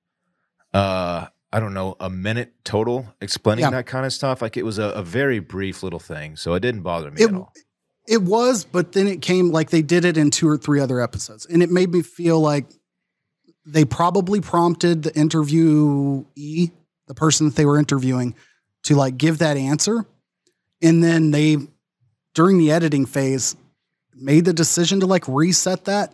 uh 0.72 1.26
I 1.56 1.60
don't 1.60 1.72
know, 1.72 1.96
a 2.00 2.10
minute 2.10 2.52
total 2.64 3.14
explaining 3.22 3.62
Yeah. 3.62 3.70
that 3.70 3.86
kind 3.86 4.04
of 4.04 4.12
stuff. 4.12 4.42
Like 4.42 4.58
it 4.58 4.62
was 4.64 4.78
a, 4.78 4.90
a 4.90 5.02
very 5.02 5.38
brief 5.38 5.82
little 5.82 5.98
thing. 5.98 6.36
So 6.36 6.52
it 6.52 6.60
didn't 6.60 6.82
bother 6.82 7.10
me 7.10 7.22
It- 7.22 7.30
at 7.30 7.34
all. 7.34 7.52
It 8.06 8.22
was, 8.22 8.64
but 8.64 8.92
then 8.92 9.08
it 9.08 9.20
came 9.22 9.50
like 9.50 9.70
they 9.70 9.80
did 9.82 10.04
it 10.04 10.16
in 10.18 10.30
two 10.30 10.46
or 10.48 10.56
three 10.58 10.78
other 10.80 11.00
episodes. 11.00 11.46
And 11.46 11.62
it 11.62 11.70
made 11.70 11.90
me 11.90 12.02
feel 12.02 12.38
like 12.40 12.66
they 13.64 13.84
probably 13.86 14.40
prompted 14.40 15.02
the 15.02 15.10
interviewee, 15.12 16.70
the 17.08 17.14
person 17.14 17.46
that 17.46 17.56
they 17.56 17.64
were 17.64 17.78
interviewing, 17.78 18.34
to 18.84 18.94
like 18.94 19.16
give 19.16 19.38
that 19.38 19.56
answer. 19.56 20.04
And 20.82 21.02
then 21.02 21.30
they, 21.32 21.56
during 22.34 22.58
the 22.58 22.70
editing 22.70 23.06
phase, 23.06 23.56
made 24.14 24.44
the 24.44 24.52
decision 24.52 25.00
to 25.00 25.06
like 25.06 25.26
reset 25.26 25.86
that 25.86 26.12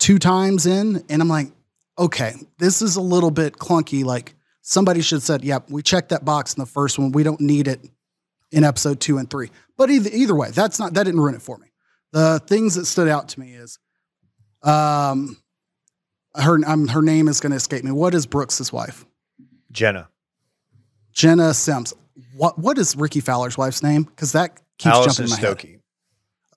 two 0.00 0.18
times 0.18 0.66
in. 0.66 1.02
And 1.08 1.22
I'm 1.22 1.28
like, 1.28 1.50
okay, 1.98 2.34
this 2.58 2.82
is 2.82 2.96
a 2.96 3.00
little 3.00 3.30
bit 3.30 3.54
clunky. 3.54 4.04
Like 4.04 4.34
somebody 4.62 5.00
should 5.00 5.16
have 5.16 5.22
said, 5.22 5.44
yep, 5.44 5.70
we 5.70 5.82
checked 5.82 6.10
that 6.10 6.24
box 6.24 6.54
in 6.54 6.60
the 6.60 6.66
first 6.66 6.98
one. 6.98 7.12
We 7.12 7.22
don't 7.22 7.40
need 7.40 7.68
it 7.68 7.80
in 8.50 8.64
episode 8.64 9.00
two 9.00 9.18
and 9.18 9.28
three. 9.28 9.50
But 9.76 9.90
either 9.90 10.10
either 10.12 10.34
way, 10.34 10.50
that's 10.50 10.78
not 10.78 10.94
that 10.94 11.04
didn't 11.04 11.20
ruin 11.20 11.34
it 11.34 11.42
for 11.42 11.58
me. 11.58 11.68
The 12.12 12.40
things 12.46 12.76
that 12.76 12.86
stood 12.86 13.08
out 13.08 13.28
to 13.30 13.40
me 13.40 13.54
is, 13.54 13.78
um, 14.62 15.36
her 16.36 16.58
um, 16.66 16.88
her 16.88 17.02
name 17.02 17.28
is 17.28 17.40
going 17.40 17.50
to 17.50 17.56
escape 17.56 17.84
me. 17.84 17.90
What 17.90 18.14
is 18.14 18.26
Brooks's 18.26 18.72
wife? 18.72 19.04
Jena. 19.72 20.08
Jena 21.12 21.54
Sims. 21.54 21.92
What 22.36 22.58
what 22.58 22.78
is 22.78 22.96
Rickie 22.96 23.20
Fowler's 23.20 23.58
wife's 23.58 23.82
name? 23.82 24.04
Because 24.04 24.32
that 24.32 24.60
keeps 24.78 24.94
Allison 24.94 25.26
jumping 25.26 25.38
in 25.38 25.42
my 25.42 25.48
head. 25.48 25.80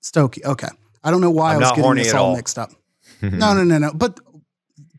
Stokke. 0.02 0.36
Stokke. 0.36 0.45
Okay, 0.45 0.69
I 1.04 1.12
don't 1.12 1.21
know 1.21 1.32
why 1.32 1.56
I'm 1.56 1.63
I 1.63 1.69
was 1.69 1.71
getting 1.71 1.95
this 1.95 2.13
all 2.13 2.28
all. 2.28 2.36
mixed 2.36 2.58
up. 2.60 2.71
No, 3.21 3.56
no, 3.56 3.63
no, 3.63 3.80
no. 3.80 3.91
But 3.93 4.19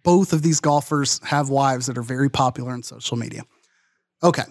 both 0.09 0.33
of 0.33 0.41
these 0.41 0.61
golfers 0.61 1.21
have 1.23 1.51
wives 1.51 1.85
that 1.85 1.99
are 1.99 2.03
very 2.03 2.31
popular 2.31 2.73
on 2.73 2.83
social 2.83 3.19
media. 3.19 3.43
Okay. 4.23 4.45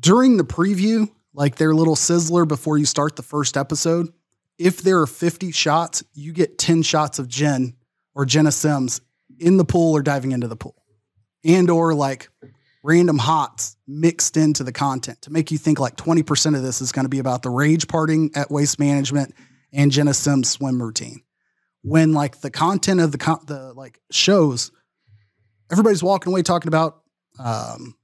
During 0.00 0.38
the 0.38 0.44
preview, 0.44 1.10
like 1.34 1.56
their 1.56 1.74
little 1.74 1.94
sizzler 1.94 2.48
before 2.48 2.78
you 2.78 2.86
start 2.86 3.16
the 3.16 3.22
first 3.22 3.58
episode, 3.58 4.08
if 4.56 4.80
there 4.80 5.00
are 5.00 5.06
50 5.06 5.52
shots, 5.52 6.02
you 6.14 6.32
get 6.32 6.56
10 6.56 6.84
shots 6.84 7.18
of 7.18 7.28
Jen 7.28 7.76
or 8.14 8.24
Jena 8.24 8.50
Sims 8.50 9.02
in 9.38 9.58
the 9.58 9.64
pool 9.66 9.92
or 9.92 10.00
diving 10.00 10.32
into 10.32 10.48
the 10.48 10.56
pool. 10.56 10.82
And 11.44 11.68
or 11.68 11.92
like 11.92 12.30
random 12.82 13.18
hots 13.18 13.76
mixed 13.86 14.38
into 14.38 14.64
the 14.64 14.72
content 14.72 15.20
to 15.20 15.30
make 15.30 15.50
you 15.50 15.58
think 15.58 15.78
like 15.78 15.96
20% 15.96 16.56
of 16.56 16.62
this 16.62 16.80
is 16.80 16.92
going 16.92 17.04
to 17.04 17.10
be 17.10 17.18
about 17.18 17.42
the 17.42 17.50
rage 17.50 17.86
parting 17.88 18.30
at 18.34 18.50
waste 18.50 18.78
management 18.78 19.34
and 19.70 19.92
Jena 19.92 20.14
Sims 20.14 20.48
swim 20.48 20.80
routine. 20.82 21.20
When 21.82 22.12
like 22.12 22.40
the 22.40 22.50
content 22.50 23.00
of 23.00 23.12
the 23.12 23.18
con- 23.18 23.44
the 23.46 23.72
like 23.72 24.00
shows, 24.10 24.70
everybody's 25.70 26.02
walking 26.02 26.32
away 26.32 26.42
talking 26.42 26.68
about 26.68 27.02
um, 27.38 27.94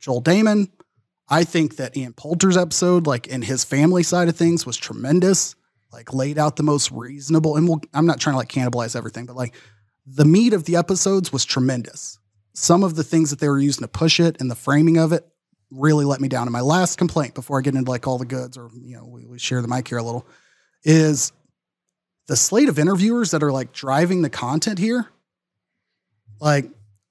Joel 0.00 0.22
Dahmen. 0.22 0.68
I 1.28 1.44
think 1.44 1.76
that 1.76 1.96
Ian 1.96 2.14
Poulter's 2.14 2.56
episode, 2.56 3.06
like 3.06 3.26
in 3.26 3.42
his 3.42 3.64
family 3.64 4.02
side 4.02 4.28
of 4.28 4.36
things, 4.36 4.64
was 4.64 4.76
tremendous. 4.76 5.54
Like 5.92 6.12
laid 6.12 6.38
out 6.38 6.56
the 6.56 6.62
most 6.62 6.90
reasonable, 6.90 7.56
and 7.56 7.66
we'll, 7.66 7.80
I'm 7.94 8.06
not 8.06 8.20
trying 8.20 8.34
to 8.34 8.38
like 8.38 8.50
cannibalize 8.50 8.94
everything, 8.94 9.24
but 9.24 9.36
like 9.36 9.54
the 10.06 10.24
meat 10.24 10.52
of 10.52 10.64
the 10.64 10.76
episodes 10.76 11.32
was 11.32 11.44
tremendous. 11.44 12.18
Some 12.54 12.82
of 12.84 12.94
the 12.94 13.04
things 13.04 13.30
that 13.30 13.40
they 13.40 13.48
were 13.48 13.58
using 13.58 13.82
to 13.82 13.88
push 13.88 14.20
it 14.20 14.36
and 14.40 14.50
the 14.50 14.54
framing 14.54 14.98
of 14.98 15.12
it 15.12 15.26
really 15.70 16.04
let 16.04 16.20
me 16.20 16.28
down. 16.28 16.46
And 16.46 16.52
my 16.52 16.60
last 16.60 16.98
complaint 16.98 17.34
before 17.34 17.58
I 17.58 17.62
get 17.62 17.74
into 17.74 17.90
like 17.90 18.06
all 18.06 18.18
the 18.18 18.26
goods, 18.26 18.56
or 18.56 18.70
you 18.74 18.96
know, 18.96 19.06
we, 19.06 19.26
we 19.26 19.38
share 19.38 19.62
the 19.62 19.68
mic 19.68 19.88
here 19.88 19.98
a 19.98 20.02
little, 20.02 20.26
is 20.84 21.32
the 22.28 22.36
slate 22.36 22.68
of 22.68 22.78
interviewers 22.78 23.32
that 23.32 23.42
are 23.42 23.50
like 23.50 23.72
driving 23.72 24.22
the 24.22 24.30
content 24.30 24.78
here. 24.78 25.08
Like 26.40 26.66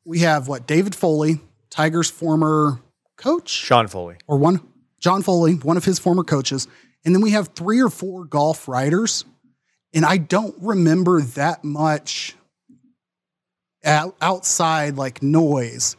we 0.06 0.20
have 0.20 0.48
what 0.48 0.66
David 0.66 0.96
Foley, 0.96 1.42
Tiger's 1.70 2.10
former 2.10 2.80
coach, 3.18 3.50
Sean 3.50 3.88
Foley. 3.88 4.16
or 4.28 4.38
one 4.38 4.62
John 5.02 5.22
Foley, 5.22 5.56
one 5.56 5.76
of 5.76 5.84
his 5.84 6.00
former 6.00 6.24
coaches, 6.24 6.68
and 7.04 7.14
then 7.14 7.22
we 7.22 7.32
have 7.32 7.50
three 7.50 7.82
or 7.82 7.90
four 7.90 8.24
golf 8.24 8.68
writers, 8.68 9.26
and 9.94 10.06
I 10.06 10.18
don't 10.18 10.56
remember 10.62 11.22
that 11.22 11.64
much 11.64 12.36
outside 13.84 14.96
like 14.96 15.22
noise 15.24 15.98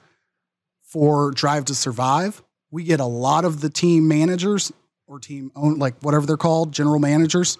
for 0.84 1.32
Drive 1.32 1.66
to 1.66 1.74
Survive. 1.74 2.42
We 2.70 2.84
get 2.84 3.00
a 3.00 3.06
lot 3.06 3.44
of 3.44 3.60
the 3.60 3.70
team 3.70 4.08
managers 4.08 4.72
or 5.06 5.18
team 5.18 5.50
own 5.56 5.78
like 5.78 6.00
whatever 6.02 6.26
they're 6.26 6.36
called, 6.36 6.72
general 6.72 6.98
managers, 6.98 7.58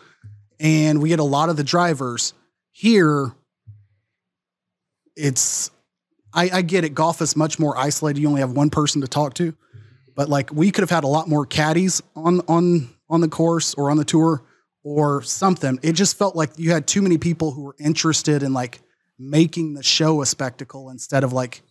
and 0.61 1.01
we 1.03 1.09
get 1.09 1.21
a 1.21 1.25
lot 1.25 1.49
of 1.49 1.57
the 1.57 1.65
drivers 1.65 2.35
here. 2.73 3.35
It's 5.17 5.71
I, 6.33 6.51
I 6.53 6.63
get 6.63 6.85
it. 6.85 6.95
Golf 6.95 7.21
is 7.21 7.37
much 7.37 7.59
more 7.59 7.77
isolated. 7.77 8.21
You 8.21 8.29
only 8.29 8.41
have 8.41 8.53
one 8.53 8.71
person 8.71 9.01
to 9.01 9.09
talk 9.09 9.35
to 9.35 9.55
but 10.19 10.29
like 10.29 10.53
we 10.53 10.73
could 10.73 10.83
have 10.83 10.91
had 10.91 11.05
a 11.05 11.07
lot 11.07 11.29
more 11.29 11.47
caddies 11.47 12.03
on 12.17 12.41
on 12.49 12.91
on 13.09 13.21
the 13.21 13.29
course 13.29 13.73
or 13.75 13.89
on 13.89 13.97
the 13.97 14.05
tour 14.05 14.43
or 14.83 15.23
something. 15.23 15.79
It 15.81 15.93
just 15.93 16.19
felt 16.19 16.35
like 16.35 16.51
you 16.57 16.73
had 16.73 16.89
too 16.89 17.03
many 17.03 17.19
people 17.19 17.53
who 17.53 17.63
were 17.63 17.77
interested 17.79 18.43
in 18.43 18.53
like 18.53 18.81
making 19.17 19.75
the 19.75 19.83
show 19.85 20.21
a 20.21 20.27
spectacle 20.27 20.91
instead 20.91 21.23
of 21.23 21.33
like 21.33 21.63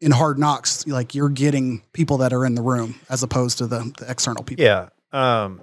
in 0.00 0.12
hard 0.12 0.38
knocks, 0.38 0.86
like 0.86 1.14
you're 1.14 1.28
getting 1.28 1.82
people 1.92 2.18
that 2.18 2.32
are 2.32 2.46
in 2.46 2.54
the 2.54 2.62
room 2.62 2.94
as 3.10 3.22
opposed 3.22 3.58
to 3.58 3.66
the, 3.66 3.92
the 3.98 4.10
external 4.10 4.44
people. 4.44 4.64
Yeah. 4.64 4.88
Um, 5.12 5.60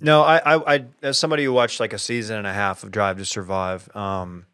no, 0.00 0.22
I, 0.22 0.36
I, 0.38 0.74
I, 0.74 0.84
as 1.02 1.18
somebody 1.18 1.44
who 1.44 1.52
watched 1.52 1.80
like 1.80 1.92
a 1.92 1.98
season 1.98 2.36
and 2.36 2.46
a 2.46 2.52
half 2.52 2.82
of 2.82 2.90
Drive 2.90 3.18
to 3.18 3.24
Survive, 3.24 3.94
um, 3.96 4.46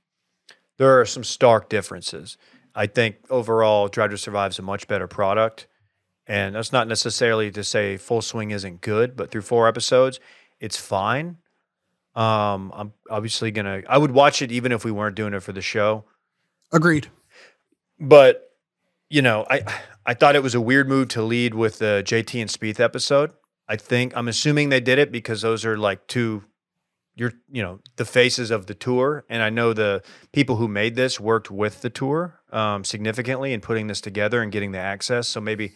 there 0.79 1.01
are 1.01 1.07
some 1.07 1.25
stark 1.25 1.69
differences. 1.69 2.37
I 2.75 2.87
think 2.87 3.17
overall, 3.29 3.89
Drive 3.89 4.11
to 4.11 4.19
Survive 4.19 4.53
is 4.53 4.59
a 4.59 4.63
much 4.63 4.89
better 4.89 5.07
product. 5.07 5.67
And 6.27 6.55
that's 6.55 6.73
not 6.73 6.87
necessarily 6.89 7.51
to 7.51 7.65
say 7.65 7.97
Full 7.97 8.23
Swing 8.23 8.53
isn't 8.53 8.81
good, 8.81 9.17
but 9.17 9.31
through 9.31 9.43
four 9.43 9.67
episodes, 9.67 10.21
it's 10.61 10.77
fine. 10.77 11.39
Um, 12.15 12.73
I'm 12.75 12.93
obviously 13.11 13.51
gonna. 13.51 13.83
I 13.89 13.99
would 13.99 14.13
watch 14.13 14.43
it 14.43 14.53
even 14.53 14.71
if 14.71 14.85
we 14.85 14.91
weren't 14.93 15.17
doing 15.17 15.35
it 15.35 15.43
for 15.43 15.53
the 15.53 15.63
show. 15.63 16.05
Agreed. 16.71 17.09
But 17.99 18.51
you 19.11 19.23
know, 19.23 19.47
I 19.51 19.63
I 20.07 20.15
thought 20.15 20.37
it 20.37 20.43
was 20.43 20.55
a 20.55 20.61
weird 20.61 20.89
move 20.89 21.09
to 21.09 21.23
lead 21.23 21.55
with 21.55 21.79
the 21.79 22.03
JT 22.07 22.41
and 22.41 22.51
Spieth 22.51 22.81
episode. 22.81 23.33
I 23.73 23.77
think 23.77 24.15
I'm 24.17 24.29
assuming 24.29 24.69
they 24.69 24.81
did 24.81 24.99
it 24.99 25.11
because 25.11 25.41
those 25.41 25.65
are 25.65 25.79
like 25.79 26.07
two 26.07 26.45
you're 27.15 27.33
you 27.51 27.63
know 27.63 27.81
the 27.97 28.05
faces 28.05 28.51
of 28.51 28.65
the 28.67 28.75
tour 28.75 29.25
and 29.29 29.43
i 29.43 29.51
know 29.51 29.75
the 29.75 30.03
people 30.33 30.57
who 30.57 30.67
made 30.67 30.95
this 30.97 31.21
worked 31.21 31.51
with 31.51 31.83
the 31.83 31.91
tour 31.91 32.41
um, 32.51 32.85
significantly 32.85 33.53
in 33.53 33.61
putting 33.61 33.87
this 33.87 34.01
together 34.01 34.41
and 34.41 34.51
getting 34.51 34.73
the 34.73 34.79
access 34.79 35.29
so 35.29 35.41
maybe 35.41 35.73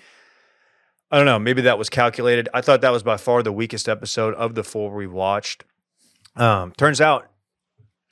I 1.10 1.16
don't 1.18 1.26
know. 1.26 1.38
Maybe 1.38 1.62
that 1.62 1.78
was 1.78 1.88
calculated. 1.88 2.48
I 2.52 2.60
thought 2.62 2.80
that 2.80 2.90
was 2.90 3.04
by 3.04 3.16
far 3.16 3.42
the 3.44 3.52
weakest 3.52 3.88
episode 3.88 4.34
of 4.34 4.56
the 4.56 4.64
four 4.64 4.92
we 4.92 5.06
watched. 5.06 5.62
Um, 6.34 6.72
turns 6.72 7.00
out, 7.00 7.30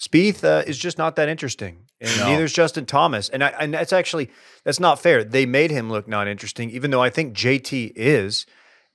Spieth 0.01 0.44
uh, 0.44 0.62
is 0.64 0.79
just 0.79 0.97
not 0.97 1.16
that 1.16 1.29
interesting, 1.29 1.87
and 2.01 2.16
No. 2.18 2.27
neither 2.29 2.44
is 2.44 2.53
Justin 2.53 2.87
Thomas. 2.87 3.29
And 3.29 3.42
I, 3.42 3.49
and 3.59 3.75
that's 3.75 3.92
actually 3.92 4.31
that's 4.62 4.79
not 4.79 5.01
fair. 5.01 5.25
They 5.25 5.44
made 5.44 5.73
him 5.73 5.90
look 5.90 6.07
not 6.07 6.29
interesting, 6.29 6.70
even 6.70 6.92
though 6.92 7.03
I 7.03 7.11
think 7.11 7.35
JT 7.35 7.92
is. 7.97 8.47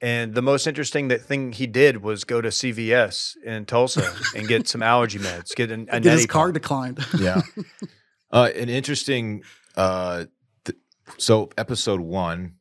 And 0.01 0.33
the 0.33 0.41
most 0.41 0.65
interesting 0.65 1.09
that 1.09 1.21
thing 1.21 1.51
he 1.51 1.67
did 1.67 2.01
was 2.01 2.23
go 2.23 2.39
to 2.39 2.47
CVS 2.49 3.35
in 3.43 3.65
Tulsa 3.65 4.13
and 4.35 4.47
get 4.47 4.67
some 4.67 4.81
allergy 4.81 5.19
meds, 5.19 5.53
get 5.55 5.71
an, 5.71 5.87
a 5.91 5.99
Get 5.99 6.13
his 6.13 6.25
car 6.25 6.45
pump. 6.45 6.53
declined. 6.53 6.99
Yeah. 7.19 7.41
uh, 8.31 8.49
an 8.55 8.69
interesting. 8.69 9.43
Uh, 9.75 10.25
th- 10.65 10.77
so 11.17 11.49
episode 11.57 11.99
one, 11.99 12.55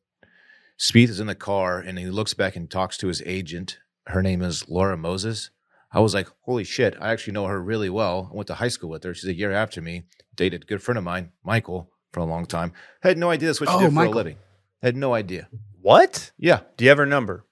Spieth 0.77 1.09
is 1.09 1.19
in 1.21 1.27
the 1.27 1.35
car 1.35 1.79
and 1.79 1.97
he 1.97 2.07
looks 2.07 2.33
back 2.33 2.55
and 2.57 2.69
talks 2.69 2.97
to 2.97 3.07
his 3.07 3.21
agent. 3.25 3.79
Her 4.07 4.21
name 4.21 4.41
is 4.41 4.67
Laura 4.69 4.97
Moses. 4.97 5.49
I 5.93 6.01
was 6.01 6.13
like, 6.13 6.27
holy 6.41 6.63
shit! 6.65 6.95
I 6.99 7.09
actually 7.11 7.33
know 7.33 7.45
her 7.45 7.61
really 7.61 7.89
well. 7.89 8.29
I 8.31 8.35
went 8.35 8.47
to 8.47 8.55
high 8.55 8.67
school 8.67 8.89
with 8.89 9.03
her. 9.05 9.13
She's 9.13 9.29
a 9.29 9.33
year 9.33 9.51
after 9.51 9.81
me. 9.81 10.03
Dated 10.35 10.63
a 10.63 10.65
good 10.65 10.83
friend 10.83 10.97
of 10.97 11.03
mine, 11.03 11.31
Michael, 11.43 11.89
for 12.11 12.19
a 12.19 12.25
long 12.25 12.45
time. 12.45 12.73
I 13.03 13.07
Had 13.09 13.17
no 13.17 13.29
idea 13.29 13.47
that's 13.49 13.59
what 13.61 13.69
she 13.69 13.75
Oh, 13.75 13.79
did 13.79 13.85
for 13.87 13.91
Michael. 13.93 14.13
a 14.13 14.15
living. 14.15 14.37
Had 14.83 14.95
no 14.95 15.13
idea. 15.13 15.47
What? 15.81 16.31
Yeah. 16.37 16.61
Do 16.77 16.85
you 16.85 16.89
have 16.89 16.97
her 16.97 17.05
number? 17.05 17.45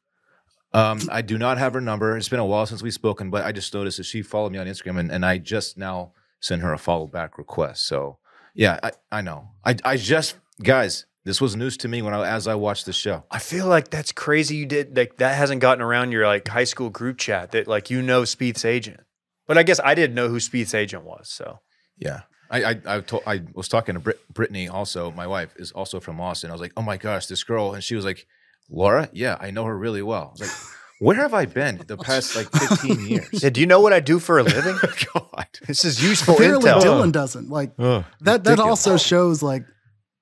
Um, 0.73 0.99
I 1.09 1.21
do 1.21 1.37
not 1.37 1.57
have 1.57 1.73
her 1.73 1.81
number. 1.81 2.17
It's 2.17 2.29
been 2.29 2.39
a 2.39 2.45
while 2.45 2.65
since 2.65 2.83
we've 2.83 2.93
spoken, 2.93 3.29
but 3.29 3.45
I 3.45 3.51
just 3.51 3.73
noticed 3.73 3.97
that 3.97 4.03
she 4.03 4.21
followed 4.21 4.51
me 4.51 4.59
on 4.59 4.67
Instagram, 4.67 4.99
and, 4.99 5.11
and 5.11 5.25
I 5.25 5.37
just 5.37 5.77
now 5.77 6.11
sent 6.39 6.61
her 6.61 6.73
a 6.73 6.77
follow 6.77 7.07
back 7.07 7.37
request. 7.37 7.87
So 7.87 8.19
yeah, 8.53 8.79
I, 8.83 8.91
I 9.11 9.21
know. 9.21 9.49
I 9.63 9.75
I 9.83 9.97
just 9.97 10.35
guys, 10.61 11.05
this 11.23 11.39
was 11.39 11.55
news 11.55 11.77
to 11.77 11.87
me 11.87 12.01
when 12.01 12.13
I 12.13 12.27
as 12.27 12.47
I 12.47 12.55
watched 12.55 12.85
the 12.85 12.93
show. 12.93 13.23
I 13.31 13.39
feel 13.39 13.67
like 13.67 13.89
that's 13.89 14.11
crazy. 14.11 14.57
You 14.57 14.65
did 14.65 14.95
like 14.95 15.17
that 15.17 15.35
hasn't 15.35 15.61
gotten 15.61 15.81
around 15.81 16.11
your 16.11 16.27
like 16.27 16.47
high 16.47 16.65
school 16.65 16.89
group 16.89 17.17
chat 17.17 17.51
that 17.51 17.67
like 17.67 17.89
you 17.89 18.01
know 18.01 18.23
Spieth's 18.23 18.65
agent. 18.65 18.99
But 19.47 19.57
I 19.57 19.63
guess 19.63 19.79
I 19.83 19.95
didn't 19.95 20.15
know 20.15 20.27
who 20.27 20.37
Spieth's 20.39 20.73
agent 20.73 21.03
was. 21.05 21.29
So 21.29 21.59
Yeah. 21.97 22.21
I 22.49 22.63
I 22.71 22.75
I, 22.85 22.99
told, 23.01 23.23
I 23.27 23.41
was 23.53 23.67
talking 23.67 23.95
to 23.95 23.99
Brit- 23.99 24.33
Brittany 24.33 24.67
also. 24.67 25.11
My 25.11 25.27
wife 25.27 25.53
is 25.57 25.71
also 25.71 25.99
from 25.99 26.19
Austin. 26.21 26.49
I 26.49 26.53
was 26.53 26.61
like, 26.61 26.73
oh 26.77 26.81
my 26.81 26.97
gosh, 26.97 27.27
this 27.27 27.43
girl, 27.43 27.73
and 27.73 27.83
she 27.83 27.95
was 27.95 28.05
like, 28.05 28.25
Laura, 28.69 29.09
yeah, 29.13 29.37
I 29.39 29.51
know 29.51 29.65
her 29.65 29.77
really 29.77 30.01
well. 30.01 30.27
I 30.29 30.31
was 30.31 30.41
like, 30.41 30.51
where 30.99 31.15
have 31.17 31.33
I 31.33 31.45
been 31.45 31.81
the 31.87 31.97
past 32.09 32.35
like 32.35 32.49
fifteen 32.51 33.05
years? 33.07 33.43
yeah, 33.43 33.49
do 33.49 33.61
you 33.61 33.67
know 33.67 33.79
what 33.81 33.93
I 33.93 33.99
do 33.99 34.19
for 34.19 34.39
a 34.39 34.43
living? 34.43 34.77
Oh, 35.15 35.29
God. 35.35 35.47
this 35.67 35.85
is 35.85 36.03
useful 36.03 36.35
Apparently, 36.35 36.69
intel. 36.69 36.81
Dylan 36.81 37.11
doesn't 37.11 37.49
like 37.49 37.71
Ugh, 37.79 38.03
that. 38.21 38.43
That 38.43 38.51
ridiculous. 38.51 38.87
also 38.87 38.97
shows 38.97 39.41
like 39.43 39.63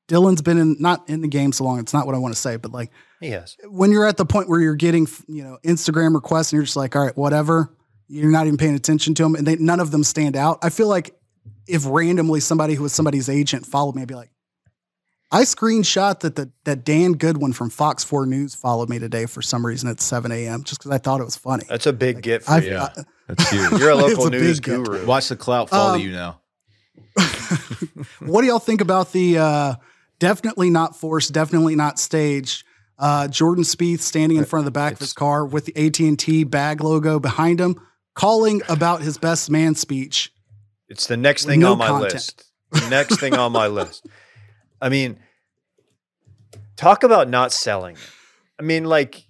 Dylan's 0.08 0.42
been 0.42 0.58
in 0.58 0.76
not 0.80 1.10
in 1.10 1.22
the 1.22 1.28
game 1.28 1.52
so 1.52 1.64
long. 1.64 1.80
It's 1.80 1.94
not 1.94 2.06
what 2.06 2.16
I 2.16 2.18
want 2.20 2.34
to 2.34 2.40
say, 2.40 2.58
but 2.58 2.72
like 2.72 2.92
Yes. 3.22 3.58
when 3.68 3.92
you're 3.92 4.06
at 4.06 4.18
the 4.18 4.26
point 4.26 4.50
where 4.50 4.60
you're 4.60 4.76
getting 4.76 5.08
you 5.28 5.44
know 5.44 5.58
Instagram 5.66 6.14
requests 6.14 6.52
and 6.52 6.58
you're 6.58 6.66
just 6.66 6.76
like, 6.78 6.96
all 6.96 7.04
right, 7.06 7.16
whatever. 7.18 7.72
You're 8.08 8.30
not 8.32 8.46
even 8.46 8.58
paying 8.58 8.76
attention 8.76 9.16
to 9.16 9.24
them, 9.24 9.34
and 9.34 9.48
they, 9.48 9.56
none 9.56 9.80
of 9.80 9.90
them 9.90 10.04
stand 10.04 10.36
out. 10.36 10.60
I 10.62 10.70
feel 10.70 10.88
like 10.88 11.16
if 11.68 11.86
randomly 11.86 12.40
somebody 12.40 12.74
who 12.76 12.84
was 12.84 12.94
somebody's 12.94 13.30
agent 13.30 13.66
followed 13.66 13.96
me, 13.96 14.02
I'd 14.04 14.08
be 14.08 14.16
like, 14.16 14.30
I 15.32 15.42
screenshot 15.42 16.20
that 16.22 16.36
the 16.36 16.52
that 16.66 16.86
Dan 16.86 17.14
Goodwin 17.14 17.52
from 17.54 17.70
Fox 17.70 18.04
Four 18.04 18.26
News 18.26 18.54
followed 18.56 18.90
me 18.90 19.00
today 19.00 19.26
for 19.26 19.42
some 19.42 19.66
reason 19.66 19.90
at 19.90 20.00
7 20.00 20.32
a.m. 20.32 20.64
just 20.64 20.80
because 20.80 20.92
I 20.92 20.98
thought 21.00 21.20
it 21.20 21.26
was 21.26 21.36
funny. 21.36 21.66
That's 21.68 21.88
a 21.88 21.94
big 21.94 22.22
get 22.22 22.44
for 22.44 22.52
I've, 22.52 22.64
you. 22.66 22.78
I- 22.78 22.94
That's 23.28 23.50
huge. 23.50 23.72
You're 23.80 23.90
a 23.90 23.96
It's 24.06 24.08
local 24.10 24.28
a 24.28 24.32
big 24.32 24.42
news 24.42 24.60
get. 24.60 24.84
guru. 24.84 25.04
Watch 25.06 25.30
the 25.30 25.36
clout 25.36 25.72
follow 25.72 25.96
Um, 25.96 26.00
you 26.02 26.12
now. 26.12 26.42
what 28.20 28.42
do 28.42 28.48
y'all 28.48 28.60
think 28.60 28.82
about 28.82 29.12
the 29.12 29.38
uh, 29.38 29.76
definitely 30.20 30.70
not 30.70 30.96
forced, 30.96 31.34
definitely 31.34 31.76
not 31.76 32.00
staged? 32.00 32.64
Uh, 32.98 33.28
Jordan 33.28 33.64
Spieth 33.64 34.00
standing 34.00 34.38
in 34.38 34.46
front 34.46 34.62
of 34.62 34.66
the 34.66 34.72
back 34.78 34.94
of 34.94 35.00
his 35.00 35.12
car 35.12 35.46
with 35.46 35.66
the 35.66 35.76
AT 35.88 36.00
and 36.00 36.18
T 36.18 36.44
bag 36.44 36.82
logo 36.82 37.20
behind 37.20 37.60
him, 37.60 37.82
calling 38.14 38.62
about 38.70 39.02
his 39.02 39.18
best 39.18 39.50
man 39.50 39.76
speech. 39.76 40.32
It's 40.96 41.08
the 41.08 41.18
next 41.18 41.44
thing 41.44 41.60
no 41.60 41.74
on 41.74 41.78
my 41.78 41.88
content. 41.88 42.14
list. 42.14 42.46
The 42.72 42.90
next 42.90 43.20
thing 43.20 43.34
on 43.34 43.52
my 43.52 43.68
list. 43.68 44.08
I 44.82 44.88
mean, 44.88 45.20
talk 46.78 47.04
about 47.04 47.28
not 47.28 47.52
selling. 47.52 47.98
I 48.58 48.64
mean, 48.64 48.86
like 48.86 49.28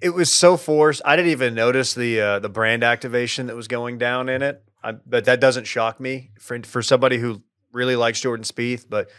it 0.00 0.08
was 0.14 0.32
so 0.32 0.56
forced. 0.56 1.02
I 1.04 1.16
didn't 1.16 1.32
even 1.32 1.54
notice 1.54 1.92
the 1.92 2.18
uh, 2.18 2.38
the 2.38 2.48
brand 2.48 2.82
activation 2.82 3.48
that 3.48 3.56
was 3.56 3.68
going 3.68 3.98
down 3.98 4.30
in 4.30 4.40
it. 4.40 4.64
I, 4.82 4.92
but 4.92 5.26
that 5.26 5.38
doesn't 5.38 5.66
shock 5.66 6.00
me 6.00 6.30
for 6.40 6.58
for 6.62 6.80
somebody 6.80 7.18
who 7.18 7.42
really 7.70 7.94
likes 7.94 8.18
Jordan 8.18 8.44
Spieth, 8.44 8.86
but 8.88 9.10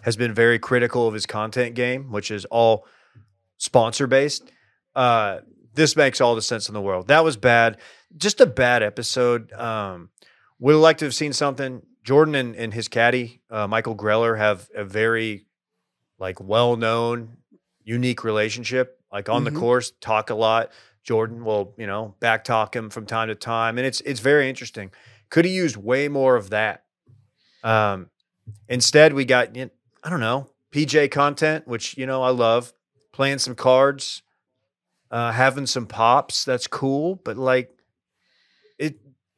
has 0.00 0.16
been 0.16 0.32
very 0.32 0.58
critical 0.58 1.06
of 1.06 1.12
his 1.12 1.26
content 1.26 1.74
game, 1.74 2.10
which 2.10 2.30
is 2.30 2.46
all 2.46 2.86
sponsor 3.58 4.06
based. 4.06 4.50
Uh, 4.96 5.40
this 5.74 5.96
makes 5.96 6.18
all 6.18 6.34
the 6.34 6.40
sense 6.40 6.66
in 6.68 6.72
the 6.72 6.80
world. 6.80 7.08
That 7.08 7.24
was 7.24 7.36
bad. 7.36 7.76
Just 8.16 8.40
a 8.40 8.46
bad 8.46 8.82
episode. 8.82 9.52
Um, 9.52 10.08
would 10.62 10.72
have 10.72 10.80
liked 10.80 11.00
to 11.00 11.04
have 11.06 11.14
seen 11.14 11.32
something. 11.32 11.82
Jordan 12.04 12.34
and, 12.34 12.56
and 12.56 12.72
his 12.74 12.88
caddy, 12.88 13.40
uh, 13.50 13.66
Michael 13.66 13.94
Greller, 13.96 14.36
have 14.38 14.68
a 14.74 14.84
very 14.84 15.46
like 16.18 16.40
well 16.40 16.76
known, 16.76 17.36
unique 17.84 18.24
relationship. 18.24 18.98
Like 19.12 19.28
on 19.28 19.42
Mhm. 19.42 19.52
the 19.52 19.58
course, 19.60 19.92
talk 20.00 20.30
a 20.30 20.34
lot. 20.34 20.70
Jordan 21.02 21.44
will, 21.44 21.74
you 21.76 21.86
know, 21.86 22.14
back 22.20 22.44
talk 22.44 22.74
him 22.76 22.90
from 22.90 23.06
time 23.06 23.28
to 23.28 23.34
time, 23.34 23.76
and 23.76 23.86
it's 23.86 24.00
it's 24.02 24.20
very 24.20 24.48
interesting. 24.48 24.90
Could 25.30 25.44
have 25.44 25.52
used 25.54 25.76
way 25.76 26.08
more 26.08 26.36
of 26.36 26.50
that. 26.50 26.84
Um, 27.64 28.10
instead, 28.68 29.12
we 29.12 29.24
got 29.24 29.54
you 29.56 29.64
know, 29.66 29.70
I 30.02 30.10
don't 30.10 30.20
know 30.20 30.48
PJ 30.70 31.10
content, 31.10 31.66
which 31.68 31.96
you 31.98 32.06
know 32.06 32.22
I 32.22 32.30
love. 32.30 32.72
Playing 33.12 33.38
some 33.38 33.54
cards, 33.54 34.22
uh, 35.10 35.32
having 35.32 35.66
some 35.66 35.86
pops. 35.86 36.44
That's 36.44 36.66
cool, 36.66 37.16
but 37.16 37.36
like 37.36 37.70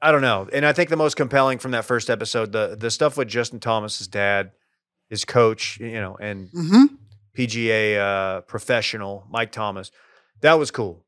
I 0.04 0.12
don't 0.12 0.20
know. 0.20 0.46
And 0.52 0.66
I 0.66 0.74
think 0.74 0.90
the 0.90 0.98
most 0.98 1.16
compelling 1.16 1.58
from 1.58 1.70
that 1.70 1.86
first 1.86 2.10
episode, 2.10 2.52
the 2.52 2.76
the 2.78 2.90
stuff 2.90 3.16
with 3.16 3.26
Justin 3.26 3.58
Thomas's 3.58 4.06
dad, 4.06 4.52
his 5.08 5.24
coach, 5.24 5.78
you 5.80 5.92
know, 5.92 6.14
and 6.20 6.50
hmm 6.50 6.84
PGA 7.34 7.98
uh, 7.98 8.40
professional 8.42 9.26
Mike 9.30 9.50
Thomas, 9.50 9.90
that 10.42 10.58
was 10.58 10.70
cool. 10.70 11.06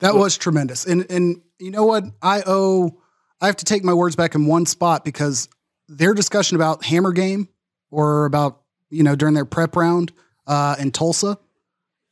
That 0.00 0.14
was 0.14 0.38
tremendous. 0.38 0.86
And 0.86 1.04
and 1.10 1.42
you 1.58 1.70
know 1.70 1.84
what? 1.84 2.04
I 2.22 2.42
owe 2.46 2.98
I 3.42 3.46
have 3.46 3.56
to 3.56 3.66
take 3.66 3.84
my 3.84 3.92
words 3.92 4.16
back 4.16 4.34
in 4.34 4.46
one 4.46 4.64
spot 4.64 5.04
because 5.04 5.50
their 5.88 6.14
discussion 6.14 6.56
about 6.56 6.82
Hammer 6.82 7.12
Game 7.12 7.50
or 7.90 8.24
about, 8.24 8.62
you 8.88 9.02
know, 9.02 9.16
during 9.16 9.34
their 9.34 9.44
prep 9.44 9.76
round 9.76 10.12
uh 10.46 10.76
in 10.78 10.92
Tulsa, 10.92 11.38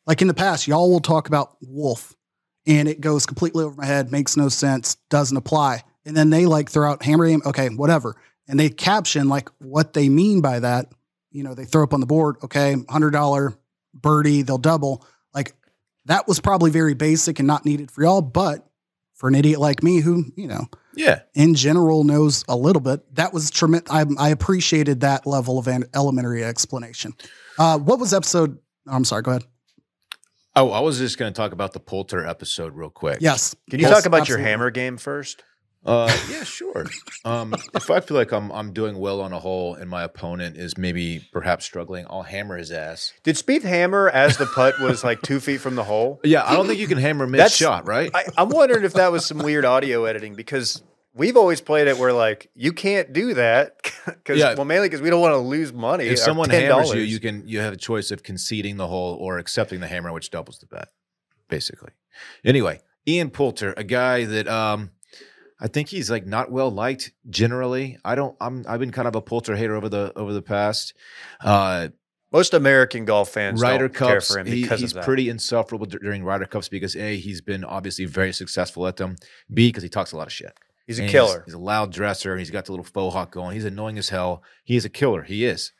like 0.06 0.20
in 0.20 0.28
the 0.28 0.34
past, 0.34 0.68
y'all 0.68 0.90
will 0.90 1.00
talk 1.00 1.26
about 1.26 1.56
Wolf 1.62 2.14
and 2.66 2.86
it 2.86 3.00
goes 3.00 3.24
completely 3.24 3.64
over 3.64 3.76
my 3.76 3.86
head, 3.86 4.12
makes 4.12 4.36
no 4.36 4.50
sense, 4.50 4.96
doesn't 5.08 5.38
apply. 5.38 5.82
And 6.04 6.16
then 6.16 6.30
they 6.30 6.46
like 6.46 6.70
throw 6.70 6.90
out 6.90 7.02
Hammer 7.02 7.26
Game, 7.28 7.42
okay, 7.46 7.68
whatever. 7.68 8.16
And 8.48 8.58
they 8.58 8.68
caption 8.68 9.28
like 9.28 9.48
what 9.58 9.92
they 9.92 10.08
mean 10.08 10.40
by 10.40 10.60
that. 10.60 10.86
You 11.30 11.44
know, 11.44 11.54
they 11.54 11.64
throw 11.64 11.82
up 11.84 11.94
on 11.94 12.00
the 12.00 12.06
board, 12.06 12.36
okay, 12.42 12.74
hundred 12.88 13.10
dollar 13.12 13.54
birdie, 13.94 14.42
they'll 14.42 14.58
double. 14.58 15.06
Like 15.34 15.54
that 16.06 16.26
was 16.28 16.40
probably 16.40 16.70
very 16.70 16.94
basic 16.94 17.38
and 17.38 17.46
not 17.46 17.64
needed 17.64 17.90
for 17.90 18.02
y'all, 18.02 18.20
but 18.22 18.66
for 19.14 19.28
an 19.28 19.34
idiot 19.36 19.60
like 19.60 19.82
me 19.84 20.00
who, 20.00 20.24
you 20.36 20.48
know, 20.48 20.66
Yeah. 20.96 21.20
in 21.34 21.54
general 21.54 22.02
knows 22.02 22.44
a 22.48 22.56
little 22.56 22.82
bit, 22.82 23.14
that 23.14 23.32
was 23.32 23.50
tremendous. 23.50 23.90
I, 23.92 24.04
I 24.18 24.30
appreciated 24.30 25.00
that 25.00 25.26
level 25.26 25.58
of 25.60 25.68
an 25.68 25.84
elementary 25.94 26.42
explanation. 26.42 27.14
Uh, 27.58 27.78
what 27.78 28.00
was 28.00 28.12
episode? 28.12 28.58
oh, 28.88 28.92
I'm 28.96 29.04
sorry, 29.04 29.22
go 29.22 29.30
ahead. 29.30 29.44
Oh, 30.56 30.70
I 30.70 30.80
was 30.80 30.98
just 30.98 31.16
going 31.18 31.32
to 31.32 31.36
talk 31.36 31.52
about 31.52 31.72
the 31.72 31.80
Poulter 31.80 32.26
episode 32.26 32.74
real 32.74 32.90
quick. 32.90 33.18
Yes. 33.20 33.54
Can 33.70 33.78
you 33.80 33.86
Yes, 33.86 33.94
talk 33.96 34.06
about 34.06 34.28
your 34.28 34.38
hammer 34.38 34.70
game 34.70 34.98
first? 34.98 35.42
Uh, 35.84 36.06
yeah, 36.30 36.44
sure. 36.44 36.86
Um, 37.24 37.54
if 37.74 37.90
I 37.90 38.00
feel 38.00 38.16
like 38.16 38.32
I'm 38.32 38.50
I'm 38.52 38.72
doing 38.72 38.98
well 38.98 39.20
on 39.20 39.32
a 39.32 39.38
hole 39.40 39.74
and 39.74 39.90
my 39.90 40.02
opponent 40.04 40.56
is 40.56 40.78
maybe 40.78 41.26
perhaps 41.32 41.64
struggling, 41.64 42.06
I'll 42.08 42.22
hammer 42.22 42.56
his 42.56 42.70
ass. 42.70 43.12
Did 43.24 43.36
Spieth 43.36 43.62
hammer 43.62 44.08
as 44.08 44.36
the 44.36 44.46
putt 44.46 44.78
was 44.80 45.02
like 45.02 45.22
two 45.22 45.40
feet 45.40 45.60
from 45.60 45.74
the 45.74 45.84
hole? 45.84 46.20
Yeah, 46.22 46.44
I 46.46 46.54
don't 46.54 46.66
think 46.66 46.78
you 46.78 46.86
can 46.86 46.98
hammer 46.98 47.26
mid 47.26 47.38
That's- 47.40 47.56
shot, 47.56 47.86
right? 47.88 48.10
I, 48.14 48.24
I'm 48.36 48.48
wondering 48.48 48.84
if 48.84 48.92
that 48.94 49.10
was 49.10 49.26
some 49.26 49.38
weird 49.38 49.64
audio 49.64 50.04
editing 50.04 50.34
because 50.34 50.82
we've 51.14 51.36
always 51.36 51.60
played 51.60 51.88
it 51.88 51.98
where 51.98 52.12
like 52.12 52.48
you 52.54 52.72
can't 52.72 53.12
do 53.12 53.34
that 53.34 53.76
because 54.06 54.38
Yeah. 54.38 54.54
well 54.54 54.64
mainly 54.64 54.88
because 54.88 55.02
we 55.02 55.10
don't 55.10 55.20
want 55.20 55.32
to 55.32 55.38
lose 55.38 55.72
money. 55.72 56.04
if 56.04 56.18
someone 56.18 56.48
$10. 56.48 56.52
hammers 56.52 56.94
you, 56.94 57.00
you 57.00 57.18
can 57.20 57.46
you 57.46 57.58
have 57.58 57.72
a 57.72 57.76
choice 57.76 58.10
of 58.12 58.22
conceding 58.22 58.76
the 58.76 58.86
hole 58.86 59.16
or 59.20 59.38
accepting 59.38 59.80
the 59.80 59.88
hammer, 59.88 60.12
which 60.12 60.30
doubles 60.30 60.58
the 60.60 60.66
bet, 60.66 60.88
basically. 61.48 61.90
Anyway, 62.44 62.80
Ian 63.06 63.30
Poulter, 63.30 63.74
a 63.76 63.84
guy 63.84 64.24
that 64.26 64.46
um, 64.46 64.90
I 65.62 65.68
think 65.68 65.88
he's 65.88 66.10
like 66.10 66.26
not 66.26 66.50
well 66.50 66.70
liked 66.70 67.12
generally. 67.30 67.96
I 68.04 68.16
don't. 68.16 68.36
I'm. 68.40 68.64
I've 68.68 68.80
been 68.80 68.90
kind 68.90 69.06
of 69.06 69.14
a 69.14 69.22
Poulter 69.22 69.54
hater 69.54 69.76
over 69.76 69.88
the 69.88 70.12
over 70.16 70.32
the 70.32 70.42
past. 70.42 70.92
Uh, 71.40 71.88
most 72.32 72.52
American 72.52 73.04
golf 73.04 73.28
fans 73.30 73.60
Ryder 73.62 73.86
don't 73.88 73.96
care 73.96 74.14
Cups, 74.16 74.32
for 74.32 74.40
him 74.40 74.46
he- 74.48 74.62
because 74.62 74.80
he's 74.80 74.90
of 74.90 74.96
that. 74.96 75.04
pretty 75.04 75.28
insufferable 75.28 75.86
dur- 75.86 76.00
during 76.00 76.24
Ryder 76.24 76.46
Cups 76.46 76.68
because 76.68 76.96
a 76.96 77.16
he's 77.16 77.40
been 77.40 77.62
obviously 77.62 78.06
very 78.06 78.32
successful 78.32 78.86
at 78.88 78.96
them. 78.96 79.14
B 79.54 79.68
because 79.68 79.84
he 79.84 79.88
talks 79.88 80.10
a 80.12 80.16
lot 80.16 80.26
of 80.26 80.32
shit. 80.32 80.52
He's 80.86 80.98
a 80.98 81.02
And 81.02 81.10
killer. 81.12 81.42
He's, 81.44 81.54
a 81.54 81.58
loud 81.58 81.92
dresser. 81.92 82.32
And 82.32 82.40
he's 82.40 82.50
got 82.50 82.64
the 82.64 82.72
little 82.72 82.84
faux 82.84 83.14
hawk 83.14 83.30
going. 83.30 83.54
He's 83.54 83.64
annoying 83.64 83.98
as 83.98 84.08
hell. 84.08 84.42
He 84.64 84.74
is 84.74 84.84
a 84.84 84.88
killer. 84.88 85.22
He 85.22 85.44
is. 85.44 85.72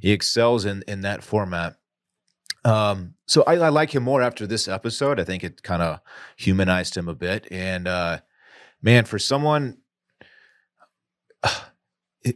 He 0.00 0.10
excels 0.12 0.66
in 0.66 0.84
in 0.86 1.00
that 1.00 1.22
format. 1.24 1.76
Um, 2.64 3.14
so 3.26 3.42
I, 3.46 3.54
I 3.54 3.68
like 3.70 3.94
him 3.94 4.02
more 4.02 4.20
after 4.20 4.46
this 4.46 4.68
episode. 4.68 5.18
I 5.18 5.24
think 5.24 5.42
it 5.44 5.62
kind 5.62 5.80
of 5.80 6.00
humanized 6.36 6.94
him 6.96 7.08
a 7.08 7.14
bit. 7.14 7.46
And 7.50 7.88
uh, 7.88 8.18
man, 8.82 9.04
for 9.04 9.18
someone 9.18 9.78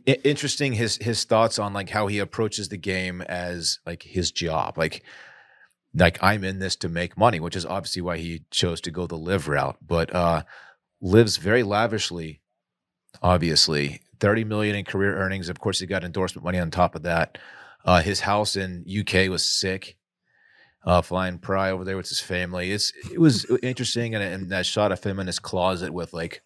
interesting 0.07 0.73
his 0.73 0.97
his 0.97 1.25
thoughts 1.25 1.59
on 1.59 1.73
like 1.73 1.91
how 1.91 2.07
he 2.07 2.19
approaches 2.19 2.69
the 2.69 2.77
game 2.77 3.23
as 3.23 3.79
like 3.87 4.03
his 4.03 4.31
job. 4.31 4.79
Like 4.79 5.03
like 5.95 6.19
I'm 6.23 6.45
in 6.45 6.59
this 6.59 6.77
to 6.77 6.89
make 6.89 7.17
money, 7.17 7.41
which 7.41 7.57
is 7.57 7.67
obviously 7.67 8.03
why 8.03 8.19
he 8.19 8.43
chose 8.51 8.81
to 8.83 8.91
go 8.91 9.07
the 9.07 9.17
LIV 9.17 9.49
route, 9.49 9.77
but 9.87 10.15
uh 10.15 10.43
lives 11.01 11.37
very 11.37 11.63
lavishly, 11.63 12.41
obviously. 13.23 14.01
30 14.21 14.45
million 14.45 14.77
in 14.77 14.85
career 14.85 15.17
earnings. 15.17 15.49
Of 15.49 15.59
course, 15.59 15.81
he 15.81 15.87
got 15.87 16.05
endorsement 16.05 16.45
money 16.45 16.59
on 16.59 16.71
top 16.71 16.95
of 16.95 17.03
that. 17.03 17.39
Uh 17.85 18.01
his 18.01 18.21
house 18.21 18.57
in 18.57 18.85
UK 18.89 19.29
was 19.29 19.45
sick. 19.45 19.97
Uh, 20.87 21.01
flying 21.01 21.39
Pry 21.39 21.71
over 21.71 21.83
there 21.85 21.97
with 21.97 22.09
his 22.09 22.21
family. 22.21 22.71
It's 22.71 22.93
it 23.11 23.19
was 23.19 23.47
interesting, 23.63 24.15
and, 24.15 24.23
and 24.23 24.51
that 24.51 24.67
shot 24.67 24.93
of 24.93 25.03
him 25.03 25.19
in 25.19 25.27
his 25.27 25.39
closet 25.39 25.93
with 25.95 26.13
like 26.13 26.43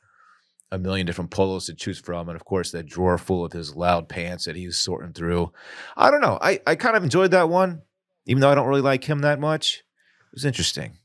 a 0.71 0.79
million 0.79 1.07
different 1.07 1.31
polos 1.31 1.67
to 1.67 1.75
choose 1.75 1.99
from, 1.99 2.29
and 2.29 2.37
of 2.37 2.45
course 2.45 2.71
that 2.71 2.87
drawer 2.87 3.19
full 3.19 3.45
of 3.45 3.53
his 3.53 3.75
loud 3.75 4.09
pants 4.09 4.45
that 4.45 4.55
he 4.55 4.67
was 4.67 4.79
sorting 4.79 5.13
through. 5.13 5.51
I 5.97 6.11
don't 6.11 6.21
know. 6.21 6.39
I, 6.41 6.61
I 6.67 6.75
kind 6.77 6.97
of 6.97 7.03
enjoyed 7.03 7.33
that 7.33 7.49
one, 7.49 7.83
even 8.27 8.41
though 8.41 8.51
I 8.51 8.55
don't 8.55 8.69
really 8.69 8.81
like 8.83 9.03
him 9.03 9.21
that 9.23 9.41
much. 9.41 9.79
It 10.31 10.35
was 10.35 10.45
interesting. 10.45 10.99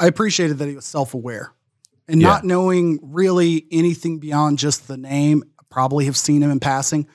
I 0.00 0.06
appreciated 0.06 0.58
that 0.58 0.68
he 0.68 0.74
was 0.74 0.86
self 0.86 1.14
aware 1.14 1.52
and 2.08 2.20
Yeah. 2.20 2.28
not 2.28 2.44
knowing 2.44 2.98
really 3.02 3.66
anything 3.70 4.18
beyond 4.18 4.58
just 4.58 4.88
the 4.88 4.96
name. 4.96 5.44
I 5.60 5.62
Probably 5.70 6.06
have 6.06 6.16
seen 6.16 6.42
him 6.42 6.50
in 6.50 6.58
passing. 6.60 7.06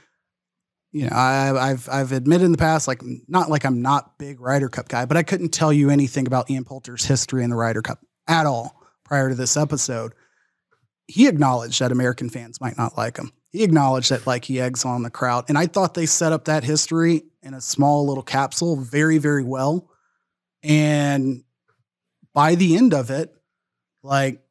You 0.94 1.10
know, 1.10 1.16
I, 1.16 1.72
I've 1.72 1.90
I've 1.92 2.12
admitted 2.12 2.46
in 2.46 2.52
the 2.52 2.58
past, 2.58 2.88
like 2.88 3.02
not 3.28 3.50
like 3.50 3.66
I'm 3.66 3.82
not 3.82 4.20
big 4.20 4.40
Ryder 4.40 4.70
Cup 4.70 4.88
guy, 4.90 5.06
but 5.06 5.18
I 5.18 5.24
couldn't 5.24 5.50
tell 5.50 5.74
you 5.74 5.90
anything 5.90 6.28
about 6.28 6.52
Ian 6.52 6.66
Poulter's 6.66 7.04
history 7.04 7.44
in 7.44 7.50
the 7.50 7.56
Ryder 7.56 7.82
Cup 7.82 8.00
at 8.28 8.46
all 8.46 8.80
prior 9.04 9.30
to 9.30 9.36
this 9.36 9.58
episode. 9.58 10.14
He 11.08 11.28
acknowledged 11.28 11.82
that 11.82 11.92
American 11.92 12.30
fans 12.30 12.62
might 12.62 12.78
not 12.78 12.96
like 12.96 13.18
him. 13.18 13.32
He 13.50 13.64
acknowledged 13.64 14.12
that 14.12 14.28
like 14.28 14.46
he 14.46 14.62
eggs 14.62 14.86
on 14.86 15.02
the 15.02 15.10
crowd, 15.10 15.46
and 15.50 15.58
I 15.58 15.66
thought 15.66 15.96
they 15.96 16.06
set 16.06 16.32
up 16.32 16.46
that 16.46 16.64
history 16.64 17.24
in 17.42 17.56
a 17.56 17.62
small 17.62 18.08
little 18.08 18.24
capsule 18.24 18.76
very 18.76 19.18
very 19.18 19.44
well. 19.44 19.90
And 20.62 21.44
by 22.36 22.54
the 22.54 22.78
end 22.78 22.94
of 22.94 23.10
it, 23.10 23.34
like 24.04 24.44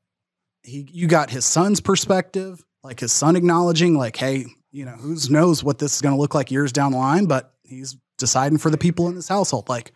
he 0.65 0.89
you 0.91 1.07
got 1.07 1.31
his 1.31 1.45
son's 1.45 1.81
perspective, 1.81 2.65
like 2.83 2.99
his 2.99 3.13
son 3.13 3.37
acknowledging, 3.37 3.97
like, 3.97 4.17
hey, 4.17 4.47
you 4.73 4.87
know, 4.87 4.93
who 4.93 5.17
knows 5.31 5.63
what 5.63 5.79
this 5.79 5.95
is 5.95 6.01
going 6.01 6.15
to 6.15 6.21
look 6.21 6.35
like 6.35 6.51
years 6.51 6.73
down 6.73 6.93
the 6.93 6.99
line, 6.99 7.27
but 7.27 7.55
he's 7.63 7.97
deciding 8.19 8.59
for 8.59 8.71
the 8.71 8.79
people 8.79 9.07
in 9.09 9.15
this 9.15 9.29
household. 9.29 9.69
Like 9.69 9.93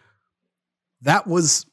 that 1.03 1.27
was, 1.27 1.67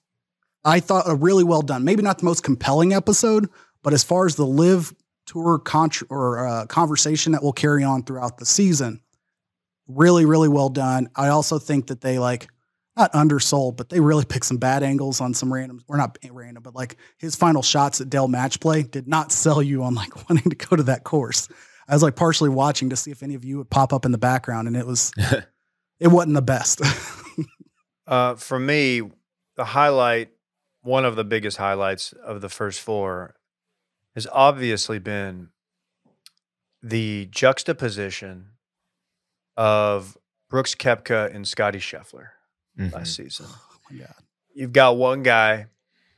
I 0.63 0.79
thought, 0.79 1.07
a 1.07 1.15
really 1.15 1.43
well 1.43 1.61
done. 1.61 1.83
Maybe 1.83 2.01
not 2.01 2.19
the 2.19 2.25
most 2.25 2.43
compelling 2.43 2.93
episode, 2.93 3.49
but 3.83 3.93
as 3.93 4.03
far 4.03 4.25
as 4.25 4.35
the 4.35 4.45
LIV 4.45 4.95
tour 5.25 5.59
contra- 5.59 6.07
or 6.09 6.47
uh, 6.47 6.65
conversation 6.65 7.33
that 7.33 7.43
will 7.43 7.53
carry 7.53 7.83
on 7.83 8.03
throughout 8.03 8.37
the 8.37 8.45
season, 8.45 9.01
really, 9.87 10.25
really 10.25 10.49
well 10.49 10.69
done. 10.69 11.09
I 11.15 11.27
also 11.27 11.59
think 11.59 11.87
that 11.87 12.01
they 12.01 12.19
like 12.19 12.47
not 12.95 13.13
undersold, 13.13 13.75
but 13.75 13.89
they 13.89 13.99
really 13.99 14.23
picked 14.23 14.45
some 14.45 14.57
bad 14.57 14.83
angles 14.83 15.19
on 15.19 15.33
some 15.33 15.51
random, 15.51 15.83
or 15.87 15.97
not 15.97 16.17
random, 16.31 16.63
but 16.63 16.75
like 16.75 16.97
his 17.17 17.35
final 17.35 17.63
shots 17.63 17.99
at 17.99 18.09
Dell 18.09 18.27
match 18.27 18.59
play 18.59 18.83
did 18.83 19.07
not 19.07 19.31
sell 19.33 19.61
you 19.61 19.83
on 19.83 19.93
like 19.93 20.29
wanting 20.29 20.49
to 20.49 20.55
go 20.55 20.75
to 20.75 20.83
that 20.83 21.03
course. 21.03 21.49
I 21.93 21.95
was 21.95 22.01
like 22.01 22.15
partially 22.15 22.49
watching 22.49 22.89
to 22.89 22.95
see 22.95 23.11
if 23.11 23.21
any 23.21 23.35
of 23.35 23.45
you 23.45 23.59
would 23.59 23.69
pop 23.69 23.93
up 23.93 24.03
in 24.03 24.11
the 24.11 24.17
background, 24.17 24.67
and 24.67 24.75
it 24.75 24.87
was 24.87 25.11
it 25.99 26.07
wasn't 26.07 26.33
the 26.33 26.41
best. 26.41 26.81
Uh, 28.05 28.35
for 28.35 28.59
me, 28.59 29.01
the 29.55 29.63
highlight, 29.63 30.29
one 30.81 31.05
of 31.05 31.15
the 31.15 31.23
biggest 31.23 31.55
highlights 31.55 32.11
of 32.11 32.41
the 32.41 32.49
first 32.49 32.81
four, 32.81 33.33
has 34.13 34.27
obviously 34.33 34.99
been 34.99 35.47
the 36.81 37.27
juxtaposition 37.31 38.47
of 39.55 40.17
Brooks 40.49 40.75
Koepka 40.75 41.33
and 41.33 41.47
Scotty 41.47 41.79
Scheffler 41.79 42.29
Mhm. 42.77 42.91
last 42.91 43.15
season. 43.15 43.45
oh 43.49 43.77
my 43.89 43.99
god! 43.99 44.15
You've 44.53 44.73
got 44.73 44.97
one 44.97 45.23
guy 45.23 45.67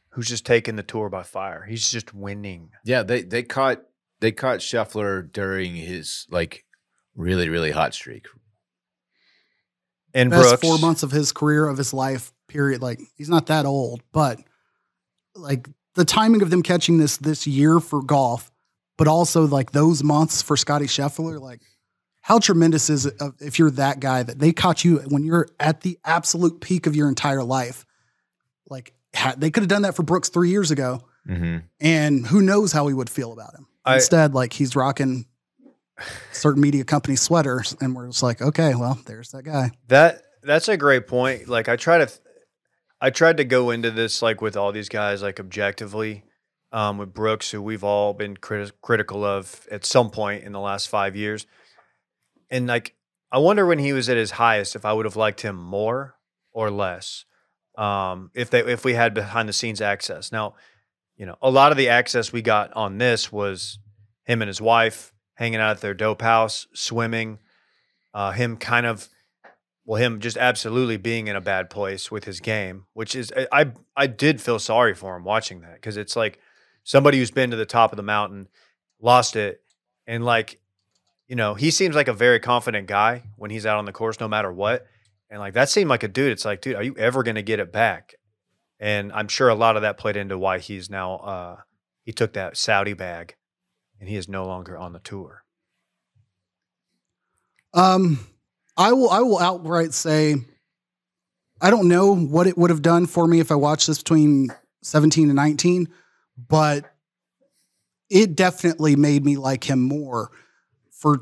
who's 0.10 0.28
just 0.28 0.46
taking 0.46 0.78
the 0.78 0.84
tour 0.84 1.10
by 1.10 1.22
fire. 1.22 1.66
He's 1.66 1.92
just 1.92 2.16
winning. 2.16 2.72
Yeah, 2.84 3.04
they 3.04 3.22
they 3.22 3.44
caught 3.44 3.84
they 4.20 4.32
caught 4.32 4.60
Scheffler 4.60 5.32
during 5.32 5.76
his 5.76 6.26
like 6.30 6.66
really 7.16 7.50
really 7.50 7.72
hot 7.72 7.94
streak. 7.94 8.28
And 10.14 10.30
Best 10.30 10.48
Brooks, 10.48 10.62
four 10.62 10.78
months 10.80 11.04
of 11.04 11.12
his 11.12 11.32
career 11.32 11.68
of 11.68 11.78
his 11.78 11.94
life. 11.94 12.32
Period. 12.48 12.82
Like 12.82 13.00
he's 13.16 13.30
not 13.30 13.48
that 13.48 13.66
old, 13.66 14.02
but 14.14 14.40
like 15.36 15.68
the 15.96 16.06
timing 16.06 16.42
of 16.42 16.50
them 16.50 16.62
catching 16.64 16.98
this 17.00 17.18
this 17.18 17.46
year 17.48 17.80
for 17.80 18.02
golf, 18.02 18.52
but 18.98 19.08
also 19.08 19.46
like 19.46 19.72
those 19.72 20.04
months 20.04 20.42
for 20.42 20.56
Scotty 20.56 20.86
Scheffler, 20.86 21.40
like 21.40 21.62
how 22.22 22.40
tremendous 22.40 22.90
is 22.90 23.08
it 23.08 23.16
if 23.40 23.60
you're 23.60 23.72
that 23.72 24.00
guy 24.00 24.24
that 24.24 24.40
they 24.40 24.54
caught 24.54 24.86
you 24.86 24.98
when 25.08 25.24
you're 25.24 25.48
at 25.60 25.82
the 25.82 25.98
absolute 26.06 26.62
peak 26.62 26.86
of 26.88 26.96
your 26.96 27.10
entire 27.10 27.44
life? 27.44 27.86
Like 28.70 28.94
they 29.38 29.50
could 29.52 29.64
have 29.64 29.70
done 29.70 29.82
that 29.82 29.96
for 29.96 30.04
Brooks 30.04 30.30
three 30.30 30.50
years 30.50 30.72
ago, 30.72 31.02
Mm-hmm. 31.28 31.58
and 31.80 32.28
who 32.28 32.40
knows 32.42 32.72
how 32.72 32.86
he 32.88 32.94
would 32.94 33.10
feel 33.10 33.34
about 33.34 33.56
him. 33.56 33.66
I- 33.86 33.96
Instead, 33.96 34.34
like 34.34 34.54
he's 34.54 34.76
rocking 34.76 35.26
certain 36.32 36.62
media 36.62 36.84
company 36.84 37.16
sweaters, 37.16 37.76
and 37.80 37.96
we're 37.96 38.08
just 38.08 38.24
like, 38.24 38.42
okay, 38.42 38.76
well, 38.76 39.00
there's 39.06 39.32
that 39.32 39.44
guy. 39.44 39.72
That 39.88 40.22
that's 40.44 40.68
a 40.68 40.78
great 40.78 41.08
point. 41.08 41.48
Like 41.48 41.70
I 41.70 41.76
try 41.76 42.00
to, 42.00 42.12
I 43.00 43.10
tried 43.10 43.38
to 43.38 43.44
go 43.46 43.70
into 43.72 43.92
this 43.92 44.22
like 44.22 44.42
with 44.42 44.58
all 44.58 44.72
these 44.72 44.90
guys 44.90 45.22
like 45.22 45.40
objectively, 45.40 46.24
um, 46.72 46.98
with 46.98 47.14
Brooks, 47.14 47.52
who 47.52 47.62
we've 47.62 47.84
all 47.84 48.14
been 48.14 48.36
criti- 48.38 48.72
critical 48.82 49.24
of 49.24 49.68
at 49.72 49.86
some 49.86 50.10
point 50.10 50.44
in 50.44 50.52
the 50.52 50.60
last 50.60 50.90
five 50.90 51.16
years, 51.16 51.46
and 52.50 52.68
like 52.68 52.96
I 53.32 53.38
wonder 53.38 53.66
when 53.66 53.80
he 53.80 53.94
was 53.94 54.10
at 54.10 54.18
his 54.18 54.32
highest 54.32 54.76
if 54.76 54.86
I 54.86 54.94
would 54.94 55.06
have 55.06 55.16
liked 55.16 55.42
him 55.42 55.56
more 55.56 56.16
or 56.54 56.70
less, 56.72 57.26
um, 57.78 58.32
if 58.34 58.50
they 58.50 58.60
if 58.60 58.84
we 58.84 58.94
had 58.94 59.14
behind 59.14 59.48
the 59.50 59.54
scenes 59.54 59.82
access. 59.82 60.32
Now, 60.32 60.56
you 61.18 61.26
know, 61.26 61.38
a 61.42 61.50
lot 61.50 61.72
of 61.72 61.78
the 61.78 61.90
access 61.90 62.34
we 62.34 62.42
got 62.42 62.74
on 62.74 62.98
this 62.98 63.32
was 63.32 63.80
him 64.24 64.42
and 64.42 64.48
his 64.48 64.62
wife 64.62 65.14
hanging 65.36 65.60
out 65.60 65.72
at 65.72 65.82
their 65.82 65.94
dope 65.94 66.22
house, 66.22 66.68
swimming, 66.74 67.40
uh, 68.14 68.32
him 68.32 68.58
kind 68.58 68.86
of 68.86 69.10
well, 69.86 70.02
him 70.02 70.20
just 70.20 70.38
absolutely 70.38 70.98
being 70.98 71.28
in 71.28 71.36
a 71.36 71.42
bad 71.42 71.70
place 71.70 72.10
with 72.10 72.24
his 72.24 72.40
game, 72.40 72.86
which 72.94 73.16
is 73.16 73.32
I 73.52 73.72
I, 73.96 74.08
did 74.08 74.42
feel 74.42 74.58
sorry 74.58 74.96
for 74.96 75.16
him 75.16 75.24
watching 75.24 75.62
that 75.62 75.76
because 75.76 75.96
it's 75.96 76.16
like 76.16 76.40
somebody 76.84 77.20
who's 77.20 77.30
been 77.30 77.52
to 77.52 77.58
the 77.58 77.68
top 77.68 77.92
of 77.92 77.98
the 77.98 78.04
mountain, 78.04 78.48
lost 79.00 79.36
it, 79.36 79.62
and 80.08 80.26
like 80.26 80.60
you 81.28 81.36
know 81.36 81.54
he 81.54 81.70
seems 81.70 81.96
like 81.96 82.08
a 82.08 82.14
very 82.14 82.40
confident 82.40 82.88
guy 82.88 83.24
when 83.38 83.52
he's 83.52 83.66
out 83.66 83.78
on 83.78 83.86
the 83.86 83.92
course, 83.92 84.20
no 84.20 84.28
matter 84.28 84.52
what, 84.52 84.88
and 85.30 85.40
like 85.40 85.54
that 85.54 85.70
seemed 85.70 85.90
like 85.90 86.04
a 86.04 86.08
dude. 86.08 86.32
It's 86.32 86.46
like, 86.46 86.62
dude, 86.62 86.76
are 86.76 86.84
you 86.84 86.96
ever 86.98 87.22
going 87.22 87.36
to 87.36 87.44
get 87.44 87.60
it 87.60 87.72
back? 87.72 88.16
And 88.80 89.12
I'm 89.14 89.28
sure 89.28 89.50
a 89.50 89.56
lot 89.56 89.76
of 89.76 89.84
that 89.84 89.98
played 89.98 90.18
into 90.18 90.38
why 90.38 90.60
he's 90.60 90.90
now 90.90 91.16
uh, 91.16 91.58
he 92.04 92.12
took 92.12 92.34
that 92.34 92.58
Saudi 92.58 92.94
bag, 92.94 93.36
and 94.00 94.10
he 94.10 94.16
is 94.16 94.28
no 94.28 94.46
longer 94.46 94.78
on 94.78 94.94
the 94.94 95.00
tour. 95.00 95.44
Um, 97.74 98.28
I 98.78 98.94
will. 98.94 99.10
I 99.10 99.20
will 99.20 99.40
outright 99.40 99.94
say, 99.94 100.36
I 101.62 101.70
don't 101.70 101.88
know 101.88 102.16
what 102.16 102.48
it 102.48 102.58
would 102.58 102.70
have 102.70 102.82
done 102.82 103.06
for 103.06 103.28
me 103.28 103.40
if 103.40 103.52
I 103.52 103.56
watched 103.56 103.88
this 103.88 103.98
between 104.00 104.50
seventeen 104.82 105.30
and 105.30 105.36
nineteen, 105.36 105.88
but 106.38 106.86
it 108.10 108.36
definitely 108.36 108.96
made 108.96 109.26
me 109.26 109.38
like 109.38 109.64
him 109.64 109.82
more 109.82 110.32
for 110.92 111.22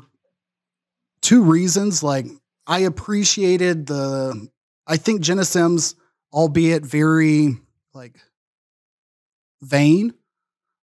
two 1.22 1.42
reasons. 1.42 2.02
Like 2.02 2.26
I 2.66 2.80
appreciated 2.80 3.86
the. 3.86 4.48
I 4.86 4.96
think 4.96 5.22
Jena 5.22 5.44
Sims, 5.44 5.94
albeit 6.34 6.84
very 6.84 7.56
like 7.94 8.20
vain, 9.62 10.12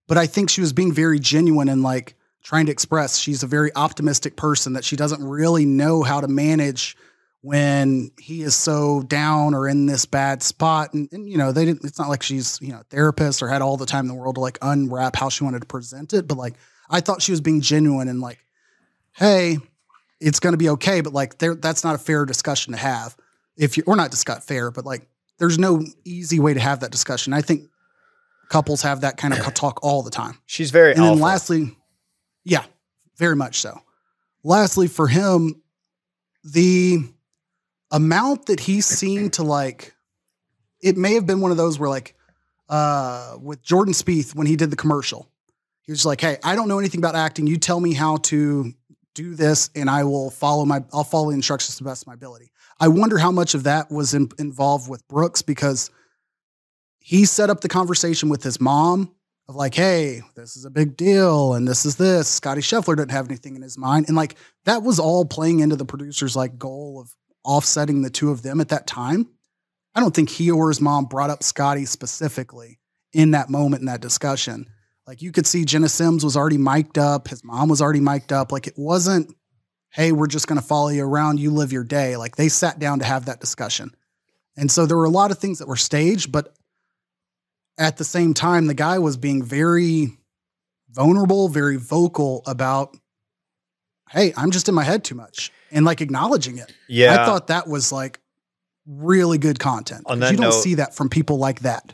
but 0.08 0.18
I 0.18 0.26
think 0.26 0.50
she 0.50 0.62
was 0.62 0.74
being 0.74 0.94
very 0.94 1.20
genuine 1.20 1.70
and 1.70 1.84
like 1.84 2.16
trying 2.42 2.66
to 2.66 2.72
express 2.72 3.20
she's 3.20 3.44
a 3.44 3.48
very 3.48 3.70
optimistic 3.76 4.36
person 4.36 4.74
that 4.74 4.84
she 4.84 4.96
doesn't 4.96 5.24
really 5.24 5.66
know 5.66 6.02
how 6.02 6.22
to 6.22 6.28
manage 6.28 6.98
when 7.42 8.12
he 8.20 8.42
is 8.42 8.56
so 8.56 9.02
down 9.04 9.54
or 9.54 9.68
in 9.68 9.86
this 9.86 10.06
bad 10.06 10.42
spot 10.42 10.94
and, 10.94 11.08
and 11.12 11.30
you 11.30 11.38
know 11.38 11.52
they 11.52 11.66
didn't 11.66 11.84
it's 11.84 12.00
not 12.00 12.10
like 12.10 12.24
she's 12.24 12.60
you 12.62 12.72
know 12.72 12.80
a 12.80 12.84
therapist 12.86 13.44
or 13.44 13.48
had 13.48 13.62
all 13.62 13.78
the 13.78 13.86
time 13.86 14.06
in 14.06 14.08
the 14.08 14.14
world 14.16 14.36
to 14.36 14.42
like 14.42 14.58
unwrap 14.62 15.16
how 15.16 15.30
she 15.30 15.44
wanted 15.44 15.60
to 15.60 15.68
present 15.68 16.14
it 16.14 16.28
but 16.28 16.38
like 16.38 16.56
i 16.90 17.00
thought 17.00 17.22
she 17.22 17.32
was 17.32 17.42
being 17.42 17.62
genuine 17.62 18.08
and 18.08 18.22
like 18.22 18.40
hey 19.14 19.58
it's 20.22 20.40
going 20.40 20.54
to 20.54 20.58
be 20.58 20.70
okay 20.70 21.02
but 21.02 21.14
like 21.14 21.38
there 21.40 21.56
that's 21.56 21.84
not 21.84 21.96
a 21.96 21.98
fair 21.98 22.26
discussion 22.26 22.74
to 22.74 22.80
have. 22.80 23.18
If 23.58 23.76
you 23.76 23.84
or 23.86 23.96
not 23.96 24.12
discuss 24.12 24.46
fair 24.46 24.72
but 24.72 24.86
like 24.86 25.08
there's 25.42 25.60
no 25.60 25.84
easy 26.06 26.40
way 26.40 26.54
to 26.54 26.60
have 26.60 26.80
that 26.80 26.92
discussion 26.92 27.34
i 27.34 27.42
think 27.42 27.64
couples 28.50 28.82
have 28.82 29.02
that 29.02 29.18
kind 29.18 29.34
of 29.34 29.54
talk 29.54 29.80
all 29.84 30.04
the 30.04 30.12
time 30.12 30.38
She's 30.46 30.72
very 30.72 30.94
and 30.94 31.04
then 31.04 31.20
lastly, 31.20 31.78
yeah, 32.44 32.66
very 33.18 33.36
much 33.36 33.60
so. 33.62 33.80
Lastly, 34.44 34.88
for 34.88 35.08
him, 35.08 35.62
the 36.44 37.00
amount 37.92 38.48
that 38.48 38.60
he 38.60 38.82
seemed 38.82 39.34
to 39.34 39.44
like 39.44 39.94
it 40.82 40.98
may 40.98 41.14
have 41.14 41.26
been 41.28 41.40
one 41.40 41.52
of 41.52 41.58
those 41.58 41.78
where 41.80 41.90
like 41.90 42.16
uh 42.68 43.38
with 43.42 43.62
Jordan 43.62 43.94
Spieth 43.94 44.36
when 44.36 44.48
he 44.48 44.56
did 44.56 44.72
the 44.72 44.76
commercial, 44.76 45.30
he 45.84 45.92
was 45.92 46.06
like, 46.06 46.20
"Hey, 46.22 46.38
I 46.44 46.56
don't 46.56 46.68
know 46.68 46.80
anything 46.80 47.00
about 47.00 47.16
acting. 47.16 47.48
You 47.48 47.58
tell 47.58 47.80
me 47.80 47.94
how 47.94 48.18
to 48.18 48.74
do 49.14 49.36
this, 49.36 49.70
and 49.76 49.90
I 49.90 50.04
will 50.04 50.32
follow 50.32 50.66
my 50.66 50.84
I'll 50.92 51.04
follow 51.04 51.30
the 51.30 51.36
instructions 51.36 51.78
to 51.78 51.84
the 51.84 51.90
best 51.90 52.04
of 52.04 52.08
my 52.08 52.16
ability." 52.16 52.51
I 52.82 52.88
wonder 52.88 53.20
how 53.20 53.32
much 53.32 53.54
of 53.54 53.64
that 53.66 53.92
was 53.92 54.16
in, 54.16 54.30
involved 54.40 54.90
with 54.90 55.08
Brooks 55.08 55.44
because 55.44 55.92
he 57.00 57.26
set 57.26 57.52
up 57.52 57.62
the 57.62 57.70
conversation 57.70 58.28
with 58.28 58.42
his 58.42 58.60
mom 58.60 59.14
of 59.48 59.56
like, 59.56 59.76
"Hey, 59.76 60.24
this 60.36 60.58
is 60.58 60.66
a 60.66 60.72
big 60.72 60.98
deal, 60.98 61.54
and 61.54 61.68
this 61.68 61.86
is 61.86 61.98
this." 61.98 62.28
Scotty 62.28 62.62
Scheffler 62.62 62.98
didn't 62.98 63.12
have 63.12 63.28
anything 63.28 63.56
in 63.56 63.62
his 63.62 63.78
mind, 63.78 64.08
and 64.08 64.18
like 64.18 64.36
that 64.66 64.82
was 64.82 64.98
all 64.98 65.26
playing 65.26 65.60
into 65.60 65.76
the 65.76 65.86
producer's 65.86 66.36
like 66.36 66.58
goal 66.58 67.00
of 67.00 67.16
offsetting 67.44 68.02
the 68.02 68.10
two 68.10 68.32
of 68.32 68.42
them 68.42 68.60
at 68.60 68.70
that 68.70 68.88
time. 68.88 69.30
I 69.94 70.00
don't 70.00 70.16
think 70.16 70.30
he 70.30 70.50
or 70.50 70.70
his 70.70 70.82
mom 70.82 71.06
brought 71.06 71.30
up 71.30 71.44
Scotty 71.44 71.86
specifically 71.86 72.80
in 73.14 73.32
that 73.32 73.50
moment 73.50 73.82
in 73.82 73.88
that 73.88 74.02
discussion. 74.02 74.66
Like 75.06 75.22
you 75.22 75.32
could 75.32 75.46
see 75.46 75.66
Jena 75.66 75.90
Sims 75.90 76.24
was 76.24 76.36
already 76.36 76.58
mic'd 76.58 76.98
up, 76.98 77.28
his 77.28 77.44
mom 77.44 77.70
was 77.70 77.82
already 77.82 78.00
mic'd 78.00 78.34
up. 78.34 78.52
Like 78.52 78.66
it 78.66 78.76
wasn't, 78.78 79.36
hey, 79.92 80.12
we're 80.12 80.28
just 80.28 80.48
gonna 80.48 80.62
follow 80.62 80.90
you 80.90 81.04
around, 81.06 81.40
you 81.40 81.52
live 81.52 81.72
your 81.72 81.84
day. 81.84 82.18
Like 82.18 82.36
they 82.36 82.50
sat 82.50 82.80
down 82.80 83.00
to 83.00 83.06
have 83.06 83.26
that 83.26 83.40
discussion. 83.40 83.96
And 84.58 84.70
so 84.72 84.86
there 84.86 84.98
were 84.98 85.06
a 85.06 85.10
lot 85.10 85.32
of 85.32 85.38
things 85.40 85.60
that 85.60 85.68
were 85.68 85.78
staged, 85.78 86.32
but 86.32 86.54
at 87.78 87.98
the 87.98 88.04
same 88.04 88.34
time, 88.34 88.68
the 88.68 88.74
guy 88.74 89.00
was 89.00 89.18
being 89.18 89.44
very 89.44 90.18
vulnerable, 90.90 91.48
very 91.48 91.78
vocal 91.78 92.44
about, 92.46 92.96
hey, 94.12 94.34
I'm 94.36 94.52
just 94.52 94.68
in 94.68 94.76
my 94.76 94.84
head 94.84 95.04
too 95.04 95.16
much. 95.16 95.52
And 95.72 95.86
like 95.86 96.02
acknowledging 96.02 96.58
it. 96.58 96.74
Yeah. 96.90 97.14
I 97.14 97.26
thought 97.26 97.48
that 97.48 97.68
was 97.68 97.92
like 97.94 98.20
really 98.86 99.38
good 99.38 99.58
content. 99.58 100.04
On 100.06 100.20
that 100.20 100.32
you 100.32 100.38
don't 100.38 100.50
note- 100.50 100.62
see 100.64 100.76
that 100.76 100.94
from 100.94 101.10
people 101.10 101.38
like 101.38 101.62
that. 101.62 101.94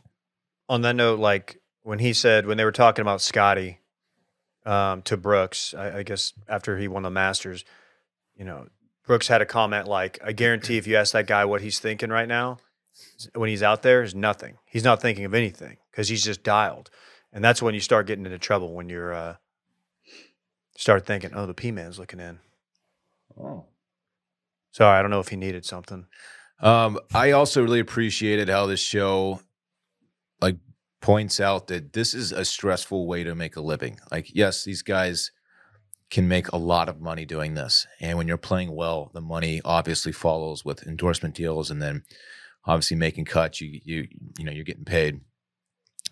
on 0.68 0.82
that 0.82 0.96
note, 0.96 1.20
like 1.20 1.62
when 1.84 2.00
he 2.00 2.12
said 2.12 2.48
when 2.48 2.58
they 2.58 2.66
were 2.66 2.72
talking 2.72 3.02
about 3.04 3.22
Scotty 3.22 3.80
um, 4.66 5.04
to 5.04 5.16
Brooks, 5.16 5.74
I, 5.74 6.00
I 6.00 6.04
guess 6.04 6.34
after 6.50 6.78
he 6.78 6.88
won 6.88 7.04
the 7.04 7.12
Masters, 7.12 7.64
you 8.38 8.46
know, 8.46 8.68
Brooks 9.06 9.28
had 9.28 9.42
a 9.42 9.46
comment 9.46 9.88
like, 9.88 10.20
"I 10.24 10.32
guarantee 10.32 10.78
if 10.78 10.88
you 10.88 10.96
ask 10.96 11.14
that 11.14 11.28
guy 11.28 11.46
what 11.46 11.62
he's 11.62 11.80
thinking 11.80 12.10
right 12.10 12.28
now, 12.28 12.60
when 13.34 13.50
he's 13.50 13.64
out 13.64 13.82
there, 13.82 14.04
is 14.04 14.14
nothing. 14.14 14.58
He's 14.66 14.84
not 14.84 15.02
thinking 15.02 15.26
of 15.26 15.34
anything 15.34 15.78
because 15.92 16.10
he's 16.10 16.24
just 16.24 16.44
dialed." 16.44 16.90
And 17.34 17.44
that's 17.44 17.62
when 17.62 17.74
you 17.74 17.82
start 17.82 18.08
getting 18.08 18.26
into 18.26 18.40
trouble 18.40 18.74
when 18.74 18.90
you're 18.90 19.14
uh, 19.14 19.36
start 20.76 21.06
thinking, 21.06 21.32
"Oh, 21.34 21.46
the 21.46 21.54
P 21.54 21.72
man's 21.72 22.00
looking 22.00 22.20
in." 22.20 22.40
Oh. 23.40 23.66
Sorry, 24.72 24.98
I 24.98 25.02
don't 25.02 25.12
know 25.12 25.20
if 25.20 25.30
he 25.30 25.36
needed 25.36 25.66
something. 25.66 26.06
Um, 26.60 27.00
I 27.14 27.32
also 27.32 27.62
really 27.62 27.80
appreciated 27.80 28.50
how 28.50 28.66
this 28.66 28.80
show 28.80 29.42
like 30.42 30.58
points 31.02 31.40
out 31.40 31.68
that 31.68 31.94
this 31.94 32.14
is 32.14 32.32
a 32.32 32.46
stressful 32.46 33.08
way 33.08 33.24
to 33.24 33.36
make 33.36 33.56
a 33.56 33.62
living. 33.62 34.00
Like, 34.12 34.34
yes, 34.34 34.64
these 34.64 34.82
guys 34.82 35.32
can 36.10 36.28
make 36.28 36.48
a 36.50 36.58
lot 36.58 36.90
of 36.90 37.02
money 37.02 37.26
doing 37.26 37.54
this. 37.54 37.86
And 38.00 38.18
when 38.18 38.28
you're 38.28 38.38
playing 38.38 38.74
well, 38.74 39.12
the 39.14 39.22
money 39.22 39.62
obviously 39.66 40.12
follows 40.12 40.64
with 40.64 40.88
endorsement 40.88 41.36
deals 41.36 41.70
and 41.70 41.82
then 41.82 42.04
obviously 42.66 42.98
making 42.98 43.26
cuts, 43.26 43.62
you 43.62 43.80
you 43.84 44.08
you 44.38 44.46
know, 44.46 44.52
you're 44.52 44.64
getting 44.64 44.86
paid. 44.86 45.22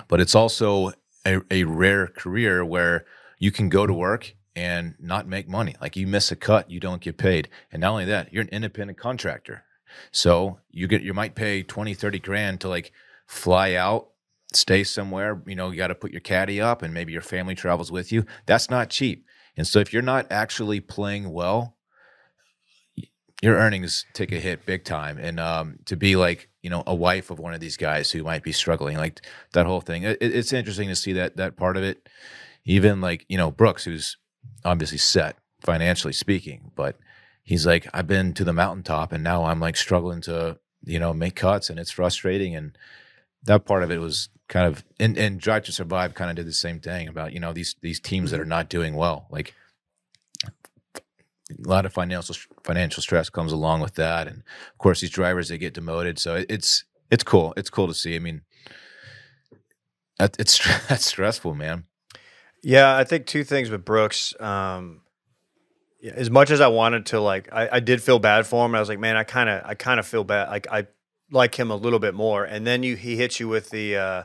But 0.08 0.20
it's 0.20 0.36
also 0.36 0.92
a, 1.26 1.42
a 1.50 1.64
rare 1.64 2.08
career 2.08 2.64
where 2.66 3.06
you 3.40 3.52
can 3.52 3.70
go 3.70 3.88
to 3.88 3.94
work 3.94 4.36
and 4.56 4.96
not 5.00 5.28
make 5.28 5.48
money. 5.48 5.76
Like 5.82 5.96
you 5.96 6.08
miss 6.08 6.32
a 6.32 6.36
cut, 6.36 6.70
you 6.70 6.80
don't 6.80 7.02
get 7.02 7.18
paid. 7.18 7.50
And 7.72 7.82
not 7.82 7.92
only 7.92 8.06
that, 8.06 8.32
you're 8.32 8.44
an 8.44 8.50
independent 8.50 8.98
contractor. 8.98 9.64
So 10.12 10.60
you 10.72 10.88
get 10.88 11.02
you 11.02 11.14
might 11.14 11.36
pay 11.36 11.64
20, 11.64 11.94
30 11.94 12.20
grand 12.20 12.62
to 12.62 12.70
like 12.70 12.92
fly 13.28 13.74
out, 13.74 14.10
stay 14.54 14.84
somewhere, 14.84 15.42
you 15.46 15.56
know, 15.56 15.72
you 15.72 15.78
got 15.78 15.88
to 15.88 15.96
put 15.96 16.12
your 16.12 16.22
caddy 16.22 16.62
up 16.62 16.82
and 16.82 16.94
maybe 16.94 17.12
your 17.12 17.22
family 17.22 17.56
travels 17.56 17.92
with 17.92 18.12
you. 18.12 18.26
That's 18.46 18.70
not 18.70 18.90
cheap. 18.90 19.26
And 19.58 19.66
so 19.66 19.80
if 19.80 19.94
you're 19.94 20.02
not 20.02 20.28
actually 20.32 20.80
playing 20.80 21.32
well, 21.32 21.76
your 23.42 23.58
earnings 23.58 24.06
take 24.14 24.32
a 24.32 24.40
hit 24.40 24.66
big 24.66 24.84
time. 24.84 25.18
And 25.18 25.40
um, 25.40 25.80
to 25.86 25.96
be 25.96 26.16
like, 26.16 26.50
you 26.62 26.70
know, 26.70 26.84
a 26.88 26.96
wife 26.96 27.30
of 27.30 27.40
one 27.40 27.54
of 27.54 27.60
these 27.60 27.78
guys 27.78 28.12
who 28.12 28.24
might 28.24 28.44
be 28.44 28.52
struggling, 28.52 28.98
like 28.98 29.22
that 29.54 29.66
whole 29.66 29.82
thing, 29.82 30.04
it, 30.04 30.18
it's 30.20 30.54
interesting 30.54 30.90
to 30.90 30.96
see 30.96 31.14
that 31.14 31.38
that 31.38 31.58
part 31.58 31.78
of 31.78 31.84
it. 31.84 32.10
Even 32.66 33.02
like, 33.02 33.26
you 33.30 33.38
know, 33.38 33.52
Brooks, 33.52 33.84
who's 33.84 34.18
obviously 34.64 34.98
set 34.98 35.38
financially 35.62 36.14
speaking, 36.14 36.72
but 36.76 36.98
he's 37.44 37.66
like, 37.68 37.88
I've 37.94 38.08
been 38.08 38.34
to 38.34 38.44
the 38.44 38.54
mountaintop 38.54 39.12
and 39.12 39.24
now 39.24 39.46
I'm 39.46 39.60
like 39.60 39.78
struggling 39.78 40.22
to, 40.22 40.58
you 40.84 41.00
know, 41.00 41.14
make 41.14 41.36
cuts 41.36 41.70
and 41.70 41.80
it's 41.80 41.92
frustrating. 41.92 42.56
And 42.56 42.76
that 43.44 43.66
part 43.66 43.84
of 43.84 43.92
it 43.92 44.00
was 44.02 44.30
kind 44.48 44.68
of, 44.68 44.84
and, 45.00 45.18
and 45.18 45.40
Drive 45.40 45.64
to 45.66 45.72
Survive 45.72 46.14
kind 46.14 46.30
of 46.30 46.36
did 46.36 46.46
the 46.48 46.54
same 46.54 46.80
thing 46.80 47.08
about, 47.08 47.34
you 47.34 47.40
know, 47.40 47.54
these, 47.54 47.76
these 47.82 48.00
teams 48.00 48.32
that 48.32 48.40
are 48.40 48.46
not 48.46 48.70
doing 48.70 48.96
well. 48.96 49.28
Like 49.30 49.54
a 50.96 51.68
lot 51.68 51.86
of 51.86 51.94
financial, 51.94 52.36
financial 52.64 53.02
stress 53.02 53.30
comes 53.30 53.52
along 53.52 53.82
with 53.82 53.96
that. 53.96 54.28
And 54.28 54.38
of 54.72 54.78
course, 54.78 55.02
these 55.02 55.10
drivers, 55.10 55.50
they 55.50 55.58
get 55.58 55.74
demoted. 55.74 56.20
So 56.20 56.36
it- 56.36 56.48
it's, 56.50 56.84
it's 57.12 57.24
cool. 57.24 57.54
It's 57.58 57.70
cool 57.70 57.88
to 57.88 57.94
see. 57.94 58.16
I 58.16 58.20
mean, 58.20 58.42
that, 60.20 60.36
it's, 60.40 60.58
that's 60.88 61.06
stressful, 61.06 61.54
man. 61.56 61.86
Yeah, 62.64 62.96
I 62.98 63.04
think 63.04 63.28
two 63.28 63.44
things 63.44 63.70
with 63.70 63.86
Brooks. 63.86 64.34
Um, 64.42 65.02
yeah, 66.02 66.14
as 66.16 66.30
much 66.32 66.50
as 66.52 66.62
I 66.62 66.68
wanted 66.68 67.06
to, 67.08 67.20
like, 67.20 67.50
I, 67.52 67.70
I 67.74 67.80
did 67.80 68.02
feel 68.02 68.18
bad 68.20 68.48
for 68.48 68.66
him. 68.66 68.74
I 68.76 68.80
was 68.80 68.90
like, 68.90 69.00
man, 69.00 69.18
I 69.18 69.24
kind 69.24 69.50
of, 69.50 69.62
I 69.66 69.76
kind 69.76 70.00
of 70.00 70.06
feel 70.08 70.24
bad. 70.24 70.50
Like, 70.50 70.68
I 70.72 70.88
like 71.36 71.60
him 71.60 71.70
a 71.70 71.76
little 71.76 72.00
bit 72.00 72.14
more. 72.14 72.44
And 72.44 72.66
then 72.66 72.82
you, 72.82 72.96
he 72.96 73.18
hits 73.18 73.40
you 73.40 73.48
with 73.48 73.70
the 73.70 73.98
uh, 73.98 74.24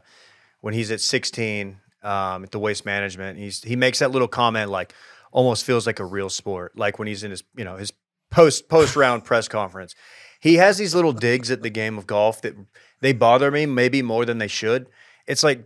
when 0.61 0.73
he's 0.75 0.91
at 0.91 1.01
16 1.01 1.79
um, 2.03 2.45
at 2.45 2.51
the 2.51 2.59
waste 2.59 2.87
management. 2.87 3.39
He's 3.39 3.63
he 3.63 3.77
makes 3.77 3.99
that 3.99 4.11
little 4.11 4.29
comment 4.29 4.71
like 4.71 4.95
almost 5.33 5.65
feels 5.65 5.87
like 5.87 5.99
a 5.99 6.05
real 6.05 6.31
sport. 6.31 6.77
Like 6.79 6.99
when 6.99 7.09
he's 7.09 7.23
in 7.23 7.31
his, 7.31 7.43
you 7.57 7.65
know, 7.65 7.77
his 7.77 7.93
post 8.31 8.69
post 8.69 8.97
round 8.97 9.25
press 9.25 9.49
conference. 9.49 9.95
He 10.41 10.55
has 10.55 10.79
these 10.79 10.95
little 10.95 11.13
digs 11.13 11.51
at 11.51 11.63
the 11.63 11.69
game 11.69 11.99
of 11.99 12.07
golf 12.07 12.41
that 12.43 12.55
they 13.01 13.13
bother 13.13 13.51
me 13.51 13.67
maybe 13.67 14.01
more 14.01 14.25
than 14.25 14.39
they 14.39 14.49
should. 14.49 14.89
It's 15.27 15.43
like 15.43 15.65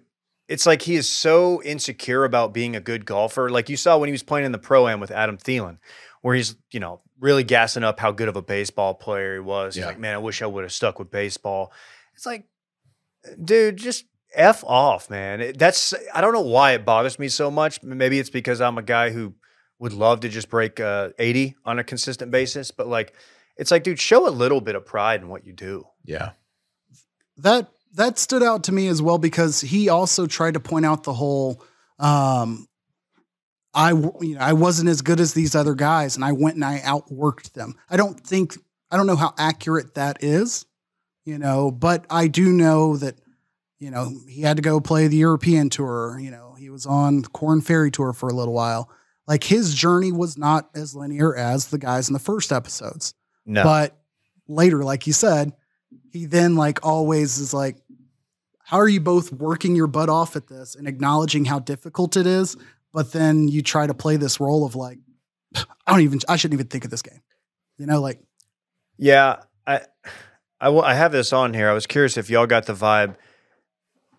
it's 0.48 0.66
like 0.66 0.82
he 0.82 0.96
is 0.96 1.08
so 1.08 1.62
insecure 1.62 2.24
about 2.24 2.52
being 2.52 2.76
a 2.76 2.80
good 2.80 3.06
golfer. 3.06 3.48
Like 3.48 3.68
you 3.68 3.76
saw 3.76 3.98
when 3.98 4.08
he 4.08 4.12
was 4.12 4.22
playing 4.22 4.46
in 4.46 4.52
the 4.52 4.58
pro 4.58 4.88
am 4.88 5.00
with 5.00 5.10
Adam 5.10 5.38
Thielen, 5.38 5.78
where 6.24 6.34
he's, 6.34 6.56
you 6.70 6.80
know, 6.80 7.02
really 7.20 7.44
gassing 7.44 7.84
up 7.84 8.00
how 8.00 8.10
good 8.10 8.28
of 8.28 8.36
a 8.36 8.40
baseball 8.40 8.94
player 8.94 9.34
he 9.34 9.40
was. 9.40 9.74
He's 9.74 9.82
Yeah. 9.82 9.88
like, 9.88 9.98
man, 9.98 10.14
I 10.14 10.18
wish 10.18 10.40
I 10.40 10.46
would 10.46 10.64
have 10.64 10.72
stuck 10.72 10.98
with 10.98 11.10
baseball. 11.10 11.70
It's 12.14 12.24
like, 12.24 12.46
dude, 13.44 13.76
just 13.76 14.06
F 14.34 14.64
off, 14.64 15.10
man. 15.10 15.42
It- 15.42 15.58
that's, 15.58 15.92
I 16.14 16.22
don't 16.22 16.32
know 16.32 16.40
why 16.40 16.72
it 16.72 16.86
bothers 16.86 17.18
me 17.18 17.28
so 17.28 17.50
much. 17.50 17.82
Maybe 17.82 18.18
it's 18.18 18.30
because 18.30 18.62
I'm 18.62 18.78
a 18.78 18.82
guy 18.82 19.10
who 19.10 19.34
would 19.78 19.92
love 19.92 20.20
to 20.20 20.30
just 20.30 20.48
break 20.48 20.80
uh, 20.80 21.10
80 21.18 21.56
on 21.66 21.78
a 21.78 21.84
consistent 21.84 22.30
basis. 22.30 22.70
But 22.70 22.86
like, 22.88 23.12
it's 23.58 23.70
like, 23.70 23.82
dude, 23.82 24.00
show 24.00 24.26
a 24.26 24.30
little 24.30 24.62
bit 24.62 24.76
of 24.76 24.86
pride 24.86 25.20
in 25.20 25.28
what 25.28 25.44
you 25.44 25.52
do. 25.52 25.84
Yeah. 26.06 26.30
that 27.36 27.68
that 27.96 28.18
stood 28.18 28.42
out 28.42 28.64
to 28.64 28.72
me 28.72 28.88
as 28.88 29.02
well 29.02 29.18
because 29.18 29.60
he 29.60 29.90
also 29.90 30.26
tried 30.26 30.54
to 30.54 30.60
point 30.60 30.86
out 30.86 31.04
the 31.04 31.12
whole 31.12 31.62
um 31.98 32.66
I 33.74 33.90
you 33.90 34.34
know, 34.34 34.40
I 34.40 34.52
wasn't 34.52 34.88
as 34.88 35.02
good 35.02 35.20
as 35.20 35.34
these 35.34 35.54
other 35.54 35.74
guys 35.74 36.16
and 36.16 36.24
I 36.24 36.32
went 36.32 36.56
and 36.56 36.64
I 36.64 36.78
outworked 36.80 37.52
them. 37.52 37.74
I 37.90 37.96
don't 37.96 38.18
think 38.18 38.56
I 38.90 38.96
don't 38.96 39.06
know 39.06 39.16
how 39.16 39.34
accurate 39.38 39.94
that 39.94 40.22
is, 40.22 40.66
you 41.24 41.38
know, 41.38 41.70
but 41.70 42.06
I 42.10 42.28
do 42.28 42.52
know 42.52 42.96
that 42.96 43.16
you 43.80 43.90
know, 43.90 44.10
he 44.28 44.40
had 44.40 44.56
to 44.56 44.62
go 44.62 44.80
play 44.80 45.08
the 45.08 45.16
European 45.16 45.68
tour, 45.68 46.18
you 46.18 46.30
know, 46.30 46.54
he 46.54 46.70
was 46.70 46.86
on 46.86 47.22
the 47.22 47.28
Corn 47.28 47.60
Ferry 47.60 47.90
tour 47.90 48.12
for 48.12 48.28
a 48.28 48.32
little 48.32 48.54
while. 48.54 48.88
Like 49.26 49.44
his 49.44 49.74
journey 49.74 50.12
was 50.12 50.38
not 50.38 50.70
as 50.74 50.94
linear 50.94 51.36
as 51.36 51.68
the 51.68 51.78
guys 51.78 52.08
in 52.08 52.12
the 52.12 52.18
first 52.18 52.52
episodes. 52.52 53.14
No. 53.44 53.62
But 53.62 53.96
later, 54.48 54.84
like 54.84 55.06
you 55.06 55.12
said, 55.12 55.52
he 56.10 56.26
then 56.26 56.56
like 56.56 56.84
always 56.84 57.38
is 57.38 57.52
like, 57.52 57.76
how 58.64 58.78
are 58.78 58.88
you 58.88 59.00
both 59.00 59.32
working 59.32 59.76
your 59.76 59.86
butt 59.86 60.08
off 60.08 60.36
at 60.36 60.46
this 60.46 60.74
and 60.74 60.88
acknowledging 60.88 61.44
how 61.44 61.58
difficult 61.58 62.16
it 62.16 62.26
is? 62.26 62.56
But 62.94 63.10
then 63.12 63.48
you 63.48 63.60
try 63.60 63.88
to 63.88 63.92
play 63.92 64.16
this 64.16 64.38
role 64.38 64.64
of 64.64 64.76
like, 64.76 64.98
I 65.56 65.64
don't 65.88 66.00
even, 66.00 66.20
I 66.28 66.36
shouldn't 66.36 66.54
even 66.54 66.68
think 66.68 66.84
of 66.84 66.92
this 66.92 67.02
game. 67.02 67.20
You 67.76 67.86
know, 67.86 68.00
like, 68.00 68.20
Yeah, 68.96 69.42
I, 69.66 69.80
I, 70.60 70.70
I 70.70 70.94
have 70.94 71.10
this 71.10 71.32
on 71.32 71.52
here. 71.54 71.68
I 71.68 71.72
was 71.72 71.88
curious 71.88 72.16
if 72.16 72.30
y'all 72.30 72.46
got 72.46 72.66
the 72.66 72.72
vibe. 72.72 73.16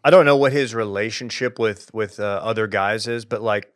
I 0.04 0.10
don't 0.10 0.26
know 0.26 0.36
what 0.36 0.52
his 0.52 0.76
relationship 0.76 1.58
with 1.58 1.92
with 1.94 2.20
uh, 2.20 2.42
other 2.44 2.68
guys 2.68 3.08
is, 3.08 3.26
but 3.26 3.42
like 3.42 3.74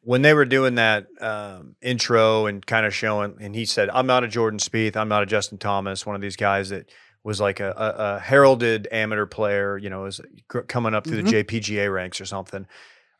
when 0.00 0.22
they 0.22 0.32
were 0.32 0.46
doing 0.46 0.76
that 0.76 1.06
um, 1.20 1.76
intro 1.82 2.46
and 2.46 2.64
kind 2.64 2.86
of 2.86 2.94
showing, 2.94 3.36
and 3.40 3.54
he 3.54 3.64
said, 3.66 3.90
"I'm 3.90 4.06
not 4.06 4.24
a 4.24 4.28
Jordan 4.28 4.58
Spieth. 4.58 4.96
I'm 4.96 5.08
not 5.08 5.22
a 5.22 5.26
Justin 5.26 5.58
Thomas. 5.58 6.04
One 6.04 6.16
of 6.16 6.22
these 6.22 6.34
guys 6.34 6.70
that 6.70 6.90
was 7.22 7.40
like 7.40 7.60
a, 7.60 7.70
a, 7.70 8.16
a 8.16 8.18
heralded 8.18 8.88
amateur 8.90 9.26
player. 9.26 9.78
You 9.78 9.90
know, 9.90 10.06
is 10.06 10.20
coming 10.48 10.94
up 10.94 11.06
through 11.06 11.22
the 11.22 11.44
JPGA 11.44 11.92
ranks 11.92 12.20
or 12.20 12.24
something." 12.24 12.66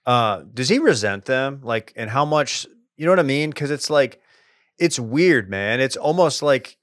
Uh, 0.09 0.43
does 0.55 0.71
he 0.71 0.79
resent 0.79 1.27
them? 1.27 1.61
Like, 1.63 1.93
and 1.95 2.09
how 2.09 2.25
much? 2.25 2.67
You 2.97 3.05
know 3.05 3.13
what 3.13 3.21
I 3.21 3.25
mean? 3.25 3.51
Because 3.51 3.71
it's 3.71 3.91
like, 3.91 4.21
it's 4.79 4.99
weird, 4.99 5.51
man. 5.51 5.81
It's 5.81 5.97
almost 5.97 6.43
like 6.43 6.79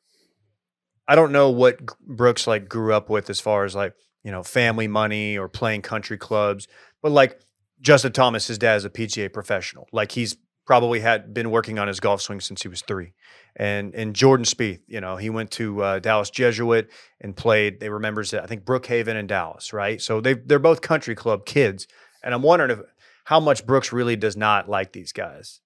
I 1.07 1.15
don't 1.15 1.31
know 1.31 1.49
what 1.49 1.79
Brooks 2.01 2.45
like 2.45 2.69
grew 2.69 2.93
up 2.93 3.09
with 3.09 3.29
as 3.31 3.39
far 3.39 3.65
as 3.65 3.75
like 3.75 3.93
you 4.23 4.31
know 4.31 4.43
family 4.43 4.87
money 4.87 5.37
or 5.39 5.49
playing 5.49 5.81
country 5.81 6.17
clubs, 6.19 6.67
but 7.01 7.11
like 7.11 7.39
Justin 7.81 8.11
Thomas, 8.11 8.45
his 8.45 8.59
dad 8.59 8.75
is 8.75 8.85
a 8.85 8.91
PGA 8.91 9.33
professional. 9.33 9.87
Like 9.91 10.11
he's 10.11 10.37
probably 10.67 10.99
had 10.99 11.33
been 11.33 11.51
working 11.51 11.77
on 11.79 11.87
his 11.87 11.99
golf 11.99 12.21
swing 12.21 12.39
since 12.39 12.61
he 12.61 12.67
was 12.67 12.83
three. 12.83 13.13
And 13.55 13.95
and 13.95 14.15
Jordan 14.15 14.45
Spieth, 14.45 14.81
you 14.87 15.01
know, 15.01 15.15
he 15.15 15.31
went 15.31 15.49
to 15.51 15.81
uh, 15.81 15.99
Dallas 15.99 16.29
Jesuit 16.29 16.91
and 17.21 17.35
played. 17.35 17.79
They 17.79 17.89
remembers 17.89 18.33
it. 18.33 18.41
I 18.41 18.45
think 18.45 18.65
Brookhaven 18.65 19.15
and 19.15 19.27
Dallas, 19.27 19.73
right? 19.73 19.99
So 19.99 20.21
they 20.21 20.33
they're 20.33 20.59
both 20.59 20.81
country 20.81 21.15
club 21.15 21.47
kids. 21.47 21.87
And 22.23 22.33
I'm 22.33 22.41
wondering 22.41 22.71
if 22.71 22.79
how 23.25 23.39
much 23.39 23.65
Brooks 23.65 23.91
really 23.91 24.15
does 24.15 24.37
not 24.37 24.69
like 24.69 24.93
these 24.93 25.11
guys. 25.11 25.59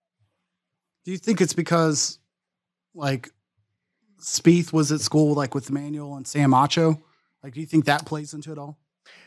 Do 1.06 1.12
you 1.12 1.18
think 1.18 1.40
it's 1.42 1.54
because 1.54 2.20
like 2.96 3.30
Spieth 4.22 4.74
was 4.74 4.92
at 4.92 5.00
school 5.02 5.34
like 5.36 5.54
with 5.56 5.72
Manuel 5.72 6.16
and 6.16 6.28
Sam 6.28 6.52
Acho? 6.52 7.02
Like, 7.44 7.54
do 7.54 7.60
you 7.62 7.66
think 7.66 7.86
that 7.86 8.06
plays 8.06 8.34
into 8.34 8.52
it 8.52 8.58
all? 8.58 8.78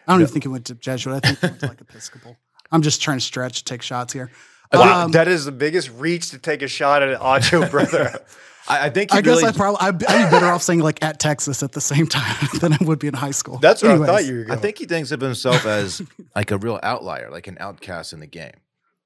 I 0.06 0.12
don't 0.12 0.18
No. 0.18 0.24
even 0.24 0.32
think 0.32 0.44
he 0.44 0.48
went 0.48 0.66
to 0.66 0.74
Jesuit. 0.74 1.14
I 1.14 1.20
think 1.20 1.38
he 1.40 1.46
went 1.46 1.60
to 1.60 1.66
like 1.68 1.80
Episcopal. 1.88 2.36
I'm 2.70 2.82
just 2.82 3.00
trying 3.02 3.18
to 3.18 3.24
stretch, 3.24 3.64
take 3.64 3.82
shots 3.82 4.12
here. 4.12 4.30
Wow, 4.72 5.04
Um, 5.04 5.12
that 5.12 5.28
is 5.28 5.44
the 5.44 5.52
biggest 5.52 5.90
reach 5.90 6.30
to 6.30 6.38
take 6.38 6.62
a 6.62 6.68
shot 6.68 7.02
at 7.02 7.10
an 7.10 7.18
Acho 7.18 7.70
brother. 7.70 8.20
I, 8.68 8.86
I 8.86 8.90
think 8.90 9.12
I 9.12 9.16
he 9.16 9.22
guess 9.22 9.38
really, 9.38 9.48
I 9.48 9.52
probably 9.52 9.78
I'd, 9.80 10.04
I'd 10.04 10.24
be 10.26 10.30
better 10.30 10.46
off 10.46 10.62
saying 10.62 10.80
like 10.80 11.02
at 11.02 11.18
Texas 11.18 11.62
at 11.62 11.72
the 11.72 11.80
same 11.80 12.06
time 12.06 12.48
than 12.60 12.72
I 12.72 12.78
would 12.80 12.98
be 12.98 13.08
in 13.08 13.14
high 13.14 13.32
school. 13.32 13.58
That's 13.58 13.82
what 13.82 13.92
I 13.92 14.06
thought 14.06 14.24
you 14.24 14.38
were 14.38 14.44
Going. 14.44 14.58
I 14.58 14.60
think 14.60 14.78
he 14.78 14.86
thinks 14.86 15.10
of 15.10 15.20
himself 15.20 15.66
as 15.66 16.00
like 16.36 16.50
a 16.50 16.58
real 16.58 16.78
outlier, 16.82 17.30
like 17.30 17.48
an 17.48 17.56
outcast 17.60 18.12
in 18.12 18.20
the 18.20 18.26
game. 18.26 18.52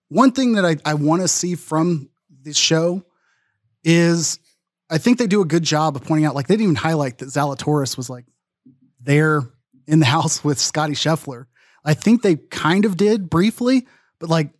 One 0.08 0.32
thing 0.32 0.52
that 0.52 0.64
I, 0.64 0.76
I 0.84 0.94
want 0.94 1.22
to 1.22 1.28
see 1.28 1.54
from 1.54 2.10
this 2.42 2.56
show 2.56 3.02
is 3.82 4.38
I 4.90 4.98
think 4.98 5.18
they 5.18 5.26
do 5.26 5.40
a 5.40 5.46
good 5.46 5.62
job 5.64 5.96
of 5.96 6.04
pointing 6.04 6.26
out, 6.26 6.34
like 6.34 6.46
they 6.46 6.54
didn't 6.54 6.64
even 6.64 6.74
highlight 6.76 7.18
that 7.18 7.26
Zalatoris 7.26 7.96
was 7.96 8.08
like 8.08 8.24
there 9.00 9.42
in 9.86 10.00
the 10.00 10.06
house 10.06 10.44
with 10.44 10.58
Scotty 10.58 10.94
Scheffler. 10.94 11.46
I 11.84 11.94
think 11.94 12.22
they 12.22 12.36
kind 12.36 12.84
of 12.84 12.96
did 12.96 13.30
briefly, 13.30 13.86
but 14.18 14.28
like 14.28 14.50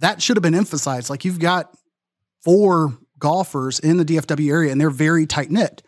that 0.00 0.20
should 0.20 0.36
have 0.36 0.42
been 0.42 0.54
emphasized. 0.54 1.08
Like 1.08 1.24
you've 1.24 1.38
got 1.38 1.74
four 2.42 2.98
golfers 3.18 3.78
in 3.78 3.98
the 3.98 4.04
DFW 4.04 4.50
area 4.50 4.72
and 4.72 4.80
they're 4.80 4.90
very 4.90 5.26
tight 5.26 5.50
knit. 5.50 5.82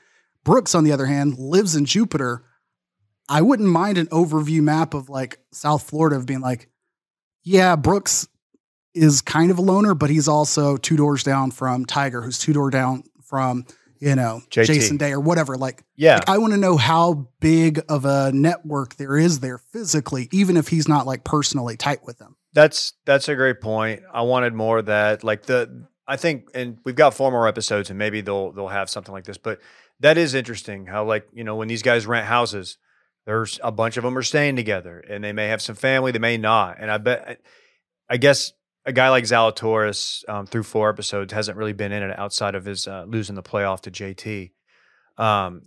Brooks, 0.45 0.75
on 0.75 0.85
the 0.85 0.93
other 0.93 1.07
hand, 1.07 1.39
lives 1.39 1.77
in 1.77 1.85
Jupiter. 1.85 2.45
I 3.29 3.43
wouldn't 3.43 3.69
mind 3.69 3.99
an 3.99 4.07
overview 4.09 4.61
map 4.61 4.95
of 4.95 5.09
like 5.09 5.39
South 5.53 5.83
Florida 5.89 6.17
of 6.17 6.27
being 6.27 6.41
like, 6.41 6.69
yeah, 7.45 7.77
Brooks 7.77 8.29
is 8.95 9.23
kind 9.23 9.51
of 9.51 9.59
a 9.59 9.63
loner, 9.63 9.95
but 9.95 10.11
he's 10.11 10.29
also 10.29 10.77
two 10.77 10.97
doors 10.97 11.23
down 11.23 11.51
from 11.51 11.87
Tiger, 11.87 12.21
who's 12.23 12.39
two 12.39 12.53
door 12.53 12.71
down 12.71 13.05
from, 13.25 13.65
you 14.01 14.15
know, 14.15 14.43
JT. 14.51 14.67
Jason 14.67 14.97
Day 14.97 15.13
or 15.13 15.21
whatever. 15.21 15.57
Like, 15.57 15.83
yeah. 15.97 16.17
like, 16.17 16.29
I 16.29 16.39
want 16.39 16.53
to 16.53 16.59
know 16.59 16.77
how 16.77 17.29
big 17.41 17.81
of 17.89 18.05
a 18.05 18.33
network 18.33 18.97
there 18.97 19.17
is 19.17 19.41
there 19.41 19.59
physically, 19.59 20.29
even 20.33 20.57
if 20.57 20.69
he's 20.69 20.89
not 20.89 21.07
like 21.07 21.25
personally 21.25 21.77
tight 21.77 22.05
with 22.05 22.19
them. 22.19 22.37
That's 22.55 22.95
that's 23.05 23.29
a 23.29 23.35
great 23.35 23.61
point. 23.61 24.03
I 24.13 24.23
wanted 24.23 24.55
more 24.55 24.79
of 24.79 24.87
that. 24.87 25.25
Like 25.25 25.45
the 25.45 25.87
I 26.07 26.17
think 26.17 26.51
and 26.55 26.79
we've 26.85 26.95
got 26.95 27.15
four 27.15 27.31
more 27.31 27.49
episodes 27.49 27.91
and 27.91 27.99
maybe 27.99 28.21
they'll 28.21 28.53
they'll 28.53 28.69
have 28.69 28.91
something 28.91 29.13
like 29.13 29.25
this. 29.25 29.39
But 29.39 29.61
that 30.01 30.19
is 30.19 30.35
interesting 30.35 30.87
how 30.87 31.05
like, 31.05 31.27
you 31.33 31.45
know, 31.45 31.57
when 31.57 31.69
these 31.69 31.83
guys 31.83 32.07
rent 32.07 32.27
houses, 32.27 32.77
there's 33.25 33.61
a 33.63 33.73
bunch 33.73 33.97
of 33.97 34.05
them 34.05 34.19
are 34.19 34.23
staying 34.23 34.57
together 34.57 34.99
and 34.99 35.23
they 35.23 35.33
may 35.33 35.49
have 35.49 35.63
some 35.63 35.77
family, 35.77 36.13
they 36.13 36.19
may 36.19 36.37
not. 36.37 36.77
And 36.81 36.91
I 36.91 36.99
bet 36.99 37.41
I 38.11 38.17
guess 38.17 38.53
a 38.85 38.93
guy 38.93 39.09
like 39.11 39.25
Zalatoris 39.25 40.29
um, 40.29 40.47
through 40.47 40.65
four 40.65 40.91
episodes 40.91 41.33
hasn't 41.33 41.57
really 41.57 41.73
been 41.73 41.93
in 41.93 42.03
it 42.03 42.19
outside 42.19 42.55
of 42.55 42.65
his 42.65 42.87
uh, 42.87 43.05
losing 43.07 43.37
the 43.37 43.43
playoff 43.43 43.81
to 43.83 43.91
JT. 43.91 44.51
Um, 45.17 45.63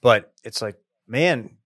but 0.00 0.32
it's 0.44 0.62
like, 0.62 0.76
man, 1.06 1.56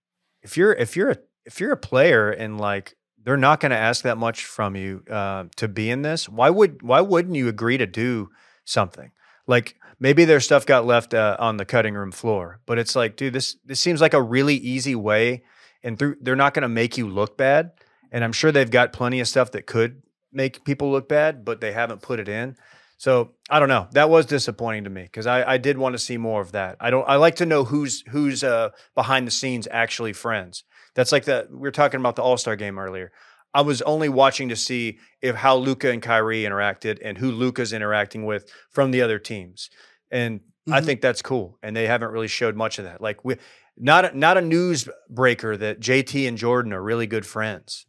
if 0.41 0.57
you're 0.57 0.73
if 0.73 0.95
you're 0.95 1.11
a 1.11 1.17
if 1.45 1.59
you're 1.59 1.71
a 1.71 1.77
player 1.77 2.29
and 2.31 2.59
like 2.59 2.95
they're 3.27 3.35
not 3.35 3.59
going 3.59 3.71
to 3.71 3.77
ask 3.77 4.03
that 4.03 4.17
much 4.17 4.45
from 4.45 4.77
you 4.77 5.03
uh, 5.11 5.43
to 5.57 5.67
be 5.67 5.89
in 5.89 6.01
this, 6.01 6.29
why 6.29 6.49
would 6.49 6.81
why 6.81 7.01
wouldn't 7.01 7.35
you 7.35 7.49
agree 7.49 7.77
to 7.77 7.85
do 7.85 8.29
something? 8.63 9.11
Like 9.47 9.75
maybe 9.99 10.23
their 10.23 10.39
stuff 10.39 10.65
got 10.65 10.85
left 10.85 11.13
uh, 11.13 11.35
on 11.37 11.57
the 11.57 11.65
cutting 11.65 11.93
room 11.93 12.13
floor, 12.13 12.61
but 12.65 12.79
it's 12.79 12.95
like, 12.95 13.17
dude, 13.17 13.33
this 13.33 13.57
this 13.65 13.81
seems 13.81 13.99
like 13.99 14.13
a 14.13 14.21
really 14.21 14.55
easy 14.55 14.95
way, 14.95 15.43
and 15.83 15.99
through 15.99 16.15
they're 16.21 16.37
not 16.37 16.53
going 16.53 16.61
to 16.61 16.69
make 16.69 16.97
you 16.97 17.05
look 17.05 17.35
bad. 17.35 17.71
And 18.13 18.23
I'm 18.23 18.31
sure 18.31 18.53
they've 18.53 18.71
got 18.71 18.93
plenty 18.93 19.19
of 19.19 19.27
stuff 19.27 19.51
that 19.51 19.67
could 19.67 20.03
make 20.31 20.63
people 20.63 20.89
look 20.89 21.09
bad, 21.09 21.43
but 21.43 21.59
they 21.59 21.73
haven't 21.73 22.01
put 22.01 22.21
it 22.21 22.29
in. 22.29 22.55
So 22.95 23.33
I 23.49 23.59
don't 23.59 23.67
know. 23.67 23.89
That 23.91 24.09
was 24.09 24.25
disappointing 24.25 24.85
to 24.85 24.89
me 24.89 25.03
because 25.03 25.27
I, 25.27 25.43
I 25.43 25.57
did 25.57 25.77
want 25.77 25.95
to 25.95 25.99
see 25.99 26.15
more 26.15 26.39
of 26.39 26.53
that. 26.53 26.77
I 26.79 26.91
don't. 26.91 27.05
I 27.05 27.17
like 27.17 27.35
to 27.35 27.45
know 27.45 27.65
who's 27.65 28.05
who's 28.07 28.41
uh, 28.41 28.69
behind 28.95 29.27
the 29.27 29.31
scenes 29.31 29.67
actually 29.69 30.13
friends. 30.13 30.63
That's 30.97 31.13
like 31.13 31.23
the 31.23 31.47
we 31.49 31.59
were 31.59 31.71
talking 31.71 32.01
about 32.01 32.17
the 32.17 32.23
All 32.23 32.35
Star 32.37 32.57
game 32.57 32.77
earlier. 32.77 33.13
I 33.53 33.61
was 33.61 33.81
only 33.83 34.09
watching 34.09 34.49
to 34.49 34.55
see 34.57 34.99
if 35.21 35.35
how 35.35 35.55
Luka 35.55 35.89
and 35.89 36.01
Kyrie 36.01 36.43
interacted 36.43 36.99
and 37.01 37.17
who 37.17 37.31
Luka's 37.31 37.71
interacting 37.71 38.25
with 38.25 38.51
from 38.71 38.91
the 38.91 39.01
other 39.01 39.17
teams, 39.19 39.69
and 40.11 40.41
I 40.69 40.81
Mhm. 40.81 40.85
think 40.85 41.01
that's 41.01 41.21
cool. 41.21 41.57
And 41.63 41.73
they 41.75 41.87
haven't 41.87 42.11
really 42.11 42.27
showed 42.27 42.57
much 42.57 42.77
of 42.79 42.83
that. 42.85 42.99
Like 42.99 43.23
we 43.23 43.35
not 43.77 44.05
a, 44.11 44.17
not 44.17 44.37
a 44.37 44.41
news 44.41 44.89
breaker 45.09 45.55
that 45.55 45.79
JT 45.79 46.27
and 46.27 46.37
Jordan 46.37 46.73
are 46.73 46.81
really 46.83 47.07
good 47.07 47.25
friends. 47.25 47.85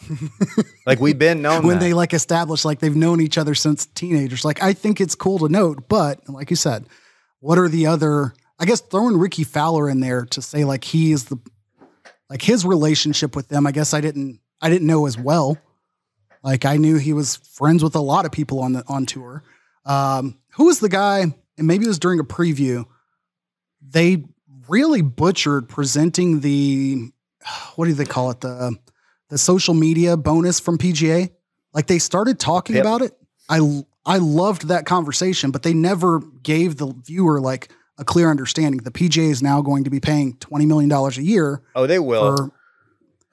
like 0.86 1.00
we've 1.00 1.18
been 1.18 1.42
known 1.42 1.66
when 1.66 1.78
that. 1.78 1.84
they 1.84 1.92
like 1.92 2.14
established 2.14 2.64
like 2.64 2.78
they've 2.80 2.96
known 2.96 3.20
each 3.20 3.38
other 3.38 3.54
since 3.54 3.86
teenagers. 3.86 4.44
Like 4.44 4.62
I 4.62 4.72
think 4.72 5.00
it's 5.00 5.14
cool 5.14 5.38
to 5.40 5.48
note, 5.48 5.88
but 5.88 6.20
like 6.28 6.50
you 6.50 6.56
said, 6.56 6.86
what 7.40 7.58
are 7.58 7.68
the 7.68 7.86
other? 7.86 8.34
I 8.58 8.66
guess 8.66 8.80
throwing 8.80 9.16
Rickie 9.18 9.44
Fowler 9.44 9.88
in 9.88 10.00
there 10.00 10.24
to 10.26 10.42
say 10.42 10.64
like 10.64 10.84
he 10.84 11.12
is 11.12 11.24
the 11.24 11.38
like 12.30 12.40
his 12.40 12.64
relationship 12.64 13.36
with 13.36 13.48
them. 13.48 13.66
I 13.66 13.72
guess 13.72 13.92
I 13.92 14.00
didn't 14.00 14.40
I 14.62 14.70
didn't 14.70 14.86
know 14.86 15.06
as 15.06 15.18
well. 15.18 15.58
Like 16.42 16.64
I 16.64 16.76
knew 16.78 16.96
he 16.96 17.12
was 17.12 17.36
friends 17.36 17.82
with 17.82 17.94
a 17.94 18.00
lot 18.00 18.24
of 18.24 18.32
people 18.32 18.60
on 18.60 18.72
the 18.72 18.84
on 18.88 19.04
tour. 19.04 19.42
Um, 19.84 20.38
who 20.52 20.66
was 20.66 20.80
the 20.80 20.88
guy? 20.88 21.20
And 21.58 21.66
maybe 21.66 21.84
it 21.84 21.88
was 21.88 21.98
during 21.98 22.20
a 22.20 22.24
preview. 22.24 22.86
They 23.86 24.24
really 24.68 25.02
butchered 25.02 25.68
presenting 25.68 26.40
the 26.40 27.10
what 27.76 27.86
do 27.86 27.92
they 27.92 28.04
call 28.06 28.30
it 28.30 28.40
the 28.40 28.76
the 29.28 29.38
social 29.38 29.74
media 29.74 30.16
bonus 30.16 30.60
from 30.60 30.78
PGA. 30.78 31.30
Like 31.74 31.86
they 31.86 31.98
started 31.98 32.38
talking 32.38 32.76
Yep. 32.76 32.84
about 32.84 33.02
it. 33.02 33.12
I 33.48 33.84
I 34.06 34.18
loved 34.18 34.68
that 34.68 34.86
conversation, 34.86 35.50
but 35.50 35.62
they 35.62 35.74
never 35.74 36.20
gave 36.42 36.76
the 36.76 36.94
viewer 37.04 37.40
like 37.40 37.70
a 38.00 38.04
clear 38.04 38.30
understanding. 38.30 38.80
The 38.82 38.90
PGA 38.90 39.30
is 39.30 39.42
now 39.42 39.62
going 39.62 39.84
to 39.84 39.90
be 39.90 40.00
paying 40.00 40.34
twenty 40.38 40.66
million 40.66 40.88
dollars 40.88 41.18
a 41.18 41.22
year 41.22 41.62
oh, 41.76 41.86
they 41.86 41.98
will. 42.00 42.36
for 42.36 42.50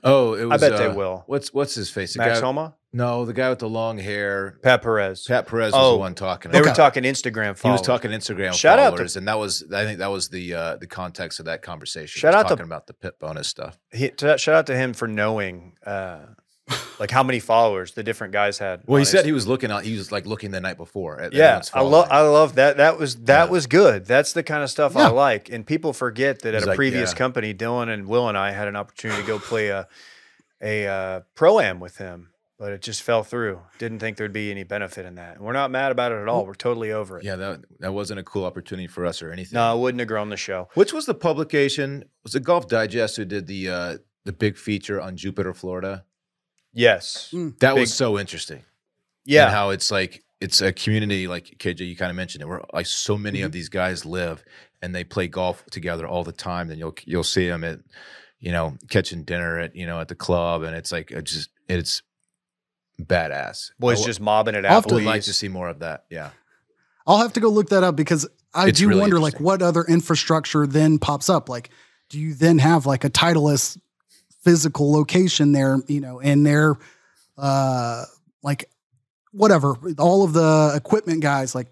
Oh, 0.03 0.33
it 0.35 0.45
was. 0.45 0.61
bet 0.61 0.77
they 0.77 0.85
uh, 0.85 0.93
will. 0.93 1.23
What's 1.27 1.51
what's 1.53 1.73
his 1.73 1.89
face? 1.89 2.13
The 2.13 2.19
Max 2.19 2.39
guy, 2.39 2.45
Homa, 2.45 2.75
No, 2.93 3.25
the 3.25 3.33
guy 3.33 3.49
with 3.49 3.59
the 3.59 3.67
long 3.67 3.97
hair. 3.97 4.59
Pat 4.61 4.83
Perez. 4.83 5.25
Pat 5.27 5.47
Perez 5.47 5.73
was 5.73 5.81
Oh, 5.83 5.93
the 5.93 5.97
one 5.97 6.13
talking. 6.13 6.51
They 6.51 6.59
about 6.59 6.69
were 6.69 6.75
talking 6.75 7.03
Instagram. 7.03 7.59
He 7.61 7.67
was 7.69 7.81
talking 7.81 8.11
Instagram 8.11 8.53
Shout 8.53 8.77
out 8.77 8.91
to- 8.91 8.97
followers, 8.97 9.15
and 9.17 9.27
that 9.27 9.39
was 9.39 9.63
I 9.73 9.83
think 9.85 9.97
that 9.99 10.11
was 10.11 10.29
the 10.29 10.53
uh, 10.53 10.75
the 10.77 10.87
context 10.87 11.39
of 11.39 11.45
that 11.47 11.61
conversation. 11.63 12.19
Shout 12.19 12.33
He 12.33 12.37
was 12.37 12.43
out 12.43 12.47
to- 12.49 12.55
talking 12.55 12.65
about 12.65 12.85
the 12.87 12.93
pit 12.93 13.15
bonus 13.19 13.47
stuff. 13.47 13.77
He, 13.91 14.09
to, 14.09 14.37
shout 14.37 14.55
out 14.55 14.67
to 14.67 14.75
him 14.77 14.93
for 14.93 15.07
knowing, 15.07 15.73
uh, 15.85 16.19
like 16.99 17.11
how 17.11 17.23
many 17.23 17.39
followers 17.39 17.93
the 17.93 18.03
different 18.03 18.33
guys 18.33 18.57
had. 18.57 18.81
Well, 18.85 18.99
he 18.99 19.05
said 19.05 19.25
he 19.25 19.31
was 19.31 19.47
looking 19.47 19.71
out. 19.71 19.83
He 19.83 19.95
was 19.97 20.11
like 20.11 20.25
looking 20.25 20.51
the 20.51 20.59
night 20.61 20.77
before. 20.77 21.19
At 21.19 21.33
Yeah, 21.33 21.61
I 21.73 21.81
love. 21.81 22.07
I 22.09 22.21
love 22.21 22.55
that. 22.55 22.77
That 22.77 22.97
was 22.97 23.15
that 23.23 23.45
Yeah. 23.45 23.51
was 23.51 23.67
good. 23.67 24.05
That's 24.05 24.33
the 24.33 24.43
kind 24.43 24.63
of 24.63 24.69
stuff 24.69 24.93
Yeah. 24.95 25.07
I 25.07 25.09
like. 25.09 25.49
And 25.49 25.65
people 25.65 25.93
forget 25.93 26.41
that 26.41 26.55
at 26.55 26.63
a 26.63 26.67
like, 26.67 26.75
previous 26.75 27.11
yeah. 27.11 27.17
company, 27.17 27.53
Dylan 27.53 27.89
and 27.93 28.07
Will 28.07 28.27
and 28.27 28.37
I 28.37 28.51
had 28.51 28.67
an 28.67 28.75
opportunity 28.75 29.21
to 29.21 29.27
go 29.27 29.39
play 29.39 29.69
a 29.69 29.87
a 30.61 30.87
uh, 30.87 31.19
pro 31.35 31.59
am 31.59 31.79
with 31.79 31.97
him, 31.97 32.29
but 32.57 32.71
it 32.73 32.81
just 32.81 33.03
fell 33.03 33.23
through. 33.23 33.61
Didn't 33.77 33.99
think 33.99 34.17
there'd 34.17 34.33
be 34.33 34.49
any 34.49 34.63
benefit 34.63 35.05
in 35.05 35.15
that. 35.15 35.35
And 35.37 35.45
we're 35.45 35.53
not 35.53 35.69
mad 35.69 35.91
about 35.91 36.11
it 36.11 36.15
at 36.15 36.27
all. 36.27 36.47
We're 36.47 36.55
totally 36.55 36.91
over 36.91 37.19
it. 37.19 37.23
Yeah, 37.23 37.35
that 37.35 37.59
that 37.79 37.93
wasn't 37.93 38.19
a 38.19 38.23
cool 38.23 38.43
opportunity 38.43 38.87
for 38.87 39.05
us 39.05 39.21
or 39.21 39.31
anything. 39.31 39.55
No, 39.55 39.61
I 39.71 39.75
wouldn't 39.75 39.99
have 39.99 40.07
grown 40.07 40.29
the 40.29 40.37
show. 40.37 40.67
Which 40.73 40.93
was 40.93 41.05
the 41.05 41.13
publication? 41.13 42.05
Was 42.23 42.33
it 42.35 42.43
Golf 42.43 42.67
Digest 42.67 43.17
who 43.17 43.25
did 43.25 43.45
the 43.47 43.69
uh, 43.69 43.97
the 44.25 44.33
big 44.33 44.57
feature 44.57 44.99
on 44.99 45.15
Jupiter, 45.15 45.53
Florida? 45.53 46.03
Yes. 46.73 47.29
Mm. 47.33 47.57
That 47.59 47.73
Big- 47.73 47.81
was 47.81 47.93
so 47.93 48.17
interesting. 48.19 48.63
Yeah. 49.25 49.45
and 49.45 49.53
how 49.53 49.69
it's 49.71 49.91
like 49.91 50.23
it's 50.39 50.61
a 50.61 50.71
community 50.71 51.27
like 51.27 51.55
KJ 51.59 51.81
you 51.87 51.95
kind 51.97 52.09
of 52.11 52.15
mentioned 52.15 52.41
it 52.43 52.47
where 52.47 52.61
like 52.73 52.85
so 52.85 53.17
many 53.17 53.39
Mm-hmm. 53.39 53.45
of 53.47 53.51
these 53.51 53.69
guys 53.69 54.05
live 54.05 54.43
and 54.81 54.93
they 54.95 55.03
play 55.03 55.27
golf 55.27 55.65
together 55.71 56.07
all 56.07 56.23
the 56.23 56.31
time 56.31 56.67
then 56.69 56.77
you'll 56.77 56.95
you'll 57.05 57.23
see 57.23 57.47
them 57.47 57.63
at 57.63 57.79
you 58.39 58.51
know 58.51 58.77
catching 58.89 59.23
dinner 59.23 59.59
at 59.59 59.75
you 59.75 59.85
know 59.85 59.99
at 59.99 60.07
the 60.07 60.15
club 60.15 60.61
and 60.63 60.75
it's 60.75 60.91
like 60.91 61.11
it 61.11 61.23
just 61.25 61.49
it's 61.67 62.01
badass 63.01 63.71
Boys 63.79 63.97
I 63.97 64.01
w- 64.01 64.05
just 64.05 64.21
mobbing 64.21 64.55
it 64.55 64.65
out. 64.65 64.87
to- 64.87 64.95
would 64.95 65.03
like 65.03 65.23
to 65.23 65.33
see 65.33 65.47
more 65.49 65.67
of 65.69 65.79
that 65.79 66.05
yeah 66.09 66.29
I'll 67.05 67.19
have 67.19 67.33
to 67.33 67.39
go 67.39 67.49
look 67.49 67.69
that 67.69 67.83
up 67.83 67.95
because 67.95 68.27
I 68.53 68.67
It's 68.69 68.79
do 68.79 68.87
really 68.89 69.01
wonder 69.01 69.19
like 69.19 69.39
what 69.39 69.61
other 69.61 69.83
infrastructure 69.83 70.67
then 70.67 70.99
pops 70.99 71.29
up. 71.29 71.47
Like, 71.47 71.69
do 72.09 72.19
you 72.19 72.33
then 72.33 72.59
have 72.59 72.85
like 72.85 73.05
a 73.05 73.09
Titleist 73.09 73.77
physical 74.47 74.93
location 74.93 75.51
there, 75.51 75.77
you 75.87 75.99
know, 75.99 76.21
and 76.21 76.45
their 76.45 76.77
uh 77.37 78.05
like 78.41 78.69
whatever, 79.33 79.75
all 79.99 80.23
of 80.23 80.31
the 80.31 80.73
equipment 80.75 81.21
guys, 81.21 81.53
like 81.53 81.67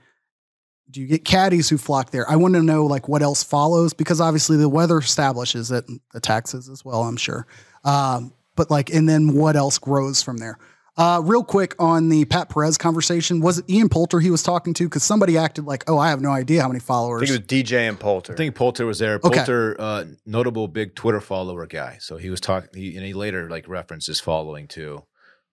Do 0.91 1.01
you 1.01 1.07
get 1.07 1.23
caddies 1.25 1.69
who 1.69 1.77
flock 1.77 2.11
there? 2.11 2.29
I 2.29 2.35
want 2.35 2.53
to 2.55 2.61
know 2.61 2.85
like 2.85 3.07
what 3.07 3.21
else 3.21 3.43
follows 3.43 3.93
because 3.93 4.21
obviously 4.21 4.57
the 4.57 4.69
weather 4.69 4.97
establishes 4.99 5.71
it, 5.71 5.85
the 6.13 6.19
taxes 6.19 6.69
as 6.69 6.85
well. 6.85 7.03
I'm 7.03 7.17
sure, 7.17 7.47
um, 7.83 8.33
but 8.55 8.69
like, 8.69 8.93
and 8.93 9.07
then 9.09 9.33
what 9.33 9.55
else 9.55 9.77
grows 9.79 10.21
from 10.21 10.37
there? 10.37 10.57
Uh, 10.97 11.21
real 11.23 11.43
quick 11.43 11.75
on 11.77 12.07
the 12.07 12.23
Pat 12.25 12.47
Perez 12.49 12.77
conversation, 12.77 13.41
was 13.41 13.59
it 13.59 13.69
Ian 13.69 13.89
Poulter 13.89 14.21
he 14.21 14.31
was 14.31 14.41
talking 14.41 14.73
to? 14.75 14.85
Because 14.85 15.03
somebody 15.03 15.37
acted 15.37 15.65
like, 15.65 15.83
oh, 15.89 15.97
I 15.97 16.09
have 16.09 16.21
no 16.21 16.29
idea 16.29 16.61
how 16.61 16.69
many 16.69 16.79
followers." 16.79 17.21
I 17.21 17.25
followers. 17.25 17.29
think 17.29 17.51
it 17.51 17.53
was 17.53 17.63
DJ 17.63 17.89
and 17.89 17.99
Poulter. 17.99 18.33
I 18.33 18.35
think 18.37 18.55
Poulter 18.55 18.85
was 18.85 18.99
there. 18.99 19.15
Okay. 19.15 19.39
Poulter, 19.39 19.75
uh, 19.77 20.05
notable 20.25 20.69
big 20.69 20.95
Twitter 20.95 21.19
follower 21.19 21.65
guy. 21.65 21.97
So 21.99 22.15
he 22.15 22.29
was 22.29 22.39
talking, 22.39 22.69
he, 22.73 22.95
and 22.95 23.05
he 23.05 23.13
later 23.13 23.49
like 23.49 23.67
references 23.67 24.21
following 24.21 24.67
too 24.69 25.03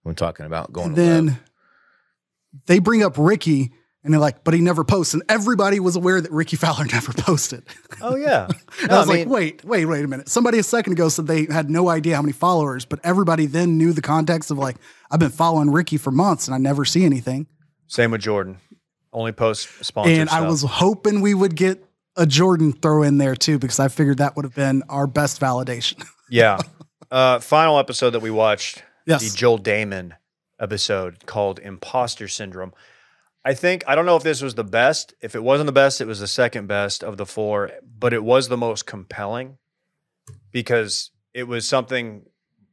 when 0.03 0.15
talking 0.15 0.47
about 0.47 0.73
going. 0.73 0.89
and 0.89 0.97
to 0.97 1.03
then 1.03 1.27
LIV. 1.27 1.41
they 2.67 2.79
bring 2.79 3.03
up 3.03 3.15
Rickie, 3.19 3.73
and 4.05 4.13
they're 4.13 4.21
like, 4.21 4.43
but 4.45 4.55
he 4.55 4.61
never 4.61 4.85
posts, 4.85 5.15
and 5.15 5.23
everybody 5.29 5.79
was 5.81 5.97
aware 5.97 6.21
that 6.21 6.31
Rickie 6.33 6.57
Fowler 6.57 6.85
never 6.93 7.13
posted. 7.13 7.65
oh 8.01 8.17
yeah. 8.17 8.49
No, 8.89 8.97
I 8.97 8.99
was 8.99 9.11
I 9.11 9.13
like, 9.19 9.29
wait, 9.29 9.65
wait, 9.65 9.87
wait 9.87 10.05
a 10.05 10.09
minute. 10.09 10.29
Somebody 10.29 10.59
a 10.59 10.63
second 10.63 10.95
ago 10.95 11.09
said 11.09 11.27
they 11.27 11.47
had 11.47 11.71
no 11.71 11.89
idea 11.89 12.17
how 12.17 12.23
many 12.23 12.33
followers, 12.33 12.85
but 12.85 12.99
everybody 13.05 13.47
then 13.47 13.79
knew 13.79 13.93
the 13.93 14.03
context 14.03 14.51
of 14.51 14.59
like, 14.59 14.77
I've 15.11 15.21
been 15.21 15.31
following 15.31 15.71
Rickie 15.71 15.99
for 15.99 16.11
months 16.11 16.49
and 16.49 16.55
I 16.55 16.59
never 16.59 16.85
see 16.85 17.05
anything. 17.05 17.47
Same 17.87 18.11
with 18.11 18.23
Jordan. 18.23 18.59
Only 19.13 19.33
post 19.33 19.69
sponsored 19.85 20.19
and 20.19 20.31
I 20.31 20.49
was 20.49 20.63
hoping 20.63 21.21
we 21.21 21.35
would 21.35 21.55
get 21.55 21.85
a 22.17 22.27
Jordan 22.27 22.73
throw 22.73 23.03
in 23.03 23.19
there 23.19 23.37
too, 23.37 23.59
because 23.59 23.79
I 23.79 23.89
figured 23.89 24.19
that 24.19 24.37
would 24.37 24.45
have 24.45 24.55
been 24.55 24.83
our 24.89 25.07
best 25.07 25.41
validation. 25.41 26.05
yeah. 26.31 26.59
Uh, 27.11 27.39
final 27.39 27.79
episode 27.79 28.11
that 28.11 28.21
we 28.21 28.31
watched, 28.31 28.83
yes. 29.07 29.23
the 29.23 29.37
Joel 29.37 29.59
Dahmen 29.59 30.13
episode 30.59 31.27
called 31.27 31.59
Imposter 31.59 32.27
Syndrome. 32.29 32.73
I 33.45 33.55
think 33.55 33.83
I 33.89 33.95
don't 33.95 34.07
know 34.07 34.17
if 34.17 34.23
this 34.23 34.41
was 34.41 34.55
the 34.55 34.65
best. 34.65 35.15
If 35.21 35.35
it 35.35 35.43
wasn't 35.43 35.67
the 35.67 35.73
best, 35.73 36.01
it 36.01 36.07
was 36.07 36.21
the 36.21 36.29
second 36.29 36.69
best 36.69 37.03
of 37.03 37.17
the 37.17 37.27
four, 37.27 37.71
but 37.99 38.13
it 38.13 38.23
was 38.23 38.49
the 38.49 38.57
most 38.57 38.87
compelling 38.87 39.59
because 40.53 41.11
it 41.35 41.45
was 41.45 41.69
something 41.69 42.25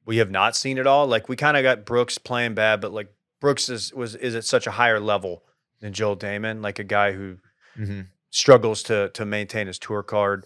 we 0.06 0.18
have 0.18 0.30
not 0.32 0.56
seen 0.56 0.78
at 0.78 0.88
all. 0.88 1.08
Like 1.08 1.28
we 1.30 1.36
kind 1.36 1.58
of 1.58 1.64
got 1.64 1.86
Brooks 1.86 2.18
playing 2.18 2.54
bad, 2.54 2.82
but 2.82 2.92
like 2.94 3.12
Brooks 3.40 3.70
is 3.70 3.94
was 3.94 4.16
is 4.16 4.36
at 4.36 4.46
such 4.46 4.68
a 4.68 4.72
higher 4.72 5.00
level 5.00 5.44
than 5.80 5.94
Joel 5.94 6.18
Dahmen, 6.18 6.62
like 6.62 6.78
a 6.80 6.84
guy 6.84 7.14
who 7.14 7.38
Mhm. 7.78 8.08
struggles 8.30 8.84
to 8.84 9.10
to 9.10 9.26
maintain 9.26 9.68
his 9.68 9.80
tour 9.80 10.04
card. 10.04 10.46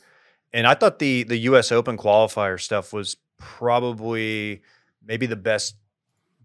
And 0.53 0.67
I 0.67 0.73
thought 0.75 0.99
the 0.99 1.23
the 1.23 1.37
US 1.49 1.71
Open 1.71 1.97
qualifier 1.97 2.61
stuff 2.61 2.93
was 2.93 3.17
probably 3.39 4.61
maybe 5.03 5.25
the 5.25 5.35
best 5.35 5.75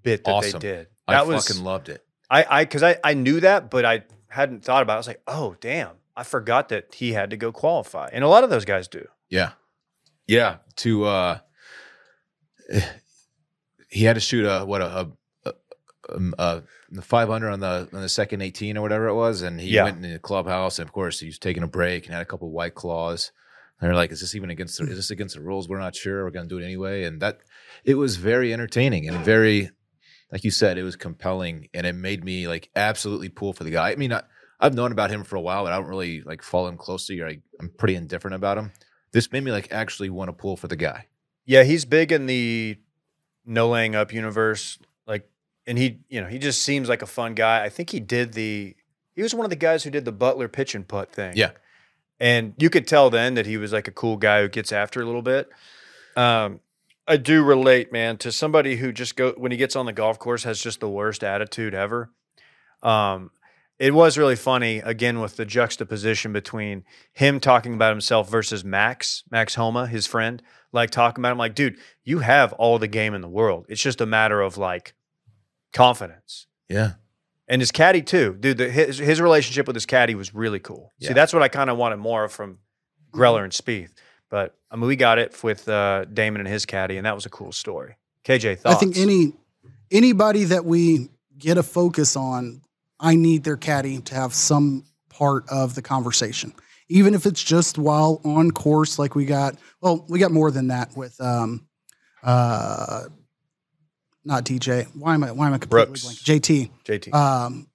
bit 0.02 0.24
that 0.24 0.30
Awesome. 0.32 0.60
they 0.60 0.68
did. 0.68 0.86
I 1.06 1.12
That 1.14 1.26
was 1.26 1.46
fucking 1.46 1.62
loved 1.62 1.88
it. 1.88 2.04
I 2.30 2.44
I 2.48 2.64
because 2.64 2.82
I 2.82 2.98
I 3.04 3.14
knew 3.14 3.40
that, 3.40 3.70
but 3.70 3.84
I 3.84 4.04
hadn't 4.28 4.64
thought 4.64 4.82
about. 4.82 4.94
it. 4.94 4.96
I 4.96 4.98
was 4.98 5.06
like, 5.06 5.22
oh 5.26 5.56
damn, 5.60 5.96
I 6.16 6.22
forgot 6.24 6.68
that 6.70 6.94
he 6.94 7.12
had 7.12 7.30
to 7.30 7.36
go 7.36 7.52
qualify, 7.52 8.08
and 8.12 8.22
a 8.24 8.28
lot 8.28 8.44
of 8.44 8.50
those 8.50 8.64
guys 8.64 8.88
do. 8.88 9.06
Yeah. 9.28 9.52
Yeah. 10.26 10.56
To 10.76 11.04
uh 11.04 11.38
he 13.88 14.04
had 14.04 14.14
to 14.14 14.20
shoot 14.20 14.44
a 14.44 14.64
what 14.64 14.82
a, 14.82 14.86
a, 14.86 15.08
a, 15.46 15.54
um, 16.14 16.34
uh 16.38 16.60
500 17.00 17.50
on 17.50 17.60
the 17.60 17.88
on 17.92 18.00
the 18.02 18.08
second 18.08 18.42
18 18.42 18.76
or 18.76 18.82
whatever 18.82 19.08
it 19.08 19.14
was 19.14 19.42
and 19.42 19.60
he 19.60 19.70
Yeah. 19.70 19.84
went 19.84 20.04
in 20.04 20.12
the 20.12 20.18
clubhouse 20.18 20.78
and 20.78 20.86
of 20.88 20.92
course 20.92 21.20
he 21.20 21.26
was 21.26 21.38
taking 21.38 21.62
a 21.62 21.66
break 21.68 22.04
and 22.06 22.14
had 22.14 22.22
a 22.22 22.26
couple 22.26 22.50
white 22.50 22.74
claws 22.74 23.32
and 23.80 23.88
they're 23.88 23.94
like 23.96 24.10
is 24.12 24.20
this 24.20 24.34
even 24.34 24.50
against 24.50 24.78
the, 24.78 24.84
is 24.84 24.96
this 24.96 25.10
against 25.10 25.34
the 25.34 25.40
rules 25.42 25.68
we're 25.68 25.78
not 25.78 25.94
sure 25.94 26.24
we're 26.24 26.30
going 26.30 26.48
to 26.48 26.54
do 26.54 26.62
it 26.62 26.64
anyway 26.64 27.04
and 27.04 27.20
that 27.20 27.38
it 27.84 27.94
was 27.94 28.16
very 28.16 28.52
entertaining 28.52 29.08
and 29.08 29.18
very 29.24 29.70
like 30.32 30.44
you 30.44 30.50
said 30.50 30.78
it 30.78 30.82
was 30.82 30.96
compelling 30.96 31.68
and 31.74 31.86
it 31.86 31.94
made 31.94 32.24
me 32.24 32.46
like 32.48 32.70
absolutely 32.76 33.28
pull 33.28 33.52
for 33.52 33.64
the 33.64 33.70
guy 33.70 33.90
i 33.92 33.96
mean 33.96 34.12
I, 34.12 34.22
i've 34.60 34.74
known 34.74 34.92
about 34.92 35.10
him 35.10 35.24
for 35.24 35.36
a 35.36 35.40
while 35.40 35.64
but 35.64 35.72
i 35.72 35.76
don't 35.76 35.88
really 35.88 36.22
like 36.22 36.42
follow 36.42 36.68
him 36.68 36.76
closely 36.76 37.20
or 37.20 37.28
I, 37.28 37.38
i'm 37.60 37.70
pretty 37.70 37.94
indifferent 37.94 38.34
about 38.34 38.58
him 38.58 38.72
this 39.12 39.32
made 39.32 39.42
me 39.44 39.52
like 39.52 39.72
actually 39.72 40.10
want 40.10 40.28
to 40.28 40.32
pull 40.32 40.56
for 40.56 40.68
the 40.68 40.76
guy 40.76 41.06
Yeah, 41.46 41.62
he's 41.62 41.86
big 41.86 42.12
in 42.12 42.26
the 42.26 42.76
no 43.46 43.70
laying 43.70 43.94
up 43.94 44.12
universe. 44.12 44.78
Like, 45.06 45.30
and 45.66 45.78
he, 45.78 46.00
you 46.10 46.20
know, 46.20 46.26
he 46.26 46.38
just 46.38 46.60
seems 46.60 46.90
like 46.90 47.00
a 47.00 47.06
fun 47.06 47.32
guy. 47.34 47.64
I 47.64 47.70
think 47.70 47.88
he 47.88 48.00
did 48.00 48.34
the. 48.34 48.76
He 49.14 49.22
was 49.22 49.34
one 49.34 49.46
of 49.46 49.50
the 49.50 49.56
guys 49.56 49.82
who 49.82 49.90
did 49.90 50.04
the 50.04 50.12
Butler 50.12 50.46
pitch 50.48 50.74
and 50.74 50.86
putt 50.86 51.10
thing. 51.10 51.32
Yeah. 51.36 51.52
and 52.20 52.52
you 52.58 52.68
could 52.68 52.86
tell 52.86 53.08
then 53.08 53.32
that 53.34 53.46
he 53.46 53.56
was 53.56 53.72
like 53.72 53.88
a 53.88 53.90
cool 53.92 54.18
guy 54.18 54.42
who 54.42 54.48
gets 54.48 54.72
after 54.72 55.00
a 55.00 55.06
little 55.06 55.22
bit. 55.22 55.48
Um, 56.16 56.60
I 57.08 57.16
do 57.16 57.42
relate, 57.42 57.90
man, 57.90 58.18
to 58.18 58.30
somebody 58.30 58.76
who 58.76 58.92
just 58.92 59.16
go 59.16 59.32
when 59.36 59.50
he 59.50 59.58
gets 59.58 59.74
on 59.74 59.86
the 59.86 59.92
golf 59.92 60.18
course 60.18 60.44
has 60.44 60.60
just 60.60 60.80
the 60.80 60.88
worst 60.88 61.24
attitude 61.24 61.74
ever. 61.74 62.10
Um, 62.82 63.30
it 63.78 63.94
was 63.94 64.18
really 64.18 64.36
funny 64.36 64.78
again 64.78 65.20
with 65.20 65.36
the 65.36 65.44
juxtaposition 65.44 66.32
between 66.32 66.84
him 67.12 67.40
talking 67.40 67.74
about 67.74 67.90
himself 67.92 68.28
versus 68.28 68.64
Max, 68.64 69.22
Max 69.30 69.54
Homa, 69.54 69.86
his 69.86 70.06
friend, 70.06 70.42
like 70.72 70.90
talking 70.90 71.22
about 71.22 71.32
him, 71.32 71.38
like, 71.38 71.54
dude, 71.54 71.78
you 72.04 72.18
have 72.18 72.52
all 72.54 72.78
the 72.78 72.88
game 72.88 73.14
in 73.14 73.20
the 73.20 73.28
world. 73.28 73.66
It's 73.68 73.80
just 73.80 74.00
a 74.00 74.06
matter 74.06 74.40
of 74.40 74.58
like 74.58 74.94
confidence. 75.72 76.46
yeah 76.68 76.92
And 77.48 77.62
his 77.62 77.70
caddy 77.70 78.02
too, 78.02 78.36
dude. 78.38 78.58
The, 78.58 78.68
his 78.68 78.98
his 78.98 79.20
relationship 79.20 79.66
with 79.66 79.76
his 79.76 79.86
caddy 79.86 80.14
was 80.14 80.34
really 80.34 80.60
cool. 80.60 80.92
Yeah. 80.98 81.08
See, 81.08 81.14
that's 81.14 81.32
what 81.32 81.42
I 81.42 81.48
kind 81.48 81.70
of 81.70 81.78
wanted 81.78 81.98
more 81.98 82.28
from 82.28 82.58
Greller 83.12 83.44
and 83.44 83.52
Spieth. 83.52 83.92
But 84.30 84.54
I 84.70 84.76
mean, 84.76 84.86
we 84.86 84.96
got 84.96 85.18
it 85.18 85.42
with 85.42 85.68
uh, 85.68 86.04
Dahmen 86.12 86.38
and 86.38 86.48
his 86.48 86.66
caddy, 86.66 86.96
and 86.96 87.06
that 87.06 87.14
was 87.14 87.26
a 87.26 87.30
cool 87.30 87.52
story. 87.52 87.96
KJ, 88.24 88.58
thoughts? 88.58 88.76
I 88.76 88.78
think 88.78 88.96
any 88.96 89.32
anybody 89.90 90.44
that 90.44 90.64
we 90.64 91.08
get 91.38 91.56
a 91.56 91.62
focus 91.62 92.16
on, 92.16 92.62
I 93.00 93.14
need 93.14 93.44
their 93.44 93.56
caddy 93.56 94.00
to 94.00 94.14
have 94.14 94.34
some 94.34 94.84
part 95.08 95.48
of 95.48 95.74
the 95.74 95.82
conversation, 95.82 96.52
even 96.88 97.14
if 97.14 97.26
it's 97.26 97.42
just 97.42 97.78
while 97.78 98.20
on 98.24 98.50
course. 98.50 98.98
Like 98.98 99.14
we 99.14 99.24
got, 99.24 99.56
well, 99.80 100.04
we 100.08 100.18
got 100.18 100.30
more 100.30 100.50
than 100.50 100.68
that 100.68 100.96
with, 100.96 101.18
um, 101.20 101.66
uh, 102.22 103.04
not 104.24 104.44
DJ. 104.44 104.86
Why 104.94 105.14
am 105.14 105.24
I? 105.24 105.32
Why 105.32 105.46
am 105.46 105.54
I 105.54 105.58
completely 105.58 105.86
Brooks. 105.86 106.02
blank? 106.02 106.42
JT 106.42 106.70
JT. 106.84 107.14
um, 107.14 107.68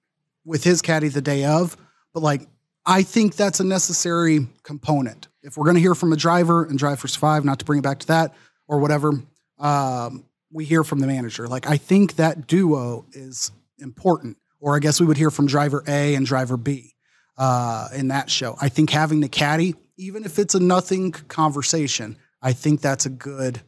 with 0.44 0.62
his 0.62 0.82
caddy 0.82 1.08
the 1.08 1.20
day 1.20 1.44
of. 1.44 1.76
But 2.12 2.22
like, 2.22 2.46
I 2.86 3.02
think 3.02 3.34
that's 3.34 3.58
a 3.58 3.64
necessary 3.64 4.46
component. 4.62 5.26
If 5.44 5.56
we're 5.56 5.64
going 5.64 5.76
to 5.76 5.80
hear 5.80 5.94
from 5.94 6.12
a 6.12 6.16
driver 6.16 6.64
and 6.64 6.78
drive 6.78 6.98
for 6.98 7.08
five, 7.08 7.44
not 7.44 7.58
to 7.58 7.64
bring 7.64 7.78
it 7.78 7.82
back 7.82 7.98
to 8.00 8.06
that 8.08 8.34
or 8.66 8.78
whatever, 8.78 9.12
um, 9.58 10.24
we 10.50 10.64
hear 10.64 10.82
from 10.82 11.00
the 11.00 11.06
manager. 11.06 11.46
Like, 11.46 11.68
I 11.68 11.76
think 11.76 12.16
that 12.16 12.46
duo 12.46 13.04
is 13.12 13.52
important. 13.78 14.38
Or 14.58 14.74
I 14.74 14.78
guess 14.78 15.00
we 15.00 15.06
would 15.06 15.18
hear 15.18 15.30
from 15.30 15.46
driver 15.46 15.84
A 15.86 16.14
and 16.14 16.24
driver 16.24 16.56
B 16.56 16.94
uh, 17.36 17.88
in 17.94 18.08
that 18.08 18.30
show. 18.30 18.56
I 18.58 18.70
think 18.70 18.88
having 18.88 19.20
the 19.20 19.28
caddy, 19.28 19.74
even 19.98 20.24
if 20.24 20.38
it's 20.38 20.54
a 20.54 20.60
nothing 20.60 21.12
conversation, 21.12 22.16
I 22.40 22.54
think 22.54 22.80
that's 22.80 23.04
a 23.04 23.10
good 23.10 23.60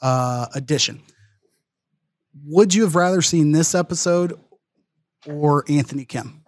uh, 0.00 0.46
addition. 0.54 1.02
Would 2.46 2.74
you 2.74 2.84
have 2.84 2.94
rather 2.94 3.20
seen 3.20 3.52
this 3.52 3.74
episode 3.74 4.38
or 5.26 5.64
Anthony 5.68 6.06
Kim? 6.06 6.42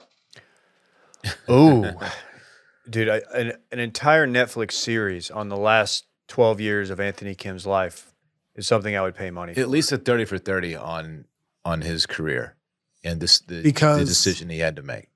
Oh, 1.48 1.92
dude, 2.88 3.08
I, 3.08 3.22
an, 3.34 3.52
an 3.72 3.78
entire 3.78 4.26
Netflix 4.26 4.72
series 4.72 5.30
on 5.30 5.48
the 5.48 5.56
last 5.56 6.06
12 6.28 6.60
years 6.60 6.90
of 6.90 7.00
Anthony 7.00 7.34
Kim's 7.34 7.66
life 7.66 8.12
is 8.54 8.66
something 8.66 8.96
I 8.96 9.02
would 9.02 9.14
pay 9.14 9.30
money 9.30 9.54
for. 9.54 9.60
at 9.60 9.68
least 9.68 9.92
a 9.92 9.98
30 9.98 10.24
for 10.26 10.38
30 10.38 10.76
on 10.76 11.24
on 11.64 11.82
his 11.82 12.06
career 12.06 12.56
and 13.04 13.20
this 13.20 13.40
the, 13.40 13.62
Because- 13.62 13.98
the 13.98 14.04
decision 14.04 14.48
he 14.48 14.58
had 14.60 14.76
to 14.76 14.82
make 14.82 15.08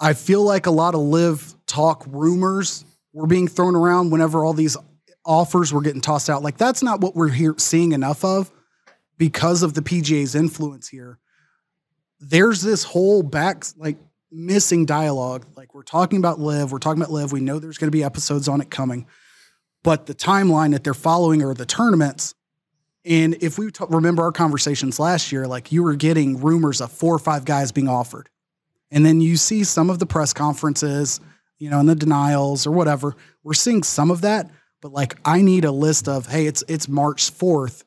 I 0.00 0.14
feel 0.14 0.42
like 0.42 0.66
a 0.66 0.70
lot 0.72 0.94
of 0.96 1.00
LIV 1.00 1.54
talk 1.66 2.04
rumors 2.08 2.84
were 3.12 3.26
being 3.28 3.46
thrown 3.46 3.76
around 3.76 4.10
whenever 4.10 4.44
all 4.44 4.52
these 4.52 4.76
offers 5.24 5.72
were 5.72 5.80
getting 5.80 6.00
tossed 6.00 6.28
out. 6.28 6.42
Like 6.42 6.56
that's 6.58 6.82
not 6.82 7.00
what 7.00 7.14
we're 7.14 7.28
here 7.28 7.54
seeing 7.58 7.92
enough 7.92 8.24
of 8.24 8.50
because 9.16 9.62
of 9.62 9.74
the 9.74 9.80
PGA's 9.80 10.34
influence 10.34 10.88
here. 10.88 11.20
There's 12.18 12.62
this 12.62 12.82
whole 12.82 13.22
back 13.22 13.64
like 13.76 13.96
missing 14.32 14.86
dialogue. 14.86 15.46
Like 15.56 15.74
we're 15.74 15.82
talking 15.82 16.18
about 16.18 16.40
LIV, 16.40 16.72
we're 16.72 16.78
talking 16.78 17.02
about 17.02 17.12
LIV. 17.12 17.32
We 17.32 17.40
know 17.40 17.58
there's 17.58 17.78
going 17.78 17.88
to 17.88 17.96
be 17.96 18.02
episodes 18.04 18.48
on 18.48 18.60
it 18.60 18.70
coming, 18.70 19.06
but 19.82 20.06
the 20.06 20.14
timeline 20.14 20.72
that 20.72 20.84
they're 20.84 20.94
following 20.94 21.42
are 21.42 21.54
the 21.54 21.66
tournaments. 21.66 22.34
And 23.04 23.36
if 23.40 23.58
we 23.58 23.70
t- 23.70 23.84
remember 23.88 24.22
our 24.22 24.32
conversations 24.32 24.98
last 25.00 25.32
year, 25.32 25.46
like 25.46 25.72
you 25.72 25.82
were 25.82 25.94
getting 25.96 26.40
rumors 26.40 26.80
of 26.80 26.92
four 26.92 27.14
or 27.14 27.18
five 27.18 27.44
guys 27.44 27.72
being 27.72 27.88
offered. 27.88 28.28
And 28.90 29.04
then 29.04 29.20
you 29.20 29.36
see 29.36 29.64
some 29.64 29.90
of 29.90 29.98
the 29.98 30.06
press 30.06 30.32
conferences, 30.32 31.20
you 31.58 31.70
know, 31.70 31.80
and 31.80 31.88
the 31.88 31.94
denials 31.94 32.66
or 32.66 32.70
whatever. 32.70 33.16
We're 33.42 33.54
seeing 33.54 33.82
some 33.82 34.10
of 34.10 34.20
that, 34.20 34.50
but 34.80 34.92
like 34.92 35.16
I 35.24 35.42
need 35.42 35.64
a 35.64 35.72
list 35.72 36.08
of, 36.08 36.26
hey, 36.26 36.46
it's 36.46 36.62
it's 36.68 36.88
March 36.88 37.32
4th. 37.32 37.84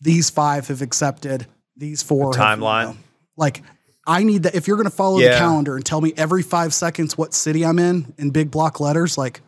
These 0.00 0.30
five 0.30 0.66
have 0.68 0.82
accepted, 0.82 1.46
these 1.76 2.02
four 2.02 2.34
have, 2.36 2.58
you 2.58 2.64
timeline? 2.64 2.86
know. 2.86 2.96
like 3.36 3.62
I 4.06 4.24
need 4.24 4.42
that 4.44 4.54
if 4.54 4.66
you're 4.66 4.76
gonna 4.76 4.90
follow 4.90 5.20
the 5.20 5.28
calendar 5.38 5.76
and 5.76 5.84
tell 5.84 6.00
me 6.00 6.12
every 6.16 6.42
five 6.42 6.74
seconds 6.74 7.16
what 7.16 7.34
city 7.34 7.64
I'm 7.64 7.78
in 7.78 8.14
in 8.18 8.30
big 8.30 8.50
block 8.50 8.80
letters, 8.80 9.16
like 9.16 9.40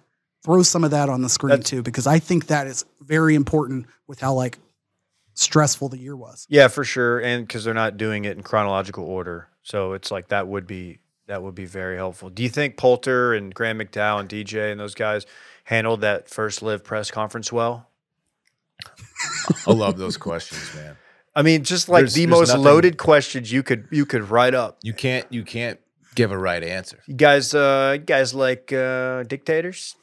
throw 0.44 0.62
some 0.62 0.84
of 0.84 0.90
that 0.92 1.08
on 1.08 1.22
the 1.22 1.28
screen 1.28 1.50
That's- 1.50 1.70
too, 1.70 1.82
because 1.82 2.06
I 2.06 2.18
think 2.18 2.46
that 2.46 2.66
is 2.66 2.84
very 3.00 3.34
important 3.34 3.86
with 4.06 4.20
how 4.20 4.34
like 4.34 4.58
stressful 5.34 5.88
the 5.88 5.98
year 5.98 6.14
was. 6.16 6.46
Yeah, 6.48 6.68
for 6.68 6.84
sure. 6.84 7.18
And 7.18 7.46
because 7.46 7.64
they're 7.64 7.74
not 7.74 7.96
doing 7.96 8.24
it 8.24 8.36
in 8.36 8.42
chronological 8.44 9.04
order. 9.04 9.48
So 9.62 9.94
it's 9.94 10.10
like 10.10 10.28
that 10.28 10.46
would 10.46 10.66
be 10.66 11.00
That 11.26 11.42
would 11.42 11.54
be 11.54 11.64
very 11.64 11.96
helpful. 11.96 12.28
Do 12.28 12.42
you 12.42 12.50
think 12.50 12.76
Poulter 12.76 13.32
and 13.32 13.54
Graham 13.54 13.78
McDowell 13.78 14.20
and 14.20 14.28
DJ 14.28 14.70
and 14.70 14.78
those 14.78 14.94
guys 14.94 15.24
handled 15.64 16.02
that 16.02 16.28
first 16.28 16.62
LIV 16.62 16.84
press 16.84 17.10
conference 17.10 17.50
well? 17.50 17.88
I 19.66 19.72
love 19.72 19.96
those 19.96 20.18
questions, 20.18 20.74
man. 20.74 20.96
I 21.36 21.42
mean, 21.42 21.64
just 21.64 21.88
like 21.88 22.00
There's- 22.02 22.14
the 22.14 22.26
there's 22.26 22.38
most 22.38 22.48
nothing- 22.48 22.62
loaded 22.64 22.96
questions 22.98 23.50
you 23.50 23.62
could 23.62 23.86
you 23.90 24.06
could 24.06 24.30
write 24.30 24.54
up. 24.54 24.78
You 24.82 24.92
can't 24.92 25.26
you 25.32 25.42
can't 25.44 25.80
give 26.14 26.30
a 26.32 26.38
right 26.38 26.62
answer. 26.62 26.98
You 27.06 27.14
guys, 27.14 27.54
uh, 27.54 27.96
you 27.98 28.04
guys 28.04 28.34
like 28.34 28.72
uh, 28.72 29.24
dictators? 29.24 29.96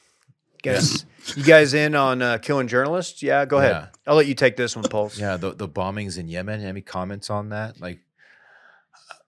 You 0.64 0.72
guys, 0.74 1.06
you 1.36 1.44
guys 1.44 1.74
in 1.74 1.96
on 1.96 2.22
uh, 2.22 2.38
killing 2.38 2.68
journalists? 2.68 3.24
Yeah, 3.24 3.46
go 3.46 3.58
ahead. 3.60 3.72
Yeah. 3.72 3.88
I'll 4.06 4.16
let 4.16 4.28
you 4.28 4.36
take 4.36 4.58
this 4.58 4.76
one, 4.76 4.84
Pulse. 4.86 5.18
Yeah, 5.18 5.38
the 5.38 5.52
the 5.54 5.68
bombings 5.70 6.18
in 6.20 6.28
Yemen. 6.28 6.62
Any 6.64 6.82
comments 6.82 7.30
on 7.30 7.50
that? 7.50 7.80
Like, 7.82 8.00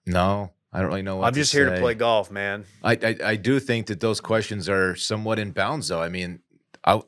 no, 0.06 0.52
I 0.72 0.80
don't 0.80 0.88
really 0.88 1.02
know. 1.02 1.16
What 1.16 1.28
I'm 1.28 1.34
just 1.34 1.52
here 1.52 1.70
to 1.70 1.80
play 1.80 1.94
golf, 1.94 2.30
man. 2.30 2.64
I, 2.82 2.92
I 3.02 3.16
I 3.32 3.36
do 3.36 3.58
think 3.60 3.86
that 3.86 4.00
those 4.00 4.20
questions 4.20 4.68
are 4.68 4.94
somewhat 4.94 5.38
in 5.38 5.50
bounds, 5.52 5.88
though. 5.88 6.02
I 6.02 6.08
mean, 6.08 6.40
I 6.84 7.00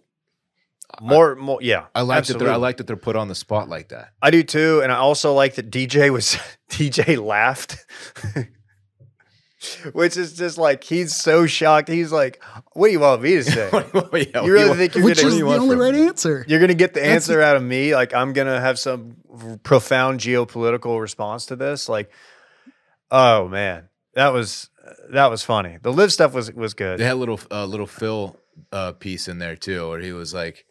More, 1.00 1.34
more, 1.36 1.58
yeah. 1.62 1.86
I 1.94 2.02
like 2.02 2.24
that 2.26 2.38
they're 2.38 2.50
I 2.50 2.56
like 2.56 2.78
that 2.78 2.86
they're 2.86 2.96
put 2.96 3.16
on 3.16 3.28
the 3.28 3.34
spot 3.34 3.68
like 3.68 3.88
that. 3.88 4.12
I 4.22 4.30
do 4.30 4.42
too, 4.42 4.80
and 4.82 4.90
I 4.92 4.96
also 4.96 5.32
like 5.34 5.54
that 5.56 5.70
DJ 5.70 6.10
was 6.10 6.36
DJ 6.70 7.22
laughed, 7.24 7.84
which 9.92 10.16
is 10.16 10.34
just 10.34 10.58
like 10.58 10.84
he's 10.84 11.14
so 11.14 11.46
shocked. 11.46 11.88
He's 11.88 12.12
like, 12.12 12.42
"What 12.74 12.86
do 12.88 12.92
you 12.92 13.00
want 13.00 13.22
me 13.22 13.34
to 13.36 13.44
say? 13.44 13.70
Yeah, 14.32 14.42
You 14.44 14.52
really 14.52 14.76
think 14.76 14.94
you're 14.94 15.04
Which 15.04 15.18
gonna 15.22 15.28
is 15.28 15.38
the 15.38 15.44
want 15.44 15.62
only 15.62 15.76
right 15.76 15.94
me? 15.94 16.06
answer. 16.08 16.44
you're 16.48 16.60
gonna 16.60 16.74
get 16.74 16.94
the 16.94 17.00
That's- 17.00 17.14
answer 17.28 17.40
out 17.42 17.56
of 17.56 17.62
me? 17.62 17.94
Like 17.94 18.14
I'm 18.14 18.32
gonna 18.32 18.60
have 18.60 18.78
some 18.78 19.16
profound 19.62 20.20
geopolitical 20.20 21.00
response 21.00 21.46
to 21.46 21.56
this? 21.56 21.88
Like, 21.88 22.10
oh 23.10 23.48
man, 23.48 23.88
that 24.14 24.32
was 24.32 24.70
that 25.10 25.30
was 25.30 25.42
funny. 25.42 25.78
The 25.82 25.92
LIV 25.92 26.12
stuff 26.12 26.32
was 26.34 26.52
was 26.52 26.74
good. 26.74 27.00
They 27.00 27.04
had 27.04 27.14
a 27.14 27.16
little 27.16 27.40
uh, 27.50 27.64
little 27.66 27.86
Phil 27.86 28.38
uh, 28.72 28.92
piece 28.92 29.26
in 29.28 29.38
there 29.38 29.56
too, 29.56 29.88
where 29.88 30.00
he 30.00 30.12
was 30.12 30.32
like, 30.32 30.64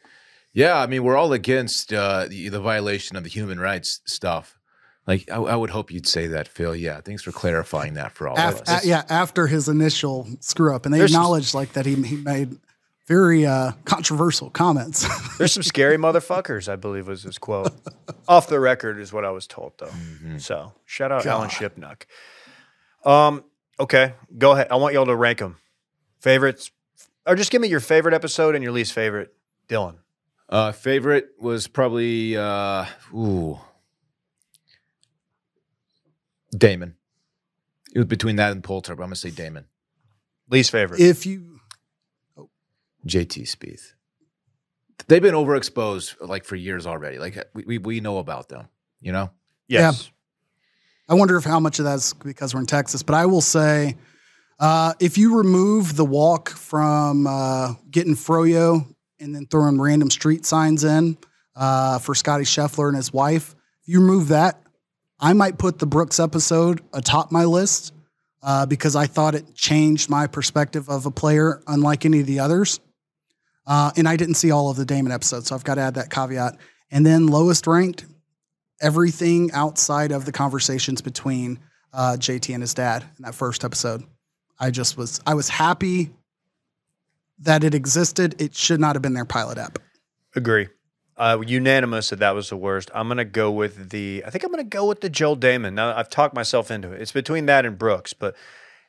"Yeah, 0.55 0.77
I 0.79 0.87
mean, 0.87 1.03
we're 1.03 1.15
all 1.17 1.31
against 1.33 1.93
uh, 1.93 2.25
the, 2.27 2.49
the 2.49 2.59
violation 2.59 3.15
of 3.17 3.23
the 3.23 3.29
human 3.29 3.59
rights 3.59 4.01
stuff." 4.05 4.57
Like, 5.05 5.29
I, 5.29 5.35
I 5.35 5.55
would 5.55 5.69
hope 5.69 5.91
you'd 5.91 6.07
say 6.07 6.25
that, 6.27 6.47
Phil. 6.47 6.75
Yeah, 6.75 6.99
thanks 7.01 7.21
for 7.21 7.31
clarifying 7.31 7.93
that 7.93 8.13
for 8.13 8.27
all 8.27 8.35
Af- 8.35 8.61
of 8.61 8.67
us. 8.67 8.83
a- 8.83 8.87
yeah, 8.87 9.03
after 9.09 9.45
his 9.45 9.69
initial 9.69 10.27
screw 10.39 10.73
up, 10.75 10.85
and 10.85 10.93
they 10.93 10.97
There's 10.97 11.11
some- 11.11 11.21
acknowledged 11.21 11.53
like 11.53 11.73
that 11.73 11.85
he 11.85 11.93
he 12.01 12.15
made 12.15 12.57
very 13.07 13.45
uh, 13.45 13.73
controversial 13.85 14.49
comments. 14.49 15.05
There's 15.37 15.53
some 15.53 15.61
scary 15.61 15.97
motherfuckers, 15.97 16.67
I 16.67 16.75
believe 16.75 17.07
was 17.07 17.21
his 17.21 17.37
quote. 17.37 17.71
Off 18.27 18.47
the 18.47 18.59
record 18.59 18.99
is 18.99 19.13
what 19.13 19.23
I 19.23 19.29
was 19.29 19.45
told 19.45 19.73
though. 19.77 19.85
Mm-hmm. 19.85 20.37
So 20.39 20.73
shout 20.85 21.11
out 21.11 21.23
Alan 21.27 21.49
God. 21.49 21.71
Shipnuck. 21.75 22.03
Um, 23.07 23.43
okay, 23.79 24.13
go 24.35 24.53
ahead. 24.53 24.69
I 24.71 24.77
want 24.77 24.95
y'all 24.95 25.05
to 25.05 25.15
rank 25.15 25.37
them. 25.37 25.57
Favorites, 26.19 26.71
or 27.27 27.35
just 27.35 27.51
give 27.51 27.61
me 27.61 27.67
your 27.67 27.79
favorite 27.79 28.15
episode 28.15 28.55
and 28.55 28.63
your 28.63 28.73
least 28.73 28.93
favorite. 28.93 29.35
Dylan. 29.69 29.97
Uh, 30.47 30.71
favorite 30.71 31.29
was 31.39 31.67
probably 31.67 32.37
uh, 32.37 32.85
ooh, 33.13 33.59
Dahmen. 36.55 36.93
It 37.93 37.99
was 37.99 38.07
between 38.07 38.35
that 38.35 38.51
and 38.51 38.63
Poulter, 38.63 38.95
but 38.95 39.03
I'm 39.03 39.09
gonna 39.09 39.15
say 39.15 39.31
Dahmen. 39.31 39.65
Least 40.49 40.71
favorite. 40.71 40.99
if 40.99 41.25
you 41.25 41.59
JT 43.07 43.43
Spieth. 43.43 43.93
They've 45.07 45.21
been 45.21 45.35
overexposed 45.35 46.27
like 46.27 46.45
for 46.45 46.55
years 46.55 46.87
already. 46.87 47.19
Like 47.19 47.37
we, 47.53 47.63
we, 47.65 47.77
we 47.77 47.99
know 47.99 48.17
about 48.17 48.49
them, 48.49 48.67
you 49.01 49.11
know? 49.11 49.29
yes. 49.67 50.09
I 51.07 51.13
wonder 51.13 51.37
if 51.37 51.43
how 51.43 51.59
much 51.59 51.77
of 51.77 51.85
that's 51.85 52.13
because 52.13 52.53
we're 52.53 52.61
in 52.61 52.65
Texas, 52.65 53.03
but 53.03 53.13
I 53.13 53.27
will 53.27 53.41
say, 53.41 53.95
uh, 54.59 54.93
if 54.99 55.19
you 55.19 55.37
remove 55.37 55.95
the 55.95 56.05
walk 56.05 56.49
from 56.49 57.27
uh, 57.27 57.73
getting 57.91 58.15
Froyo 58.15 58.94
and 59.19 59.35
then 59.35 59.45
throwing 59.45 59.79
random 59.79 60.09
street 60.09 60.45
signs 60.45 60.83
in 60.83 61.17
uh, 61.55 61.99
for 61.99 62.15
Scotty 62.15 62.43
Scheffler 62.43 62.87
and 62.87 62.97
his 62.97 63.13
wife, 63.13 63.55
if 63.81 63.89
you 63.89 64.01
remove 64.01 64.29
that, 64.29 64.61
I 65.19 65.33
might 65.33 65.57
put 65.57 65.79
the 65.79 65.85
Brooks 65.85 66.19
episode 66.19 66.81
atop 66.93 67.31
my 67.31 67.45
list 67.45 67.93
uh, 68.43 68.65
because 68.65 68.95
I 68.95 69.07
thought 69.07 69.35
it 69.35 69.55
changed 69.55 70.09
my 70.09 70.27
perspective 70.27 70.89
of 70.89 71.05
a 71.05 71.11
player, 71.11 71.61
unlike 71.67 72.05
any 72.05 72.19
of 72.19 72.27
the 72.27 72.39
others. 72.39 72.79
Uh, 73.65 73.91
and 73.97 74.07
I 74.07 74.15
didn't 74.17 74.35
see 74.35 74.51
all 74.51 74.69
of 74.69 74.77
the 74.77 74.85
Dahmen 74.85 75.11
episodes, 75.11 75.47
so 75.47 75.55
I've 75.55 75.63
got 75.63 75.75
to 75.75 75.81
add 75.81 75.95
that 75.95 76.11
caveat. 76.11 76.57
And 76.91 77.05
then 77.05 77.27
lowest 77.27 77.65
ranked, 77.65 78.05
everything 78.81 79.51
outside 79.53 80.11
of 80.11 80.25
the 80.25 80.31
conversations 80.31 81.01
between 81.01 81.59
uh, 81.91 82.17
JT 82.19 82.53
and 82.53 82.61
his 82.61 82.73
dad 82.73 83.03
in 83.17 83.23
that 83.23 83.33
first 83.33 83.63
episode. 83.63 84.03
I 84.59 84.69
just 84.69 84.97
was 84.97 85.19
I 85.25 85.33
was 85.33 85.49
happy 85.49 86.11
that 87.39 87.63
it 87.63 87.73
existed. 87.73 88.39
It 88.41 88.55
should 88.55 88.79
not 88.79 88.95
have 88.95 89.01
been 89.01 89.13
their 89.13 89.25
pilot 89.25 89.57
app. 89.57 89.79
Agree. 90.35 90.67
Uh, 91.17 91.41
unanimous 91.45 92.09
that 92.09 92.19
that 92.19 92.35
was 92.35 92.49
the 92.49 92.57
worst. 92.57 92.91
I'm 92.93 93.07
gonna 93.07 93.23
go 93.23 93.49
with 93.49 93.89
the. 93.89 94.23
I 94.25 94.29
think 94.29 94.43
I'm 94.43 94.51
gonna 94.51 94.65
go 94.65 94.85
with 94.85 94.99
the 94.99 95.09
Joel 95.09 95.37
Dahmen. 95.37 95.73
Now 95.73 95.95
I've 95.95 96.09
talked 96.09 96.35
myself 96.35 96.69
into 96.69 96.91
it. 96.91 97.01
It's 97.01 97.13
between 97.13 97.45
that 97.45 97.65
and 97.65 97.77
Brooks, 97.77 98.11
but 98.11 98.35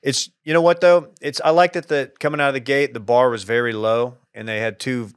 it's 0.02 0.30
you 0.42 0.52
know 0.52 0.60
what 0.60 0.80
though. 0.80 1.10
It's 1.20 1.40
I 1.44 1.50
like 1.50 1.74
that 1.74 1.86
the 1.86 2.10
coming 2.18 2.40
out 2.40 2.48
of 2.48 2.54
the 2.54 2.60
gate 2.60 2.94
the 2.94 3.00
bar 3.00 3.30
was 3.30 3.44
very 3.44 3.72
low 3.72 4.16
and 4.34 4.48
they 4.48 4.58
had 4.58 4.80
two 4.80 5.10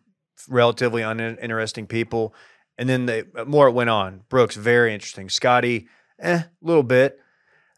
relatively 0.48 1.02
uninteresting 1.02 1.88
people, 1.88 2.36
and 2.78 2.88
then 2.88 3.08
the 3.08 3.26
more 3.48 3.68
it 3.68 3.74
went 3.74 3.90
on. 3.90 4.22
Brooks 4.30 4.56
very 4.56 4.94
interesting. 4.94 5.30
Scotty, 5.30 5.88
eh, 6.20 6.44
a 6.44 6.48
little 6.62 6.84
bit, 6.84 7.20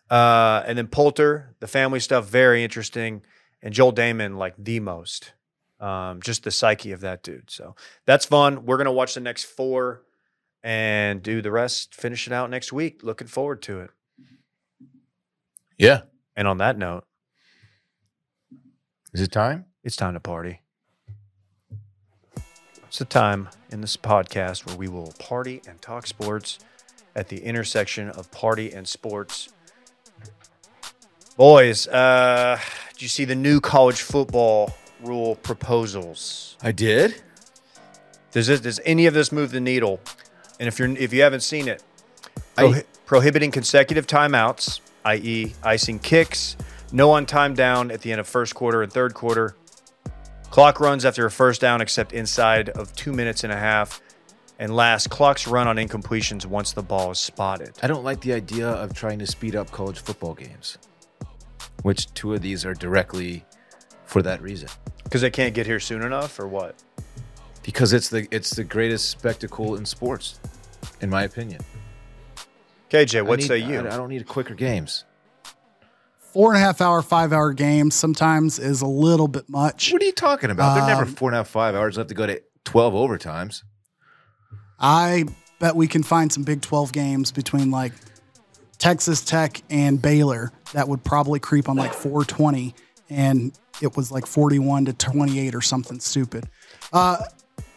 uh, 0.09 0.63
and 0.67 0.77
then 0.77 0.87
Poulter 0.87 1.55
the 1.61 1.67
family 1.67 2.01
stuff 2.01 2.27
very 2.27 2.65
interesting, 2.65 3.21
and 3.61 3.73
Joel 3.73 3.93
Damon 3.93 4.35
like 4.35 4.55
the 4.57 4.81
most 4.81 5.31
um, 5.81 6.21
just 6.21 6.43
the 6.43 6.51
psyche 6.51 6.91
of 6.93 7.01
that 7.01 7.23
dude. 7.23 7.49
So 7.49 7.75
that's 8.05 8.25
fun. 8.25 8.65
We're 8.65 8.77
gonna 8.77 8.91
watch 8.91 9.13
the 9.15 9.19
next 9.19 9.45
four 9.45 10.03
and 10.63 11.21
do 11.23 11.41
the 11.41 11.51
rest. 11.51 11.95
Finish 11.95 12.27
it 12.27 12.33
out 12.33 12.49
next 12.49 12.71
week. 12.71 13.03
Looking 13.03 13.27
forward 13.27 13.61
to 13.63 13.79
it. 13.81 13.89
Yeah. 15.77 16.01
And 16.35 16.47
on 16.47 16.59
that 16.59 16.77
note, 16.77 17.03
Is 19.13 19.21
it 19.21 19.31
time? 19.31 19.65
it's 19.83 19.95
time 19.95 20.13
to 20.13 20.19
party. 20.19 20.61
It's 22.87 22.99
the 22.99 23.05
time 23.05 23.49
in 23.71 23.81
this 23.81 23.97
podcast 23.97 24.65
where 24.67 24.75
we 24.75 24.87
will 24.87 25.13
party 25.17 25.61
and 25.67 25.81
talk 25.81 26.05
sports 26.05 26.59
at 27.15 27.29
the 27.29 27.41
intersection 27.43 28.09
of 28.09 28.29
party 28.31 28.71
and 28.71 28.87
sports. 28.87 29.49
Boys, 31.37 31.87
uh, 31.87 32.59
did 32.93 33.01
you 33.01 33.07
see 33.07 33.25
the 33.25 33.35
new 33.35 33.59
college 33.61 34.01
football 34.01 34.75
rule 35.03 35.35
proposals? 35.35 36.55
I 36.61 36.71
did. 36.71 37.15
Does 38.31 38.47
this, 38.47 38.61
does 38.61 38.79
any 38.85 39.05
of 39.07 39.13
this 39.13 39.31
move 39.31 39.51
the 39.51 39.59
needle? 39.59 39.99
And 40.59 40.67
if 40.67 40.79
you're 40.79 40.89
if 40.89 41.11
you 41.11 41.21
haven't 41.23 41.41
seen 41.41 41.67
it, 41.67 41.83
I- 42.57 42.63
prohi- 42.63 42.83
prohibiting 43.05 43.51
consecutive 43.51 44.07
timeouts, 44.07 44.79
i.e., 45.05 45.53
icing 45.63 45.99
kicks, 45.99 46.55
no 46.91 47.11
on 47.11 47.25
time 47.25 47.53
down 47.53 47.91
at 47.91 48.01
the 48.01 48.11
end 48.11 48.21
of 48.21 48.27
first 48.27 48.55
quarter 48.55 48.81
and 48.83 48.91
third 48.91 49.13
quarter. 49.13 49.55
Clock 50.49 50.79
runs 50.79 51.05
after 51.05 51.25
a 51.25 51.31
first 51.31 51.61
down 51.61 51.81
except 51.81 52.13
inside 52.13 52.69
of 52.69 52.93
two 52.95 53.13
minutes 53.13 53.43
and 53.43 53.51
a 53.53 53.57
half. 53.57 54.01
And 54.59 54.75
last, 54.75 55.09
clocks 55.09 55.47
run 55.47 55.67
on 55.67 55.77
incompletions 55.77 56.45
once 56.45 56.73
the 56.73 56.83
ball 56.83 57.09
is 57.11 57.17
spotted. 57.19 57.71
I 57.81 57.87
don't 57.87 58.03
like 58.03 58.21
the 58.21 58.33
idea 58.33 58.67
of 58.69 58.93
trying 58.93 59.17
to 59.19 59.25
speed 59.25 59.55
up 59.55 59.71
college 59.71 59.99
football 59.99 60.35
games, 60.35 60.77
which 61.81 62.13
two 62.13 62.35
of 62.35 62.41
these 62.43 62.63
are 62.63 62.75
directly 62.75 63.43
for 64.11 64.21
that 64.21 64.41
reason. 64.41 64.67
Because 65.03 65.21
they 65.21 65.29
can't 65.31 65.53
get 65.53 65.65
here 65.65 65.79
soon 65.79 66.01
enough, 66.03 66.37
or 66.39 66.47
what? 66.47 66.75
Because 67.63 67.93
it's 67.93 68.09
the 68.09 68.27
it's 68.31 68.51
the 68.51 68.63
greatest 68.63 69.09
spectacle 69.09 69.75
in 69.77 69.85
sports, 69.85 70.39
in 70.99 71.09
my 71.09 71.23
opinion. 71.23 71.61
KJ, 72.89 73.25
what 73.25 73.39
need- 73.39 73.47
say 73.47 73.57
you? 73.57 73.79
I, 73.79 73.93
I 73.93 73.97
don't 73.97 74.09
need 74.09 74.27
quicker 74.27 74.53
games. 74.53 75.05
Four 76.33 76.53
and 76.53 76.61
a 76.61 76.65
half 76.65 76.79
hour, 76.81 77.01
five 77.01 77.33
hour 77.33 77.51
games 77.53 77.93
sometimes 77.95 78.57
is 78.57 78.81
a 78.81 78.87
little 78.87 79.27
bit 79.27 79.49
much. 79.49 79.91
What 79.91 80.01
are 80.01 80.05
you 80.05 80.13
talking 80.13 80.49
about? 80.49 80.75
They're 80.75 80.87
never 80.87 81.03
Um, 81.03 81.13
four 81.15 81.29
and 81.29 81.35
a 81.35 81.39
half, 81.39 81.47
five 81.49 81.75
hours. 81.75 81.97
Have 81.97 82.07
to 82.07 82.13
go 82.13 82.25
to 82.27 82.41
twelve 82.63 82.93
overtimes. 82.93 83.63
I 84.79 85.25
bet 85.59 85.75
we 85.75 85.87
can 85.87 86.03
find 86.03 86.31
some 86.33 86.43
Big 86.43 86.61
12 86.61 86.91
games 86.91 87.31
between 87.31 87.69
like 87.69 87.93
Texas 88.79 89.23
Tech 89.23 89.61
and 89.69 90.01
Baylor 90.01 90.51
that 90.73 90.87
would 90.87 91.03
probably 91.03 91.39
creep 91.39 91.69
on 91.69 91.77
like 91.77 91.93
420 91.93 92.73
and 93.09 93.51
it 93.83 93.95
was 93.95 94.11
like 94.11 94.25
41 94.25 94.85
to 94.85 94.93
28 94.93 95.55
or 95.55 95.61
something 95.61 95.99
stupid. 95.99 96.47
Uh, 96.93 97.17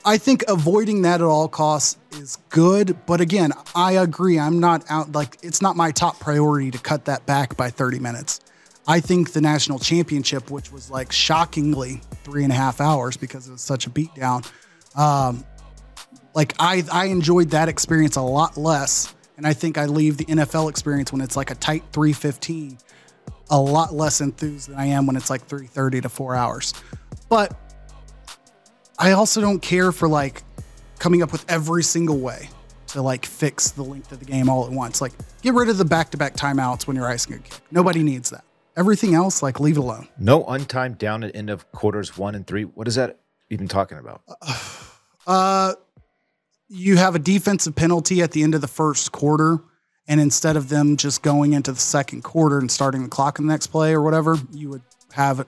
I 0.05 0.19
think 0.19 0.45
avoiding 0.49 1.03
that 1.03 1.21
at 1.21 1.27
all 1.27 1.49
costs 1.49 1.99
is 2.13 2.37
good, 2.51 2.97
but 3.07 3.23
again, 3.23 3.53
I 3.75 3.93
agree. 3.93 4.39
I'm 4.39 4.61
not 4.61 4.85
out 4.91 5.13
like 5.13 5.39
it's 5.43 5.63
not 5.63 5.77
my 5.77 5.93
top 5.93 6.21
priority 6.21 6.71
to 6.73 6.79
cut 6.79 7.07
that 7.07 7.25
back 7.25 7.57
by 7.57 7.71
30 7.71 8.01
minutes. 8.01 8.41
I 8.87 9.01
think 9.01 9.33
the 9.33 9.41
national 9.41 9.79
championship, 9.79 10.51
which 10.51 10.71
was 10.71 10.91
like 10.91 11.11
shockingly 11.11 12.03
three 12.23 12.45
and 12.45 12.53
a 12.53 12.57
half 12.57 12.83
hours 12.83 13.17
because 13.17 13.49
it 13.49 13.53
was 13.53 13.63
such 13.63 13.87
a 13.87 13.91
beatdown, 13.91 14.47
um, 14.95 15.43
like 16.35 16.55
I 16.59 16.85
I 16.93 17.07
enjoyed 17.07 17.51
that 17.51 17.71
experience 17.71 18.17
a 18.17 18.23
lot 18.23 18.59
less, 18.59 19.15
and 19.39 19.47
I 19.47 19.55
think 19.55 19.79
I 19.79 19.87
leave 19.87 20.19
the 20.19 20.27
NFL 20.27 20.69
experience 20.69 21.13
when 21.13 21.23
it's 21.23 21.37
like 21.37 21.51
a 21.51 21.55
tight 21.55 21.83
315 21.93 22.77
a 23.51 23.61
lot 23.61 23.95
less 23.95 24.21
enthused 24.21 24.69
than 24.69 24.77
I 24.77 24.87
am 24.87 25.07
when 25.07 25.17
it's 25.17 25.31
like 25.31 25.47
3:30 25.47 26.03
to 26.03 26.09
4 26.09 26.35
hours. 26.35 26.75
But 27.29 27.57
I 28.99 29.13
also 29.13 29.41
don't 29.41 29.61
care 29.61 29.93
for 29.93 30.09
like 30.09 30.43
coming 30.99 31.23
up 31.23 31.33
with 31.33 31.45
every 31.49 31.83
single 31.83 32.19
way 32.19 32.49
to 32.89 33.03
like 33.03 33.27
fix 33.27 33.71
the 33.73 33.83
length 33.83 34.13
of 34.13 34.21
the 34.21 34.25
game 34.25 34.49
all 34.49 34.65
at 34.65 34.73
once. 34.73 35.01
Like 35.01 35.13
get 35.43 35.55
rid 35.55 35.69
of 35.69 35.79
the 35.79 35.85
back-to-back 35.85 36.37
timeouts 36.37 36.87
when 36.87 36.97
you're 36.97 37.09
icing 37.09 37.35
a 37.35 37.39
kick. 37.39 37.61
Nobody 37.71 38.03
needs 38.03 38.31
that. 38.31 38.45
Everything 38.77 39.15
else, 39.15 39.43
like 39.43 39.61
leave 39.61 39.77
it 39.77 39.81
alone. 39.81 40.09
No 40.19 40.45
untimed 40.45 40.99
down 40.99 41.23
at 41.25 41.35
end 41.35 41.51
of 41.51 41.71
quarters 41.73 42.17
one 42.17 42.35
and 42.35 42.47
three. 42.47 42.65
What 42.65 42.89
is 42.89 42.95
that 42.97 43.21
even 43.51 43.69
talking 43.69 43.99
about? 43.99 44.23
Uh, 45.27 45.73
you 46.69 46.99
have 46.99 47.15
a 47.15 47.19
defensive 47.19 47.75
penalty 47.75 48.21
at 48.21 48.33
the 48.33 48.43
end 48.43 48.55
of 48.55 48.61
the 48.61 48.69
first 48.69 49.11
quarter, 49.11 49.59
and 50.09 50.21
instead 50.21 50.57
of 50.57 50.69
them 50.69 50.97
just 50.97 51.23
going 51.23 51.53
into 51.55 51.73
the 51.73 51.81
second 51.81 52.23
quarter 52.23 52.59
and 52.59 52.71
starting 52.71 53.03
the 53.03 53.09
clock 53.09 53.39
in 53.39 53.47
the 53.47 53.53
next 53.53 53.69
play 53.69 53.93
or 53.95 54.03
whatever, 54.03 54.37
you 54.53 54.69
would 54.71 54.83
have 55.13 55.47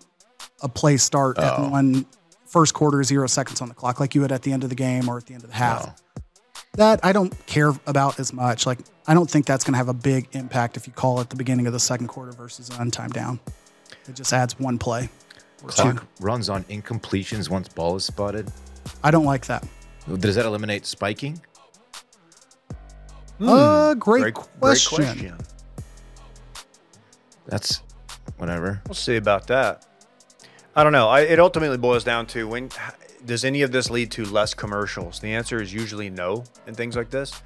a 0.63 0.69
play 0.69 0.97
start 0.97 1.39
at 1.39 1.59
Oh. 1.59 1.69
one 1.69 2.07
first 2.47 2.73
quarter, 2.75 3.03
zero 3.03 3.27
seconds 3.27 3.61
on 3.61 3.69
the 3.69 3.75
clock, 3.75 4.01
like 4.01 4.15
you 4.15 4.21
would 4.23 4.33
at 4.33 4.43
the 4.43 4.53
end 4.53 4.63
of 4.63 4.71
the 4.71 4.77
game 4.77 5.09
or 5.09 5.19
at 5.19 5.27
the 5.27 5.35
end 5.35 5.45
of 5.45 5.51
the 5.51 5.57
half. 5.57 5.87
Oh. 6.17 6.23
That 6.75 7.01
I 7.03 7.13
don't 7.13 7.35
care 7.47 7.73
about 7.87 8.19
as 8.21 8.33
much. 8.33 8.67
Like 8.67 8.79
I 9.07 9.15
don't 9.15 9.31
think 9.31 9.47
that's 9.47 9.65
going 9.65 9.73
to 9.73 9.79
have 9.79 9.89
a 9.89 9.95
big 9.95 10.29
impact 10.33 10.77
if 10.77 10.87
you 10.87 10.93
call 10.93 11.21
it 11.21 11.31
the 11.31 11.37
beginning 11.37 11.67
of 11.67 11.73
the 11.73 11.81
second 11.81 12.09
quarter 12.09 12.33
versus 12.33 12.69
an 12.71 12.77
untimed 12.77 13.13
down. 13.13 13.41
It 14.09 14.15
just 14.15 14.33
adds 14.33 14.59
one 14.59 14.79
play. 14.79 15.09
or 15.63 15.71
two. 15.71 15.83
Clock 15.83 16.07
runs 16.21 16.49
on 16.51 16.65
incompletions 16.65 17.49
once 17.49 17.69
ball 17.69 17.97
is 17.97 18.05
spotted. 18.05 18.51
I 19.03 19.11
don't 19.11 19.25
like 19.25 19.47
that. 19.47 19.67
Does 20.19 20.35
that 20.37 20.45
eliminate 20.45 20.85
spiking? 20.87 21.41
Uh, 23.41 23.95
great, 23.95 24.21
Great, 24.23 24.35
question. 24.35 24.97
great 25.05 25.09
question. 25.09 25.39
That's 27.47 27.83
whatever. 28.39 28.83
We'll 28.87 28.95
see 28.95 29.17
about 29.17 29.47
that. 29.49 29.87
I 30.75 30.83
don't 30.83 30.93
know. 30.93 31.09
I, 31.09 31.21
it 31.21 31.39
ultimately 31.39 31.79
boils 31.79 32.05
down 32.05 32.27
to 32.29 32.47
when 32.49 32.71
does 33.25 33.45
any 33.45 33.63
of 33.63 33.73
this 33.73 33.91
lead 33.91 34.11
to 34.13 34.25
less 34.25 34.55
commercials? 34.55 35.21
The 35.21 35.33
answer 35.35 35.61
is 35.61 35.73
usually 35.73 36.11
no 36.11 36.45
in 36.67 36.75
things 36.75 36.97
like 36.97 37.11
this. 37.11 37.41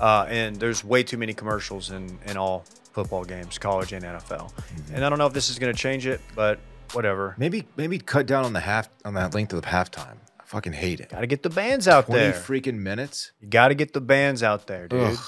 Uh, 0.00 0.26
and 0.28 0.56
there's 0.56 0.82
way 0.84 1.02
too 1.02 1.16
many 1.16 1.34
commercials 1.34 1.90
in, 1.90 2.18
in 2.26 2.36
all 2.36 2.64
football 2.92 3.24
games, 3.24 3.58
college 3.58 3.92
and 3.92 4.04
NFL. 4.04 4.52
And 4.92 5.04
I 5.04 5.08
don't 5.08 5.18
know 5.18 5.26
if 5.26 5.32
this 5.32 5.50
is 5.50 5.58
going 5.58 5.72
to 5.74 5.78
change 5.78 6.06
it, 6.06 6.20
but 6.34 6.58
whatever. 6.92 7.34
Maybe 7.38 7.66
maybe 7.76 7.98
cut 7.98 8.26
down 8.26 8.44
on 8.44 8.52
the 8.52 8.60
half 8.60 8.88
on 9.04 9.14
that 9.14 9.34
length 9.34 9.52
of 9.52 9.62
the 9.62 9.68
halftime. 9.68 10.16
I 10.54 10.58
fucking 10.58 10.72
hate 10.74 11.00
it. 11.00 11.08
Got 11.08 11.22
to 11.22 11.26
get 11.26 11.42
the 11.42 11.50
bands 11.50 11.88
out 11.88 12.06
Twenty 12.06 12.20
there. 12.20 12.32
freaking 12.32 12.78
minutes. 12.78 13.32
You 13.40 13.48
got 13.48 13.68
to 13.68 13.74
get 13.74 13.92
the 13.92 14.00
bands 14.00 14.40
out 14.40 14.68
there, 14.68 14.86
dude. 14.86 15.18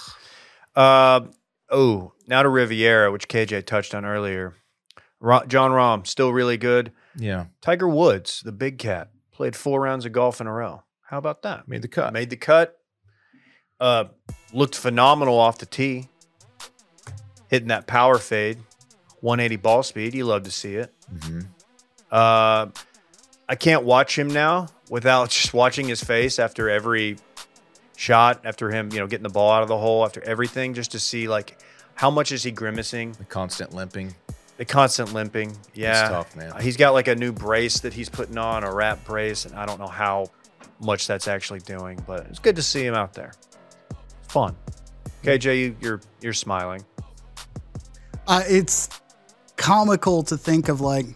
Uh, 0.76 1.22
oh, 1.68 2.12
now 2.28 2.44
to 2.44 2.48
Riviera, 2.48 3.10
which 3.10 3.26
KJ 3.26 3.66
touched 3.66 3.92
on 3.92 4.04
earlier. 4.04 4.54
Ro- 5.18 5.44
Jon 5.48 5.72
Rahm, 5.72 6.06
still 6.06 6.32
really 6.32 6.56
good. 6.56 6.92
Yeah, 7.16 7.46
Tiger 7.60 7.88
Woods, 7.88 8.40
the 8.44 8.52
big 8.52 8.78
cat, 8.78 9.10
played 9.32 9.56
four 9.56 9.80
rounds 9.80 10.04
of 10.06 10.12
golf 10.12 10.40
in 10.40 10.46
a 10.46 10.52
row. 10.52 10.84
How 11.02 11.18
about 11.18 11.42
that? 11.42 11.66
made 11.66 11.82
the 11.82 11.88
cut. 11.88 12.12
Made 12.12 12.30
the 12.30 12.36
cut. 12.36 12.78
Uh, 13.80 14.04
looked 14.52 14.76
phenomenal 14.76 15.38
off 15.40 15.58
the 15.58 15.66
tee. 15.66 16.08
Hitting 17.48 17.68
that 17.68 17.86
power 17.88 18.18
fade, 18.18 18.58
180 19.22 19.56
ball 19.56 19.82
speed. 19.82 20.14
You 20.14 20.24
love 20.24 20.44
to 20.44 20.50
see 20.52 20.74
it. 20.76 20.94
hmm 21.24 21.40
Uh, 22.12 22.66
I 23.48 23.54
can't 23.58 23.82
watch 23.84 24.16
him 24.18 24.28
now 24.28 24.68
without 24.90 25.30
just 25.30 25.52
watching 25.54 25.88
his 25.88 26.02
face 26.02 26.38
after 26.38 26.68
every 26.70 27.16
shot, 27.96 28.40
after 28.44 28.70
him, 28.70 28.92
you 28.92 28.98
know, 28.98 29.06
getting 29.06 29.22
the 29.24 29.28
ball 29.30 29.50
out 29.50 29.62
of 29.62 29.68
the 29.68 29.78
hole, 29.78 30.04
after 30.04 30.22
everything, 30.22 30.74
just 30.74 30.92
to 30.92 30.98
see 31.00 31.28
like 31.28 31.58
how 31.94 32.10
much 32.10 32.30
is 32.32 32.42
he 32.42 32.50
grimacing, 32.50 33.12
The 33.12 33.24
constant 33.24 33.72
limping. 33.74 34.14
the 34.58 34.64
constant 34.64 35.12
limping. 35.14 35.56
Yeah, 35.74 36.08
tough, 36.08 36.36
man. 36.36 36.52
He's 36.60 36.76
got 36.76 36.92
like 36.92 37.08
a 37.08 37.14
new 37.14 37.32
brace 37.32 37.80
that 37.80 37.92
he's 37.94 38.08
putting 38.10 38.36
on, 38.38 38.64
a 38.64 38.72
wrap 38.72 39.04
brace, 39.04 39.44
and 39.46 39.54
I 39.54 39.64
don't 39.66 39.80
know 39.80 39.86
how 39.88 40.30
much 40.80 41.06
that's 41.06 41.26
actually 41.26 41.60
doing, 41.60 41.98
but 42.06 42.26
it's 42.26 42.38
good 42.38 42.56
to 42.56 42.62
see 42.62 42.84
him 42.84 42.94
out 42.94 43.14
there. 43.14 43.32
Fun. 44.28 44.54
KJ, 45.22 45.58
you, 45.58 45.76
you're 45.80 46.00
you're 46.20 46.32
smiling. 46.34 46.84
uh, 48.26 48.42
it's 48.46 48.88
comical 49.56 50.22
to 50.24 50.36
think 50.36 50.68
of 50.68 50.80
like 50.82 51.06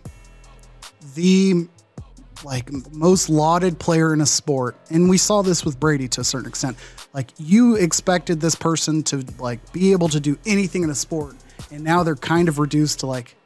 the 1.15 1.69
like 2.45 2.71
most 2.93 3.29
lauded 3.29 3.79
player 3.79 4.13
in 4.13 4.21
a 4.21 4.27
sport 4.27 4.77
and 4.91 5.09
we 5.09 5.19
saw 5.19 5.43
this 5.43 5.65
with 5.65 5.79
brady 5.79 6.09
to 6.09 6.21
a 6.21 6.25
certain 6.25 6.49
extent 6.49 6.77
like 7.13 7.31
you 7.39 7.77
expected 7.77 8.41
this 8.41 8.55
person 8.55 9.03
to 9.03 9.25
like 9.39 9.73
be 9.73 9.93
able 9.93 10.09
to 10.09 10.21
do 10.21 10.39
anything 10.47 10.83
in 10.83 10.91
a 10.91 10.95
sport 10.95 11.35
and 11.71 11.85
now 11.85 12.03
they're 12.03 12.17
kind 12.17 12.49
of 12.49 12.59
reduced 12.59 13.01
to 13.01 13.07
like 13.07 13.37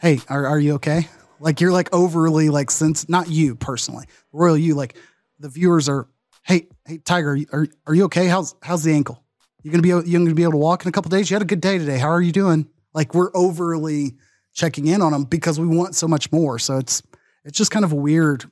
hey 0.00 0.18
are, 0.28 0.46
are 0.46 0.58
you 0.58 0.74
okay? 0.74 1.08
Like 1.38 1.60
you're 1.60 1.72
like 1.72 1.92
overly 1.94 2.48
like 2.48 2.70
since 2.70 3.08
not 3.08 3.28
you 3.28 3.54
personally 3.54 4.06
royal 4.32 4.56
you 4.56 4.74
like 4.74 4.96
the 5.38 5.48
viewers 5.48 5.88
are 5.88 6.08
hey 6.42 6.68
hey 6.86 6.98
tiger 6.98 7.38
are, 7.52 7.66
are 7.86 7.94
you 7.94 8.04
okay? 8.04 8.26
How's 8.26 8.54
how's 8.62 8.82
the 8.82 8.92
ankle? 8.92 9.22
You 9.62 9.70
gonna 9.70 9.82
be 9.82 9.90
able, 9.90 10.06
you 10.06 10.18
gonna 10.18 10.34
be 10.34 10.42
able 10.42 10.52
to 10.52 10.58
walk 10.58 10.84
in 10.84 10.88
a 10.88 10.92
couple 10.92 11.10
days? 11.10 11.30
You 11.30 11.34
had 11.34 11.42
a 11.42 11.46
good 11.46 11.60
day 11.60 11.78
today. 11.78 11.98
How 11.98 12.08
are 12.08 12.20
you 12.20 12.32
doing? 12.32 12.68
Like 12.94 13.14
we're 13.14 13.30
overly 13.34 14.16
checking 14.52 14.86
in 14.86 15.00
on 15.00 15.12
them 15.12 15.24
because 15.24 15.60
we 15.60 15.66
want 15.66 15.94
so 15.94 16.08
much 16.08 16.32
more 16.32 16.58
so 16.58 16.76
it's 16.76 17.02
it's 17.44 17.58
just 17.58 17.70
kind 17.70 17.84
of 17.84 17.92
a 17.92 17.96
weird 17.96 18.44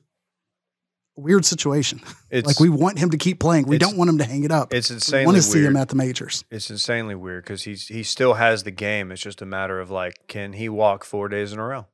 weird 1.15 1.43
situation 1.43 1.99
It's 2.29 2.47
like 2.47 2.59
we 2.61 2.69
want 2.69 2.97
him 2.97 3.09
to 3.09 3.17
keep 3.17 3.39
playing 3.39 3.65
we 3.65 3.77
don't 3.77 3.97
want 3.97 4.09
him 4.09 4.19
to 4.19 4.23
hang 4.23 4.43
it 4.45 4.51
up 4.51 4.73
it's 4.73 4.89
we 4.89 4.95
insanely 4.95 5.25
want 5.25 5.35
to 5.35 5.43
see 5.43 5.63
him 5.63 5.75
at 5.75 5.89
the 5.89 5.95
majors 5.95 6.45
It's 6.49 6.69
insanely 6.69 7.15
weird 7.15 7.43
because 7.43 7.63
he's 7.63 7.87
he 7.87 8.03
still 8.03 8.35
has 8.35 8.63
the 8.63 8.71
game. 8.71 9.11
It's 9.11 9.21
just 9.21 9.41
a 9.41 9.45
matter 9.45 9.79
of 9.79 9.91
like, 9.91 10.13
can 10.27 10.53
he 10.53 10.69
walk 10.69 11.03
four 11.03 11.27
days 11.27 11.51
in 11.51 11.59
a 11.59 11.65
row? 11.65 11.87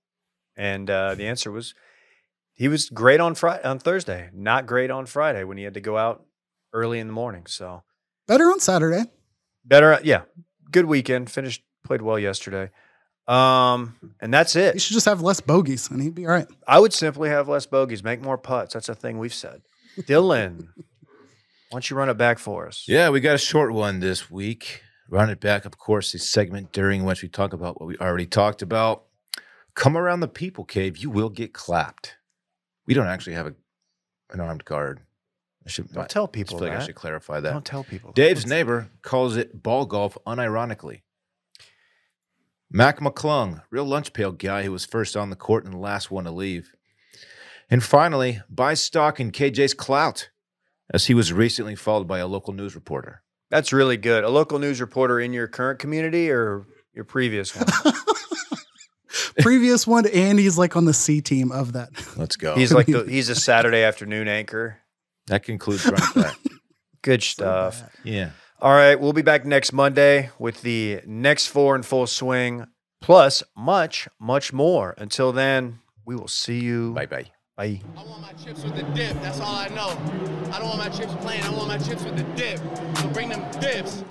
And 0.55 0.89
uh, 0.89 1.15
the 1.15 1.25
answer 1.27 1.51
was, 1.51 1.73
he 2.53 2.67
was 2.67 2.89
great 2.89 3.19
on 3.19 3.33
Friday 3.35 3.63
on 3.63 3.79
Thursday, 3.79 4.29
not 4.31 4.67
great 4.67 4.91
on 4.91 5.07
Friday 5.07 5.43
when 5.43 5.57
he 5.57 5.63
had 5.63 5.73
to 5.73 5.81
go 5.81 5.97
out 5.97 6.23
early 6.71 6.99
in 6.99 7.07
the 7.07 7.13
morning. 7.13 7.47
So 7.47 7.81
better 8.27 8.45
on 8.45 8.59
saturday 8.59 9.05
better, 9.65 9.99
yeah, 10.03 10.21
good 10.71 10.85
weekend. 10.85 11.31
Finished 11.31 11.63
played 11.83 12.01
well 12.01 12.19
yesterday. 12.19 12.69
Um, 13.27 13.95
and 14.21 14.33
that's 14.33 14.55
it. 14.55 14.75
You 14.75 14.79
should 14.79 14.93
just 14.93 15.07
have 15.07 15.21
less 15.21 15.41
bogeys 15.41 15.89
and 15.89 16.01
he'd 16.01 16.13
be 16.13 16.27
all 16.27 16.31
right 16.31 16.47
I 16.67 16.79
would 16.79 16.93
simply 16.93 17.29
have 17.29 17.47
less 17.47 17.65
bogeys, 17.65 18.03
make 18.03 18.21
more 18.21 18.37
putts. 18.37 18.73
That's 18.73 18.89
a 18.89 18.95
thing 18.95 19.17
we've 19.17 19.33
said. 19.33 19.61
Dylan, 19.97 20.67
why 20.77 20.83
don't 21.71 21.89
you 21.89 21.95
run 21.97 22.09
it 22.09 22.17
back 22.17 22.37
for 22.37 22.67
us? 22.67 22.85
Yeah, 22.87 23.09
we 23.09 23.19
got 23.19 23.35
a 23.35 23.39
short 23.39 23.73
one 23.73 23.99
this 23.99 24.29
week. 24.29 24.81
Run 25.09 25.29
it 25.29 25.39
back, 25.39 25.65
of 25.65 25.77
course, 25.77 26.11
the 26.11 26.19
segment 26.19 26.71
during 26.71 27.03
which 27.03 27.21
we 27.21 27.29
talk 27.29 27.53
about 27.53 27.79
what 27.79 27.87
we 27.87 27.97
already 27.97 28.25
talked 28.25 28.61
about. 28.61 29.03
Come 29.75 29.97
around 29.97 30.19
the 30.19 30.27
people 30.27 30.63
cave, 30.63 30.97
you 30.97 31.09
will 31.09 31.29
get 31.29 31.53
clapped. 31.53 32.17
We 32.87 32.93
don't 32.93 33.07
actually 33.07 33.33
have 33.33 33.47
a, 33.47 33.55
an 34.31 34.39
armed 34.39 34.65
guard. 34.65 35.01
I 35.65 35.69
should 35.69 35.91
Don't 35.91 36.07
tell 36.07 36.23
I 36.23 36.25
just 36.27 36.33
people 36.33 36.59
feel 36.59 36.67
like 36.67 36.77
I 36.77 36.85
should 36.85 36.95
clarify 36.95 37.39
that. 37.39 37.51
Don't 37.51 37.65
tell 37.65 37.83
people. 37.83 38.11
Dave's 38.13 38.45
neighbor 38.45 38.89
calls 39.01 39.35
it 39.35 39.63
ball 39.63 39.85
golf 39.85 40.17
unironically. 40.27 41.01
Mac 42.71 42.99
McClung, 42.99 43.61
real 43.69 43.85
lunch 43.85 44.13
pail 44.13 44.31
guy 44.31 44.63
who 44.63 44.71
was 44.71 44.85
first 44.85 45.15
on 45.15 45.29
the 45.29 45.35
court 45.35 45.65
and 45.65 45.73
the 45.73 45.77
last 45.77 46.11
one 46.11 46.25
to 46.25 46.31
leave. 46.31 46.73
And 47.69 47.83
finally, 47.83 48.41
buy 48.49 48.73
stock 48.73 49.19
in 49.19 49.31
KJ's 49.31 49.73
clout, 49.73 50.29
as 50.93 51.05
he 51.07 51.13
was 51.13 51.33
recently 51.33 51.75
followed 51.75 52.07
by 52.07 52.19
a 52.19 52.27
local 52.27 52.53
news 52.53 52.75
reporter. 52.75 53.23
That's 53.49 53.71
really 53.73 53.97
good. 53.97 54.23
A 54.23 54.29
local 54.29 54.59
news 54.59 54.81
reporter 54.81 55.19
in 55.19 55.33
your 55.33 55.47
current 55.47 55.79
community 55.79 56.29
or 56.29 56.65
your 56.93 57.05
previous 57.05 57.55
one? 57.55 57.65
previous 59.39 59.85
one 59.85 60.05
and 60.07 60.39
he's 60.39 60.57
like 60.57 60.75
on 60.75 60.85
the 60.85 60.93
c 60.93 61.19
team 61.21 61.51
of 61.51 61.73
that 61.73 61.89
Let's 62.17 62.35
go. 62.35 62.55
He's 62.55 62.71
like 62.73 62.85
the 62.85 63.03
he's 63.09 63.29
a 63.29 63.35
Saturday 63.35 63.83
afternoon 63.83 64.27
anchor. 64.27 64.79
that 65.27 65.43
concludes 65.43 65.85
run 65.85 65.95
it 65.95 66.15
back. 66.15 66.37
Good 67.01 67.21
stuff. 67.21 67.81
bad. 67.81 67.91
yeah. 68.03 68.29
All 68.61 68.71
right, 68.71 68.97
we'll 68.99 69.11
be 69.11 69.21
back 69.21 69.45
next 69.45 69.73
Monday 69.73 70.29
with 70.39 70.61
the 70.61 71.01
next 71.05 71.47
four 71.47 71.75
in 71.75 71.83
full 71.83 72.07
swing, 72.07 72.65
plus 73.01 73.43
much, 73.55 74.07
much 74.17 74.53
more. 74.53 74.95
Until 74.97 75.33
then, 75.33 75.79
we 76.05 76.15
will 76.15 76.29
see 76.29 76.61
you. 76.61 76.93
Bye 76.93 77.05
bye. 77.05 77.25
Bye. 77.57 77.81
I 77.97 78.03
want 78.05 78.21
my 78.21 78.31
chips 78.31 78.63
with 78.63 78.75
the 78.77 78.83
dip. 78.93 79.13
That's 79.21 79.41
all 79.41 79.55
I 79.55 79.67
know. 79.69 79.89
I 80.53 80.59
don't 80.59 80.69
want 80.69 80.79
my 80.79 80.89
chips 80.89 81.13
plain. 81.15 81.43
I 81.43 81.49
want 81.49 81.67
my 81.67 81.77
chips 81.77 82.03
with 82.05 82.15
the 82.15 82.23
dip. 82.35 82.59
So 82.97 83.09
bring 83.09 83.27
them 83.27 83.43
dips. 83.59 84.03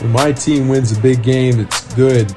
When 0.00 0.12
my 0.12 0.32
team 0.32 0.68
wins 0.68 0.96
a 0.96 1.00
big 1.00 1.22
game, 1.24 1.58
it's 1.58 1.92
good. 1.94 2.34